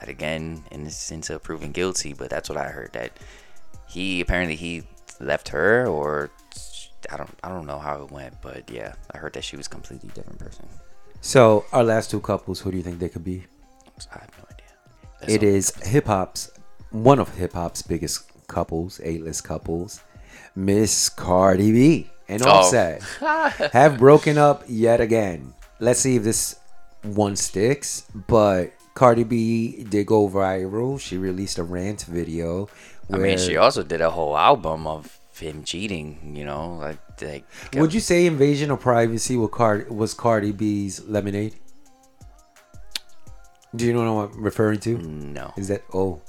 [0.00, 2.12] again in this sense of proven guilty.
[2.12, 3.18] But that's what I heard that
[3.88, 4.82] he apparently he
[5.20, 6.30] left her or
[7.10, 9.66] I don't I don't know how it went, but yeah, I heard that she was
[9.66, 10.68] a completely different person.
[11.20, 13.44] So our last two couples, who do you think they could be?
[14.12, 14.66] I have no idea.
[15.20, 16.50] That's It is hip hop's
[16.90, 20.02] one of hip hop's biggest couples, A list couples,
[20.54, 22.50] Miss Cardi B and Oh.
[22.50, 23.02] Offset
[23.72, 25.54] have broken up yet again.
[25.80, 26.58] Let's see if this
[27.02, 28.06] one sticks.
[28.14, 30.98] But Cardi B did go viral.
[31.00, 32.68] She released a rant video.
[33.12, 36.32] I mean, she also did a whole album of him cheating.
[36.34, 37.44] You know, like like.
[37.74, 41.54] Would you say Invasion of Privacy was, Card- was Cardi B's Lemonade?
[43.74, 44.96] Do you know what I'm referring to?
[44.98, 45.52] No.
[45.56, 46.22] Is that oh,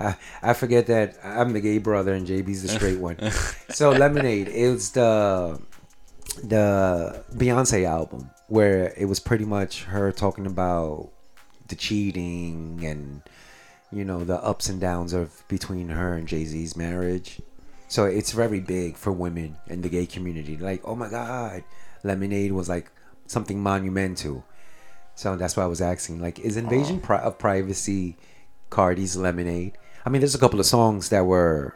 [0.00, 3.18] I, I forget that I'm the gay brother and JB's the straight one.
[3.70, 5.60] so Lemonade, it's the
[6.42, 11.10] the Beyonce album where it was pretty much her talking about
[11.68, 13.22] the cheating and
[13.92, 17.40] you know the ups and downs of between her and Jay Z's marriage.
[17.88, 20.56] So it's very big for women in the gay community.
[20.56, 21.62] Like, oh my God,
[22.02, 22.90] Lemonade was like
[23.26, 24.44] something monumental.
[25.14, 26.20] So that's why I was asking.
[26.20, 28.16] Like, is Invasion pri- of Privacy
[28.70, 29.78] Cardi's Lemonade?
[30.06, 31.74] I mean, there's a couple of songs that were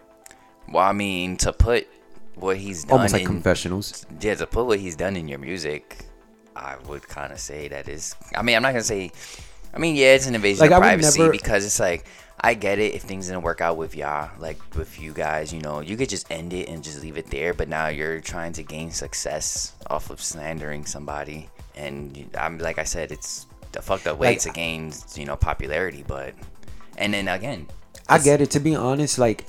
[0.71, 1.89] Well, I mean, to put
[2.35, 4.07] what he's done almost like in, confessionals.
[4.21, 6.05] yeah, to put what he's done in your music,
[6.55, 8.15] I would kind of say that is.
[8.37, 9.11] I mean, I'm not gonna say.
[9.75, 12.07] I mean, yeah, it's an invasion Like, of would privacy never- because it's like
[12.41, 15.53] I get it if things didn't work out with y'all, like with you guys.
[15.53, 17.55] You know, you could just end it and just leave it there.
[17.55, 22.85] But now you're trying to gain success off of slandering somebody, and I'm like I
[22.85, 26.05] said, it's the fucked up way Like- to gain you know popularity.
[26.07, 26.35] But
[26.97, 27.67] and then again,
[28.09, 28.51] I get it.
[28.53, 29.47] To be honest, like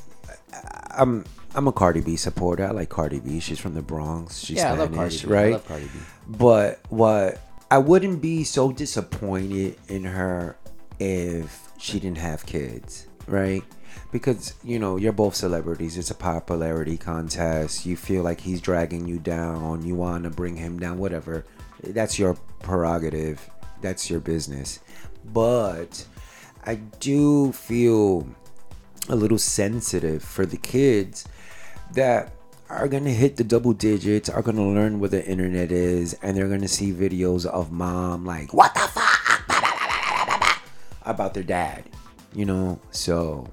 [0.92, 1.26] I'm
[1.56, 2.66] I'm a Cardi B supporter.
[2.66, 3.40] I like Cardi B.
[3.40, 4.40] She's from the Bronx.
[4.40, 5.34] She's Yeah, I love Spanish, Cardi B.
[5.34, 5.52] I right?
[5.54, 6.00] love Cardi B.
[6.28, 7.42] But what
[7.72, 10.58] I wouldn't be so disappointed in her
[11.00, 13.64] if she didn't have kids, right?
[14.12, 15.98] Because you know you're both celebrities.
[15.98, 17.86] It's a popularity contest.
[17.86, 19.84] You feel like he's dragging you down.
[19.86, 20.98] You want to bring him down.
[20.98, 21.46] Whatever.
[21.84, 23.50] That's your prerogative.
[23.82, 24.80] That's your business.
[25.32, 26.06] But
[26.66, 28.28] I do feel
[29.10, 31.26] a little sensitive for the kids
[31.94, 32.32] that
[32.70, 36.48] are gonna hit the double digits, are gonna learn what the internet is, and they're
[36.48, 40.62] gonna see videos of mom like, what the fuck?
[41.06, 41.84] about their dad.
[42.34, 43.48] You know, so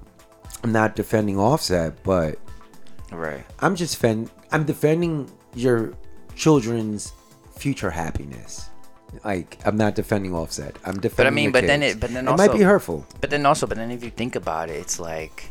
[0.63, 2.37] I'm not defending offset, but
[3.11, 3.43] right.
[3.59, 5.93] I'm just fen- I'm defending your
[6.35, 7.13] children's
[7.57, 8.69] future happiness.
[9.23, 10.75] Like I'm not defending offset.
[10.85, 11.15] I'm defending.
[11.17, 13.05] But I mean, your but then it- but then it might be hurtful.
[13.21, 15.45] But then also, but then if you think about it, it's like,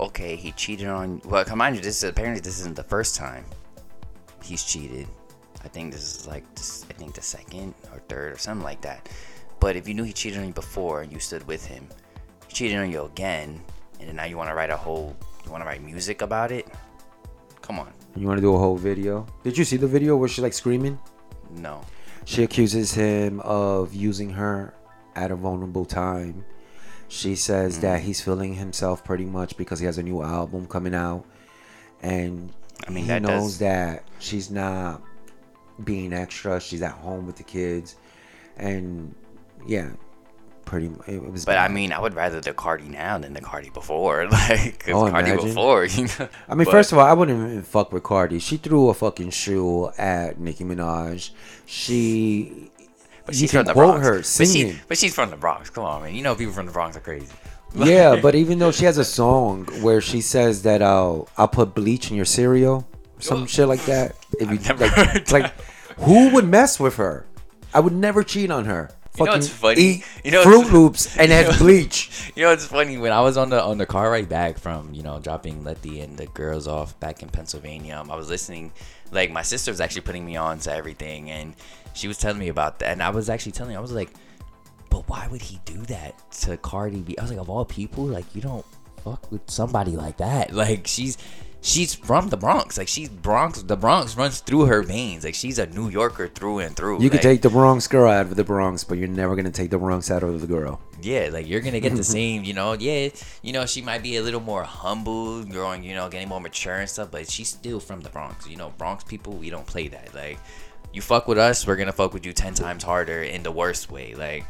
[0.00, 1.22] okay, he cheated on.
[1.24, 1.80] Well, come on, you.
[1.80, 3.44] This is apparently this isn't the first time
[4.42, 5.06] he's cheated.
[5.64, 8.80] I think this is like, this, I think the second or third or something like
[8.82, 9.08] that.
[9.60, 11.86] But if you knew he cheated on you before and you stood with him,
[12.48, 13.60] he cheated on you again,
[14.00, 15.14] and then now you want to write a whole,
[15.44, 16.66] you want to write music about it?
[17.62, 19.24] Come on, You want to do a whole video?
[19.44, 20.98] Did you see the video where she's like screaming?
[21.54, 21.80] no.
[22.24, 24.74] She accuses him of using her
[25.14, 26.44] at a vulnerable time.
[27.08, 28.04] She says that Mm.
[28.04, 31.26] he's feeling himself pretty much because he has a new album coming out,
[32.02, 32.50] and
[32.86, 35.02] I mean, he that knows does- that she's not
[35.84, 36.58] being extra.
[36.60, 37.96] She's at home with the kids,
[38.56, 39.14] and
[39.66, 39.90] yeah,
[40.64, 41.44] Pretty, it was.
[41.44, 44.26] But I mean, I would rather the Cardi now than the Cardi before.
[44.30, 45.48] Like, Oh, Cardi imagine.
[45.48, 46.28] before, you know.
[46.48, 48.38] I mean, But- first of all, I wouldn't even fuck with Cardi.
[48.38, 51.30] She threw a fucking shoe at Nicki Minaj.
[51.66, 52.70] She,
[53.26, 54.06] But you she's from the Bronx.
[54.06, 55.70] her But, she, but she's from the Bronx.
[55.70, 56.14] Come on, man.
[56.14, 57.26] You know people from the Bronx are crazy.
[57.74, 61.74] yeah, but even though she has a song where she says that I'll I'll put
[61.74, 62.86] bleach in your cereal,
[63.18, 64.14] some shit like that.
[64.38, 65.54] If you like, heard like,
[66.00, 67.24] who would mess with her?
[67.72, 68.90] I would never cheat on her.
[69.18, 69.80] You know what's funny?
[69.80, 72.32] eat You know Fruit what's- Loops and have bleach.
[72.36, 74.94] You know, it's funny when I was on the on the car ride back from
[74.94, 77.96] you know dropping Letty and the girls off back in Pennsylvania.
[77.96, 78.72] Um, I was listening,
[79.10, 81.54] like my sister was actually putting me on to everything, and
[81.92, 84.10] she was telling me about that, and I was actually telling, her, I was like,
[84.88, 87.18] but why would he do that to Cardi B?
[87.18, 88.64] I was like, of all people, like you don't
[89.04, 90.52] fuck with somebody like that.
[90.54, 91.18] Like she's
[91.62, 93.62] she's from the Bronx, like she's Bronx.
[93.62, 95.24] The Bronx runs through her veins.
[95.24, 97.00] Like she's a New Yorker through and through.
[97.00, 99.70] You could take the Bronx girl out of the Bronx, but you're never gonna take
[99.70, 100.80] the Bronx out of the girl.
[101.00, 102.74] Yeah, like you're gonna get the same, you know.
[102.74, 103.08] Yeah,
[103.40, 106.76] you know, she might be a little more humble, growing, you know, getting more mature
[106.76, 108.46] and stuff, but she's still from the Bronx.
[108.46, 110.14] You know, Bronx people, we don't play that.
[110.14, 110.38] Like,
[110.92, 113.90] you fuck with us, we're gonna fuck with you ten times harder in the worst
[113.90, 114.14] way.
[114.14, 114.44] Like,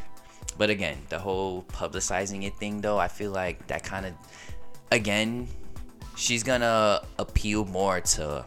[0.57, 4.13] but again, the whole publicizing it thing, though, I feel like that kind of,
[4.91, 5.47] again,
[6.15, 8.45] she's gonna appeal more to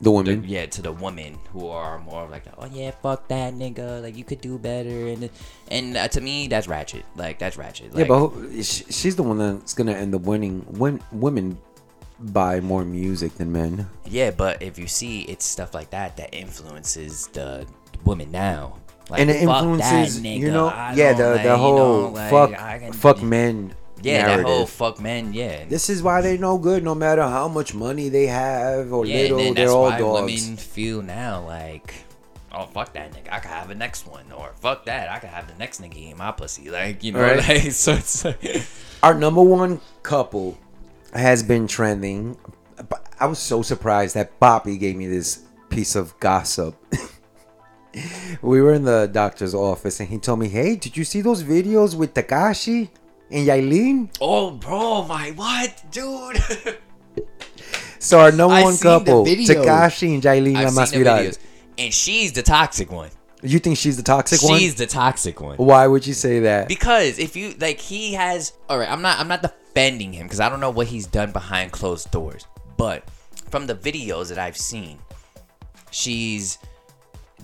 [0.00, 0.44] The the, women.
[0.46, 4.24] yeah, to the women who are more like, oh yeah, fuck that nigga, like you
[4.24, 5.28] could do better, and
[5.70, 7.90] and uh, to me that's ratchet, like that's ratchet.
[7.92, 10.64] Yeah, Like, but who- she's the one that's gonna end up winning.
[10.78, 11.58] Win women
[12.20, 13.86] buy more music than men.
[14.06, 17.66] yeah, but if you see, it's stuff like that that influences the
[18.04, 18.78] women now,
[19.10, 22.08] like, and it influences, that you know, I yeah, the like, the you whole know,
[22.10, 23.74] like, fuck can- fuck men.
[24.02, 24.46] Yeah, narrative.
[24.46, 25.64] that whole fuck men, yeah.
[25.64, 29.22] This is why they're no good, no matter how much money they have or yeah,
[29.22, 29.40] little.
[29.40, 30.20] and They're all why dogs.
[30.22, 31.94] women feel now like,
[32.52, 35.30] oh fuck that nigga, I could have the next one, or fuck that, I could
[35.30, 37.36] have the next nigga in my pussy, like you know, Right.
[37.48, 38.40] like so it's like,
[39.02, 40.58] Our number one couple
[41.14, 42.36] has been trending.
[43.20, 46.76] I was so surprised that Bobby gave me this piece of gossip.
[48.42, 51.42] we were in the doctor's office and he told me, Hey, did you see those
[51.42, 52.90] videos with Tekashi
[53.30, 54.14] and Yailin?
[54.20, 56.78] oh bro, my what, dude.
[58.00, 59.24] So our number I one couple.
[59.24, 61.36] Tekashi and Yailin La Mas Viral.
[61.76, 63.10] and she's the toxic one.
[63.42, 64.58] You think she's the toxic one?
[64.58, 65.56] She's the toxic one.
[65.56, 66.68] Why would you say that?
[66.68, 68.52] Because if you like, he has.
[68.68, 69.18] All right, I'm not.
[69.18, 72.46] I'm not defending him because I don't know what he's done behind closed doors.
[72.76, 73.08] But
[73.50, 74.98] from the videos that I've seen,
[75.90, 76.58] she's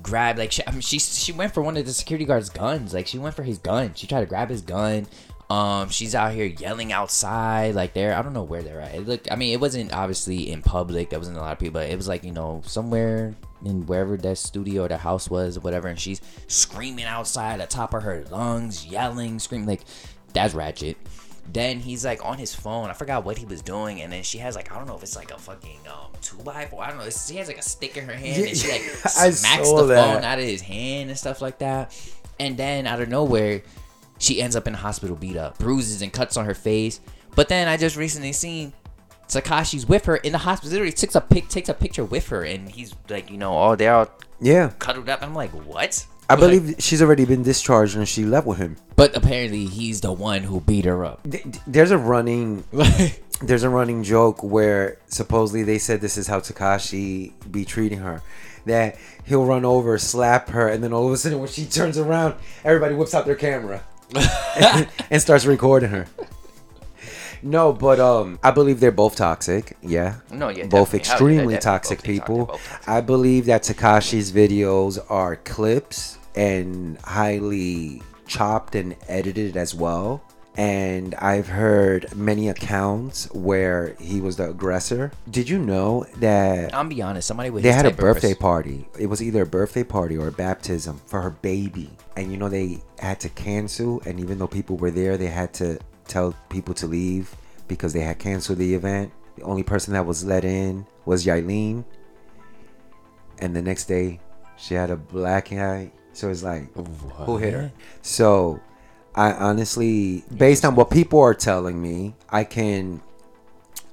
[0.02, 2.92] grabbed like she, I mean, she she went for one of the security guards' guns.
[2.94, 3.92] Like she went for his gun.
[3.94, 5.06] She tried to grab his gun.
[5.54, 8.92] Um, she's out here yelling outside, like they're I don't know where they're at.
[8.92, 11.10] It look, I mean, it wasn't obviously in public.
[11.10, 14.16] There wasn't a lot of people, but it was like you know somewhere in wherever
[14.16, 15.86] that studio or the house was, or whatever.
[15.86, 19.82] And she's screaming outside at the top of her lungs, yelling, screaming like
[20.32, 20.96] that's ratchet.
[21.52, 22.90] Then he's like on his phone.
[22.90, 25.04] I forgot what he was doing, and then she has like I don't know if
[25.04, 26.82] it's like a fucking um two by four.
[26.82, 27.04] I don't know.
[27.04, 30.14] It's, she has like a stick in her hand, and she like smacks the that.
[30.14, 31.96] phone out of his hand and stuff like that.
[32.40, 33.62] And then out of nowhere,
[34.24, 37.00] she ends up in the hospital beat up, bruises and cuts on her face.
[37.36, 38.72] But then I just recently seen
[39.28, 40.70] Tekashi's with her in the hospital.
[40.72, 43.74] Literally takes a pic, takes a picture with her, and he's like, you know, oh,
[43.76, 44.08] they're all
[44.40, 44.70] Yeah.
[44.78, 45.22] cuddled up.
[45.22, 46.06] I'm like, what?
[46.28, 48.76] I Like- believe she's already been discharged and she left with him.
[48.96, 51.22] But apparently, he's the one who beat her up.
[51.30, 52.64] Th- th- There's a running
[53.42, 58.22] there's a running joke where supposedly they said this is how Takashi be treating her.
[58.66, 61.98] That he'll run over, slap her, and then all of a sudden when she turns
[61.98, 63.82] around, everybody whips out their camera
[65.10, 66.06] and starts recording her.
[67.44, 69.76] No, but um, I believe they're both toxic.
[69.82, 70.16] Yeah.
[70.30, 72.46] No, yeah, both extremely toxic both people.
[72.46, 72.88] toxic.
[72.88, 80.22] I believe that Tekashi's videos are clips and highly chopped and edited as well.
[80.56, 85.10] And I've heard many accounts where he was the aggressor.
[85.28, 87.26] Did you know that I'm be honest.
[87.26, 88.86] Somebody with they had a birthday party?
[88.98, 91.90] It was either a birthday party or a baptism for her baby.
[92.16, 94.00] And you know, they had to cancel.
[94.06, 97.34] And even though people were there, they had to tell people to leave
[97.68, 99.12] because they had canceled the event.
[99.36, 101.84] The only person that was let in was Yailin.
[103.38, 104.20] And the next day,
[104.56, 105.90] she had a black eye.
[106.12, 107.72] So it's like, who hit her?
[108.02, 108.60] So
[109.14, 113.02] I honestly, based on what people are telling me, I can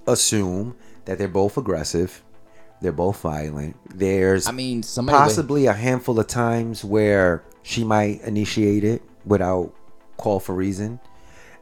[0.07, 0.76] assume
[1.06, 2.23] that they're both aggressive.
[2.81, 3.77] They're both violent.
[3.95, 9.02] There's I mean, somebody with- possibly a handful of times where she might initiate it
[9.26, 9.74] without
[10.18, 11.00] call for reason.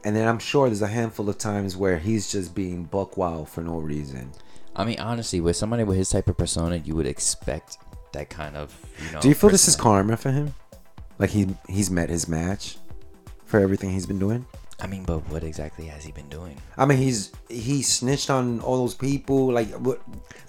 [0.04, 3.48] And then I'm sure there's a handful of times where he's just being buck wild
[3.48, 4.32] for no reason.
[4.74, 7.78] I mean, honestly, with somebody with his type of persona, you would expect
[8.12, 8.74] that kind of,
[9.04, 9.20] you know.
[9.20, 10.54] Do you feel this is karma for him?
[11.18, 12.78] Like he he's met his match
[13.44, 14.46] for everything he's been doing?
[14.82, 16.56] I mean, but what exactly has he been doing?
[16.76, 20.00] I mean, he's he snitched on all those people, like what,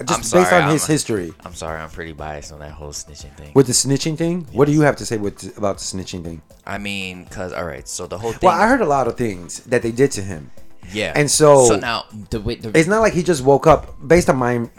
[0.05, 1.33] just I'm based on his I'm- history.
[1.45, 3.51] I'm sorry, I'm pretty biased on that whole snitching thing.
[3.53, 6.41] With the snitching thing, what do you have to say with about the snitching thing?
[6.65, 8.47] I mean, cause all right, so the whole thing.
[8.47, 10.49] Well, I heard a lot of things that they did to him.
[10.93, 13.95] yeah, and so- so now the the It's not like he just woke up.
[14.07, 14.69] Based on my,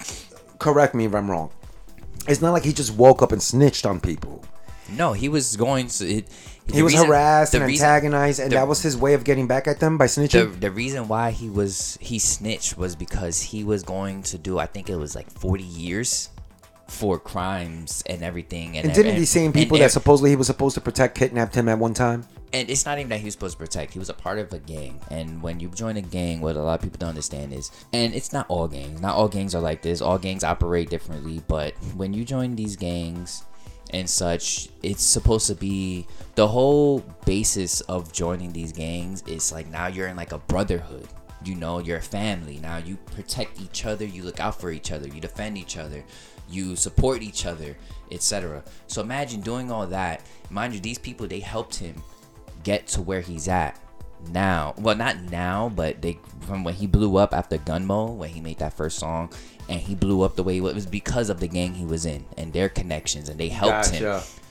[0.58, 1.50] correct me if I'm wrong.
[2.28, 4.44] It's not like he just woke up and snitched on people.
[4.96, 6.06] no, he was going to.
[6.06, 6.28] It,
[6.66, 9.24] He the was reason- harassed and reason- antagonized, and the- that was his way of
[9.24, 10.60] getting back at them by snitching.
[10.60, 14.66] the reason why he was he snitched was because he was going to do I
[14.66, 16.28] think it was like 40 years
[16.88, 20.36] for crimes and everything and and didn't and- these same and people that supposedly he
[20.36, 22.24] was supposed to protect kidnapped him at one time?
[22.54, 23.94] and it's not even that he was supposed to protect.
[23.94, 26.60] He was a part of a gang, and when you join a gang, what a
[26.62, 29.00] lot of people don't understand is, and it's not all gangs.
[29.00, 30.02] Not all gangs are like this.
[30.02, 33.44] All gangs operate differently, but when you join these gangs
[33.92, 39.22] and such, it's supposed to be the whole basis of joining these gangs.
[39.26, 41.08] Is like now you're in like a brotherhood.
[41.44, 42.58] You know, you're a family.
[42.62, 44.04] Now you protect each other.
[44.04, 45.08] You look out for each other.
[45.08, 46.04] You defend each other.
[46.48, 47.76] You support each other,
[48.10, 48.62] etc.
[48.86, 50.22] So imagine doing all that.
[50.50, 52.02] Mind you, these people they helped him
[52.62, 53.81] get to where he's at
[54.30, 54.74] now.
[54.78, 58.58] Well, not now, but they from when he blew up after Gummo, when he made
[58.58, 59.32] that first song,
[59.68, 62.24] and he blew up the way it was because of the gang he was in
[62.36, 64.02] and their connections, and they helped him.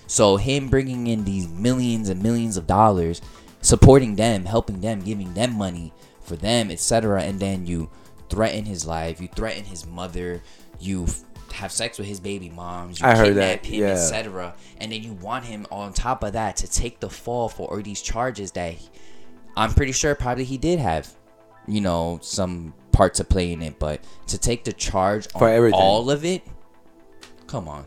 [0.08, 3.22] So him bringing in these millions and millions of dollars,
[3.62, 7.90] supporting them, helping them, giving them money for them, etc., and then you
[8.30, 10.42] threaten his life, you threaten his mother,
[10.80, 11.24] you f-
[11.54, 13.88] have sex with his baby moms, you I heard kidnap that, him, yeah.
[13.88, 17.70] etc., and then you want him on top of that to take the fall for
[17.70, 18.76] all these charges that
[19.56, 21.10] I'm pretty sure probably he did have,
[21.68, 25.80] you know, some part to play in it, but to take the charge For everything.
[25.80, 26.44] all of it,
[27.48, 27.86] come on.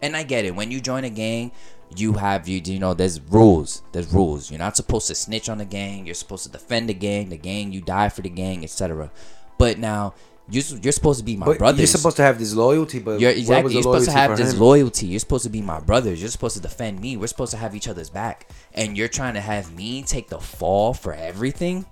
[0.00, 0.54] And I get it.
[0.54, 1.52] When you join a gang,
[1.96, 3.82] you have you you know there's rules.
[3.92, 4.50] There's rules.
[4.50, 6.06] You're not supposed to snitch on the gang.
[6.06, 7.28] You're supposed to defend the gang.
[7.28, 9.10] The gang, you die for the gang, etc.
[9.58, 10.14] But now
[10.50, 11.80] you're, you're supposed to be my But brothers.
[11.80, 13.74] you're supposed to have this loyalty, but You're exactly.
[13.74, 14.60] You're supposed to have this him?
[14.60, 15.06] loyalty.
[15.06, 16.20] You're supposed to be my brothers.
[16.20, 17.16] You're supposed to defend me.
[17.16, 18.48] We're supposed to have each other's back.
[18.74, 21.86] And you're trying to have me take the fall for everything,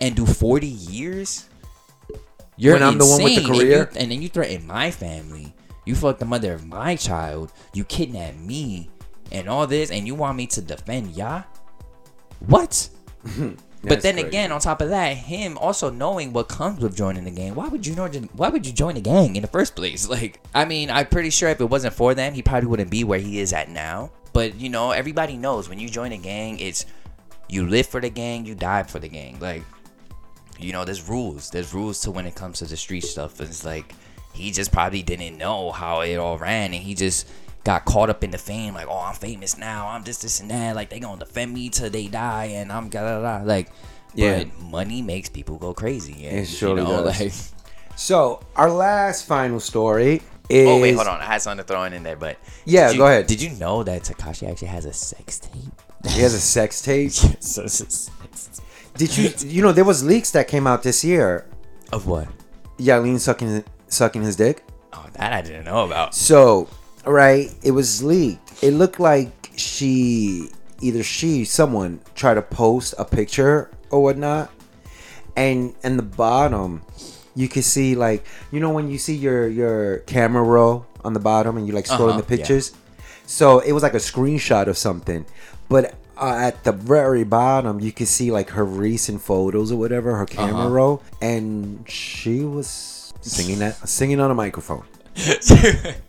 [0.00, 1.48] and do 40 years.
[2.58, 3.50] You're When I'm the one with the insane.
[3.50, 3.90] And you- career?
[3.96, 5.54] and then you threaten my family.
[5.84, 7.52] You fuck the mother of my child.
[7.72, 8.90] You kidnap me,
[9.32, 11.42] and all this, and you want me to defend ya?
[12.40, 12.88] What?
[13.88, 14.28] but then crazy.
[14.28, 17.54] again, on top of that, him also knowing what comes with joining the gang.
[17.54, 18.08] Why would you know?
[18.34, 20.08] Why would you join a gang in the first place?
[20.16, 23.04] Like, I mean, I'm pretty sure if it wasn't for them, he probably wouldn't be
[23.04, 24.12] where he is at now.
[24.32, 26.86] But you know, everybody knows when you join a gang, it's
[27.48, 29.38] you live for the gang, you die for the gang.
[29.40, 29.62] Like,
[30.58, 31.50] you know, there's rules.
[31.50, 33.40] There's rules to when it comes to the street stuff.
[33.40, 33.94] It's like
[34.32, 37.28] he just probably didn't know how it all ran, and he just
[37.66, 38.74] got caught up in the fame.
[38.74, 39.88] Like, oh, I'm famous now.
[39.88, 40.76] I'm this, this, and that.
[40.76, 43.44] Like, they gonna defend me till they die, and I'm da da da.
[43.44, 43.70] Like,
[44.14, 44.44] Yeah.
[44.44, 46.26] but money makes people go crazy.
[46.26, 47.20] And, It surely you know, does.
[47.20, 47.32] Like,
[47.96, 50.68] So our last final story is.
[50.68, 51.20] oh wait, hold on.
[51.20, 53.26] I had something to throw in, in there, but Yeah, you- go ahead.
[53.26, 55.52] Did you know that Tekashi actually has a sex tape?
[56.08, 57.10] He has a sex tape.
[57.10, 58.10] A sex-
[58.96, 59.30] Did you?
[59.44, 61.46] You know, there was leaks that came out this year.
[61.92, 62.28] of what?
[62.78, 64.62] Yailin sucking sucking his dick.
[64.92, 66.14] Oh, that I didn't know about.
[66.14, 66.68] So,
[67.12, 68.62] right, it was leaked.
[68.62, 70.48] It looked like she,
[70.80, 74.50] either she, someone tried to post a picture or whatnot,
[75.36, 76.82] and in the bottom,
[77.34, 81.20] you can see like you know when you see your your camera roll on the
[81.20, 82.72] bottom and you like scrolling Uh-huh, the pictures.
[83.26, 85.26] So it was like a screenshot of something,
[85.68, 90.16] but uh, at the very bottom you can see like her recent photos or whatever,
[90.16, 90.68] her camera Uh-huh.
[90.70, 94.84] roll, and she was singing that singing on a microphone.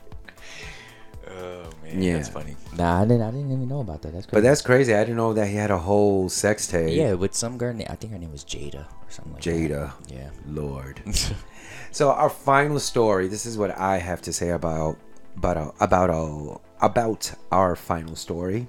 [2.01, 2.13] Yeah.
[2.13, 2.55] that's funny.
[2.77, 3.21] Nah, I didn't.
[3.21, 4.13] I didn't even know about that.
[4.13, 4.35] That's crazy.
[4.41, 4.93] But that's crazy.
[4.93, 6.95] I didn't know that he had a whole sex tape.
[6.97, 7.75] yeah, with some girl.
[7.89, 9.91] I think her name was Jada or something like Jada.
[10.07, 10.13] that.
[10.13, 10.29] Yeah.
[10.47, 11.01] Lord.
[11.91, 13.27] so our final story.
[13.27, 14.97] This is what I have to say about
[15.37, 18.67] about about about our final story.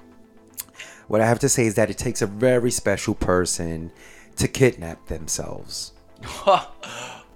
[1.09, 3.91] What I have to say is that it takes a very special person
[4.37, 5.93] to kidnap themselves.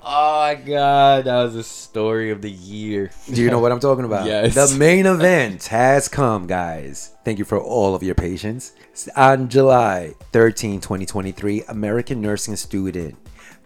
[0.04, 3.10] oh my god, that was the story of the year.
[3.32, 4.26] Do you know what I'm talking about?
[4.26, 4.54] Yes.
[4.54, 7.14] The main event has come, guys.
[7.24, 8.72] Thank you for all of your patience.
[9.16, 13.16] On July 13, 2023, American nursing student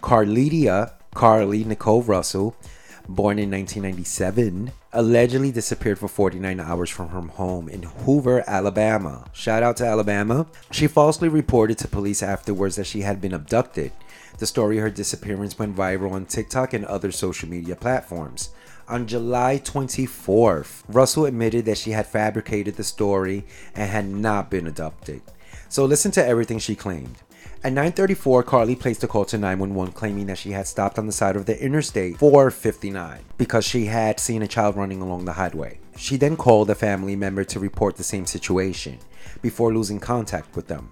[0.02, 2.54] Carlethia Carly Nicole Russell,
[3.08, 9.24] born in 1997, allegedly disappeared for 49 hours from her home in Hoover, Alabama.
[9.32, 10.46] Shout out to Alabama.
[10.70, 13.92] She falsely reported to police afterwards that she had been abducted.
[14.38, 18.50] The story of her disappearance went viral on TikTok and other social media platforms.
[18.86, 23.44] On July 24th, Russell admitted that she had fabricated the story
[23.74, 25.22] and had not been abducted.
[25.68, 27.16] So listen to everything she claimed.
[27.64, 31.12] At 9:34, Carly placed a call to 911 claiming that she had stopped on the
[31.12, 35.80] side of the interstate 459 because she had seen a child running along the highway.
[35.96, 38.98] She then called a family member to report the same situation
[39.40, 40.90] before losing contact with them,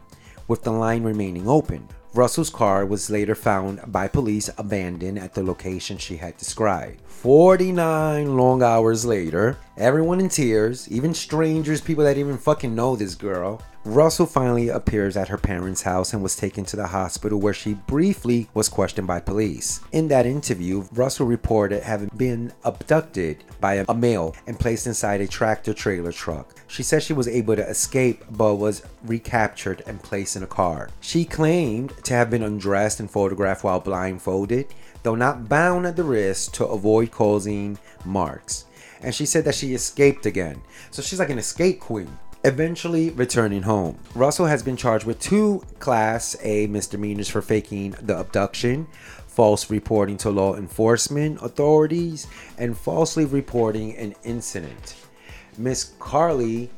[0.48, 1.86] with the line remaining open.
[2.14, 7.00] Russell's car was later found by police abandoned at the location she had described.
[7.06, 13.16] 49 long hours later, everyone in tears, even strangers, people that even fucking know this
[13.16, 17.52] girl, Russell finally appears at her parents' house and was taken to the hospital where
[17.52, 19.80] she briefly was questioned by police.
[19.92, 25.28] In that interview, Russell reported having been abducted by a, male and placed inside a
[25.28, 26.54] tractor trailer truck.
[26.66, 30.88] She said she was able to escape but was recaptured and placed in a car.
[31.02, 34.66] She claimed to have been undressed and photographed while blindfolded,
[35.02, 38.64] though not bound at the wrist to avoid causing marks.
[39.02, 40.62] And she said that she escaped again.
[40.90, 43.98] So she's like an escape queen eventually returning home.
[44.14, 48.86] Russell has been charged with two Class A misdemeanors for faking the abduction,
[49.26, 52.26] false reporting to law enforcement authorities,
[52.58, 54.96] and falsely reporting an incident.
[55.56, 56.70] Miss Carly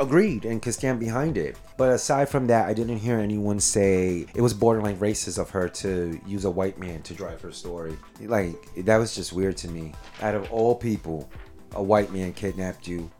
[0.00, 1.56] agreed and could stand behind it.
[1.76, 5.68] But aside from that, I didn't hear anyone say it was borderline racist of her
[5.68, 7.96] to use a white man to drive her story.
[8.20, 9.92] Like, that was just weird to me.
[10.20, 11.28] Out of all people,
[11.72, 13.10] a white man kidnapped you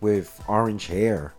[0.00, 1.34] with orange hair.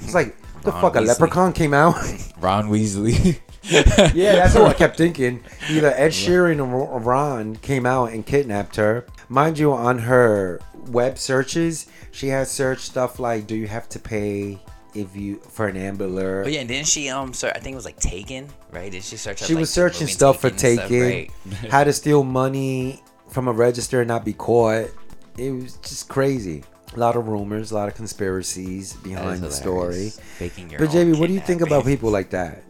[0.00, 1.94] It's like, the Ron fuck, a leprechaun came out?
[2.38, 3.40] Ron Weasley.
[4.14, 5.42] yeah, that's what I kept thinking.
[5.70, 9.06] Either Ed Sheeran or Ron came out and kidnapped her.
[9.28, 13.98] Mind you, on her web searches, she has searched stuff like, "Do you have to
[13.98, 14.58] pay
[14.94, 17.72] if you for an Amber Alert?" Oh yeah, and didn't she um search, I think
[17.72, 18.92] it was like Taken, right?
[18.92, 19.40] Did she search?
[19.40, 21.30] up, She like, was searching stuff for stuff, taking, right?
[21.70, 24.90] how to steal money from a register and not be caught.
[25.38, 26.62] It was just crazy.
[26.94, 30.10] A lot of rumors, a lot of conspiracies behind the story.
[30.38, 32.62] Faking your But JB, what do you think about people like that?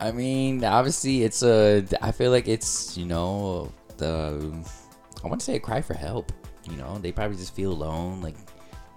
[0.00, 1.84] I mean, obviously, it's a.
[2.00, 4.52] I feel like it's you know the.
[5.24, 6.32] I want to say a cry for help.
[6.68, 8.34] You know, they probably just feel alone, like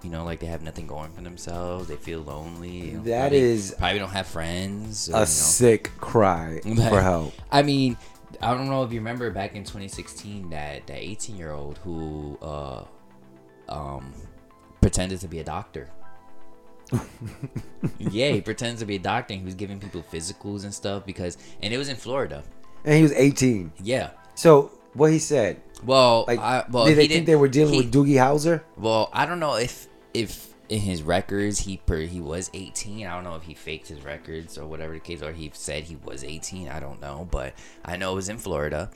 [0.04, 1.88] you know, like they have nothing going for themselves.
[1.88, 2.70] They feel lonely.
[2.70, 5.10] you know, That probably, is probably don't have friends.
[5.10, 5.26] or, A you know.
[5.26, 7.34] sick cry for help.
[7.52, 7.98] I mean,
[8.42, 12.38] I don't know if you remember back in 2016 that that 18 year old who
[12.42, 12.84] uh
[13.70, 14.12] um
[14.82, 15.90] pretended to be a doctor.
[18.00, 21.06] yeah, he pretends to be a doctor and he was giving people physicals and stuff
[21.06, 22.44] because and it was in Florida.
[22.84, 23.72] And he was 18.
[23.82, 24.12] Yeah.
[24.36, 25.62] So what he said?
[25.84, 28.62] Well, Like, I, well, did he they think they were dealing he- with Doogie Howser?
[28.78, 33.06] Well, I don't know if if in his records he per he was 18.
[33.06, 35.84] I don't know if he faked his records or whatever the case, or he said
[35.84, 36.70] he was 18.
[36.70, 37.54] I don't know, but
[37.84, 38.90] I know it was in Florida.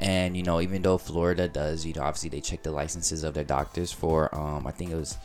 [0.00, 3.34] And you know, even though Florida does, you know, obviously they check the licenses of
[3.34, 5.16] their doctors for, um, I think it was,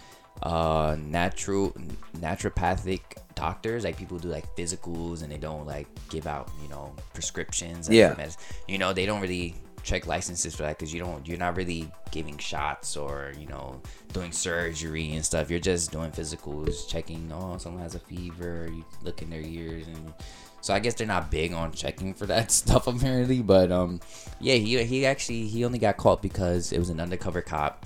[0.43, 1.73] uh, natural
[2.18, 3.01] naturopathic
[3.35, 3.84] doctors.
[3.84, 7.88] Like people do like physicals and they don't like give out, you know, prescriptions.
[7.88, 8.14] And Yeah.
[8.15, 8.38] meds-
[8.68, 11.89] You know, they don't really check licenses for that because you don't you're not really
[12.11, 13.81] giving shots or you know
[14.11, 18.84] doing surgery and stuff you're just doing physicals checking oh someone has a fever you
[19.03, 20.14] look in their ears and
[20.59, 24.01] so i guess they're not big on checking for that stuff apparently but um
[24.41, 27.85] yeah he, he actually he only got caught because it was an undercover cop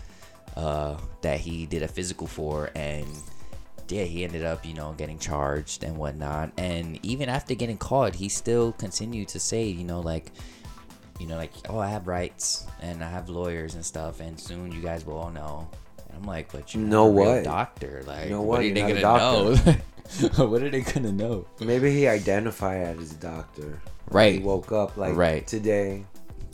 [0.58, 3.08] uh that he did a physical for and
[3.90, 6.52] yeah, he ended up, you know, getting charged and whatnot.
[6.58, 10.32] And even after getting caught, he still continued to say, you know, like,
[11.20, 14.72] you know, like, oh, I have rights and I have lawyers and stuff, and soon
[14.72, 15.68] you guys will all know.
[16.08, 17.44] And I'm like, but you're Know not a real what?
[17.44, 18.04] doctor.
[18.08, 18.60] Like, know what, what?
[18.62, 19.56] are You're they gonna know?
[20.48, 21.46] what are they gonna know?
[21.60, 23.82] Maybe he identified as a doctor.
[24.10, 24.36] Right.
[24.36, 25.46] He woke up like Right.
[25.46, 26.06] today.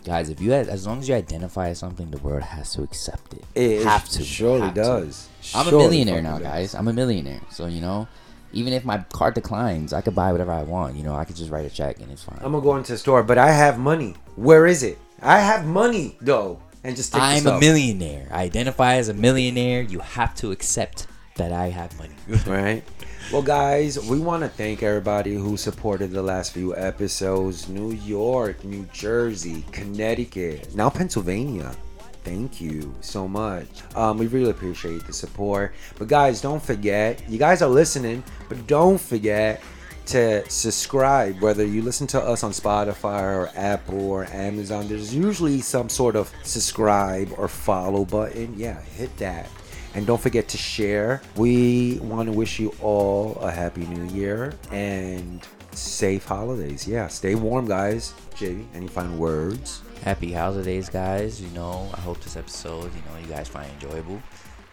[0.08, 2.82] Guys, if you had, as long as you identify as something, the world has to
[2.82, 3.44] accept it.
[3.56, 4.24] It have to.
[4.24, 4.82] surely have to.
[4.82, 5.28] does.
[5.54, 6.48] I'm a Surely millionaire fucking now, does.
[6.48, 6.76] guys.
[6.76, 7.42] I'm a millionaire.
[7.52, 8.08] So you know,
[8.54, 10.96] even if my card declines, I could buy whatever I want.
[10.96, 12.40] You know, I could just write a check and it's fine.
[12.42, 14.16] I'm gonna go into the store, but I have money.
[14.38, 14.98] Where is it?
[15.22, 18.30] I have money though, and just take I'm a millionaire.
[18.32, 19.82] I identify as a millionaire.
[19.82, 22.16] You have to accept that I have money.
[22.48, 22.82] right?
[23.30, 27.68] Well, guys, we want to thank everybody who supported the last few episodes.
[27.68, 31.76] New York, New Jersey, Connecticut, now Pennsylvania.
[32.24, 33.68] Thank you so much.
[33.98, 35.74] Um, we really appreciate the support.
[36.00, 39.62] But guys, don't forget, you guys are listening, but don't forget
[40.06, 41.42] to subscribe.
[41.42, 46.16] Whether you listen to us on Spotify or Apple or Amazon, there's usually some sort
[46.16, 48.58] of subscribe or follow button.
[48.58, 49.50] Yeah, hit that.
[49.98, 51.24] And don't forget to share.
[51.36, 55.42] We want to wish you all a happy new year and
[55.72, 56.88] safe holidays.
[56.88, 58.14] Yeah, stay warm, guys.
[58.36, 59.82] JB, any final words?
[60.04, 61.42] Happy holidays, guys.
[61.42, 64.22] You know, I hope this episode, you know, you guys find enjoyable.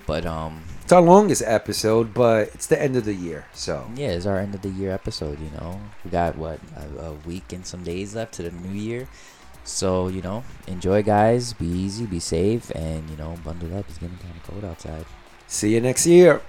[0.07, 3.47] But um, It's our longest episode, but it's the end of the year.
[3.55, 5.41] So, yeah, it's our end of the year episode.
[5.41, 8.79] You know, we got what a, a week and some days left to the new
[8.79, 9.09] year.
[9.65, 11.53] So you know, enjoy, guys.
[11.53, 13.87] Be easy, be safe, and you know, bundle up.
[13.89, 15.05] It's getting kind of cold outside.
[15.47, 16.41] see you next year.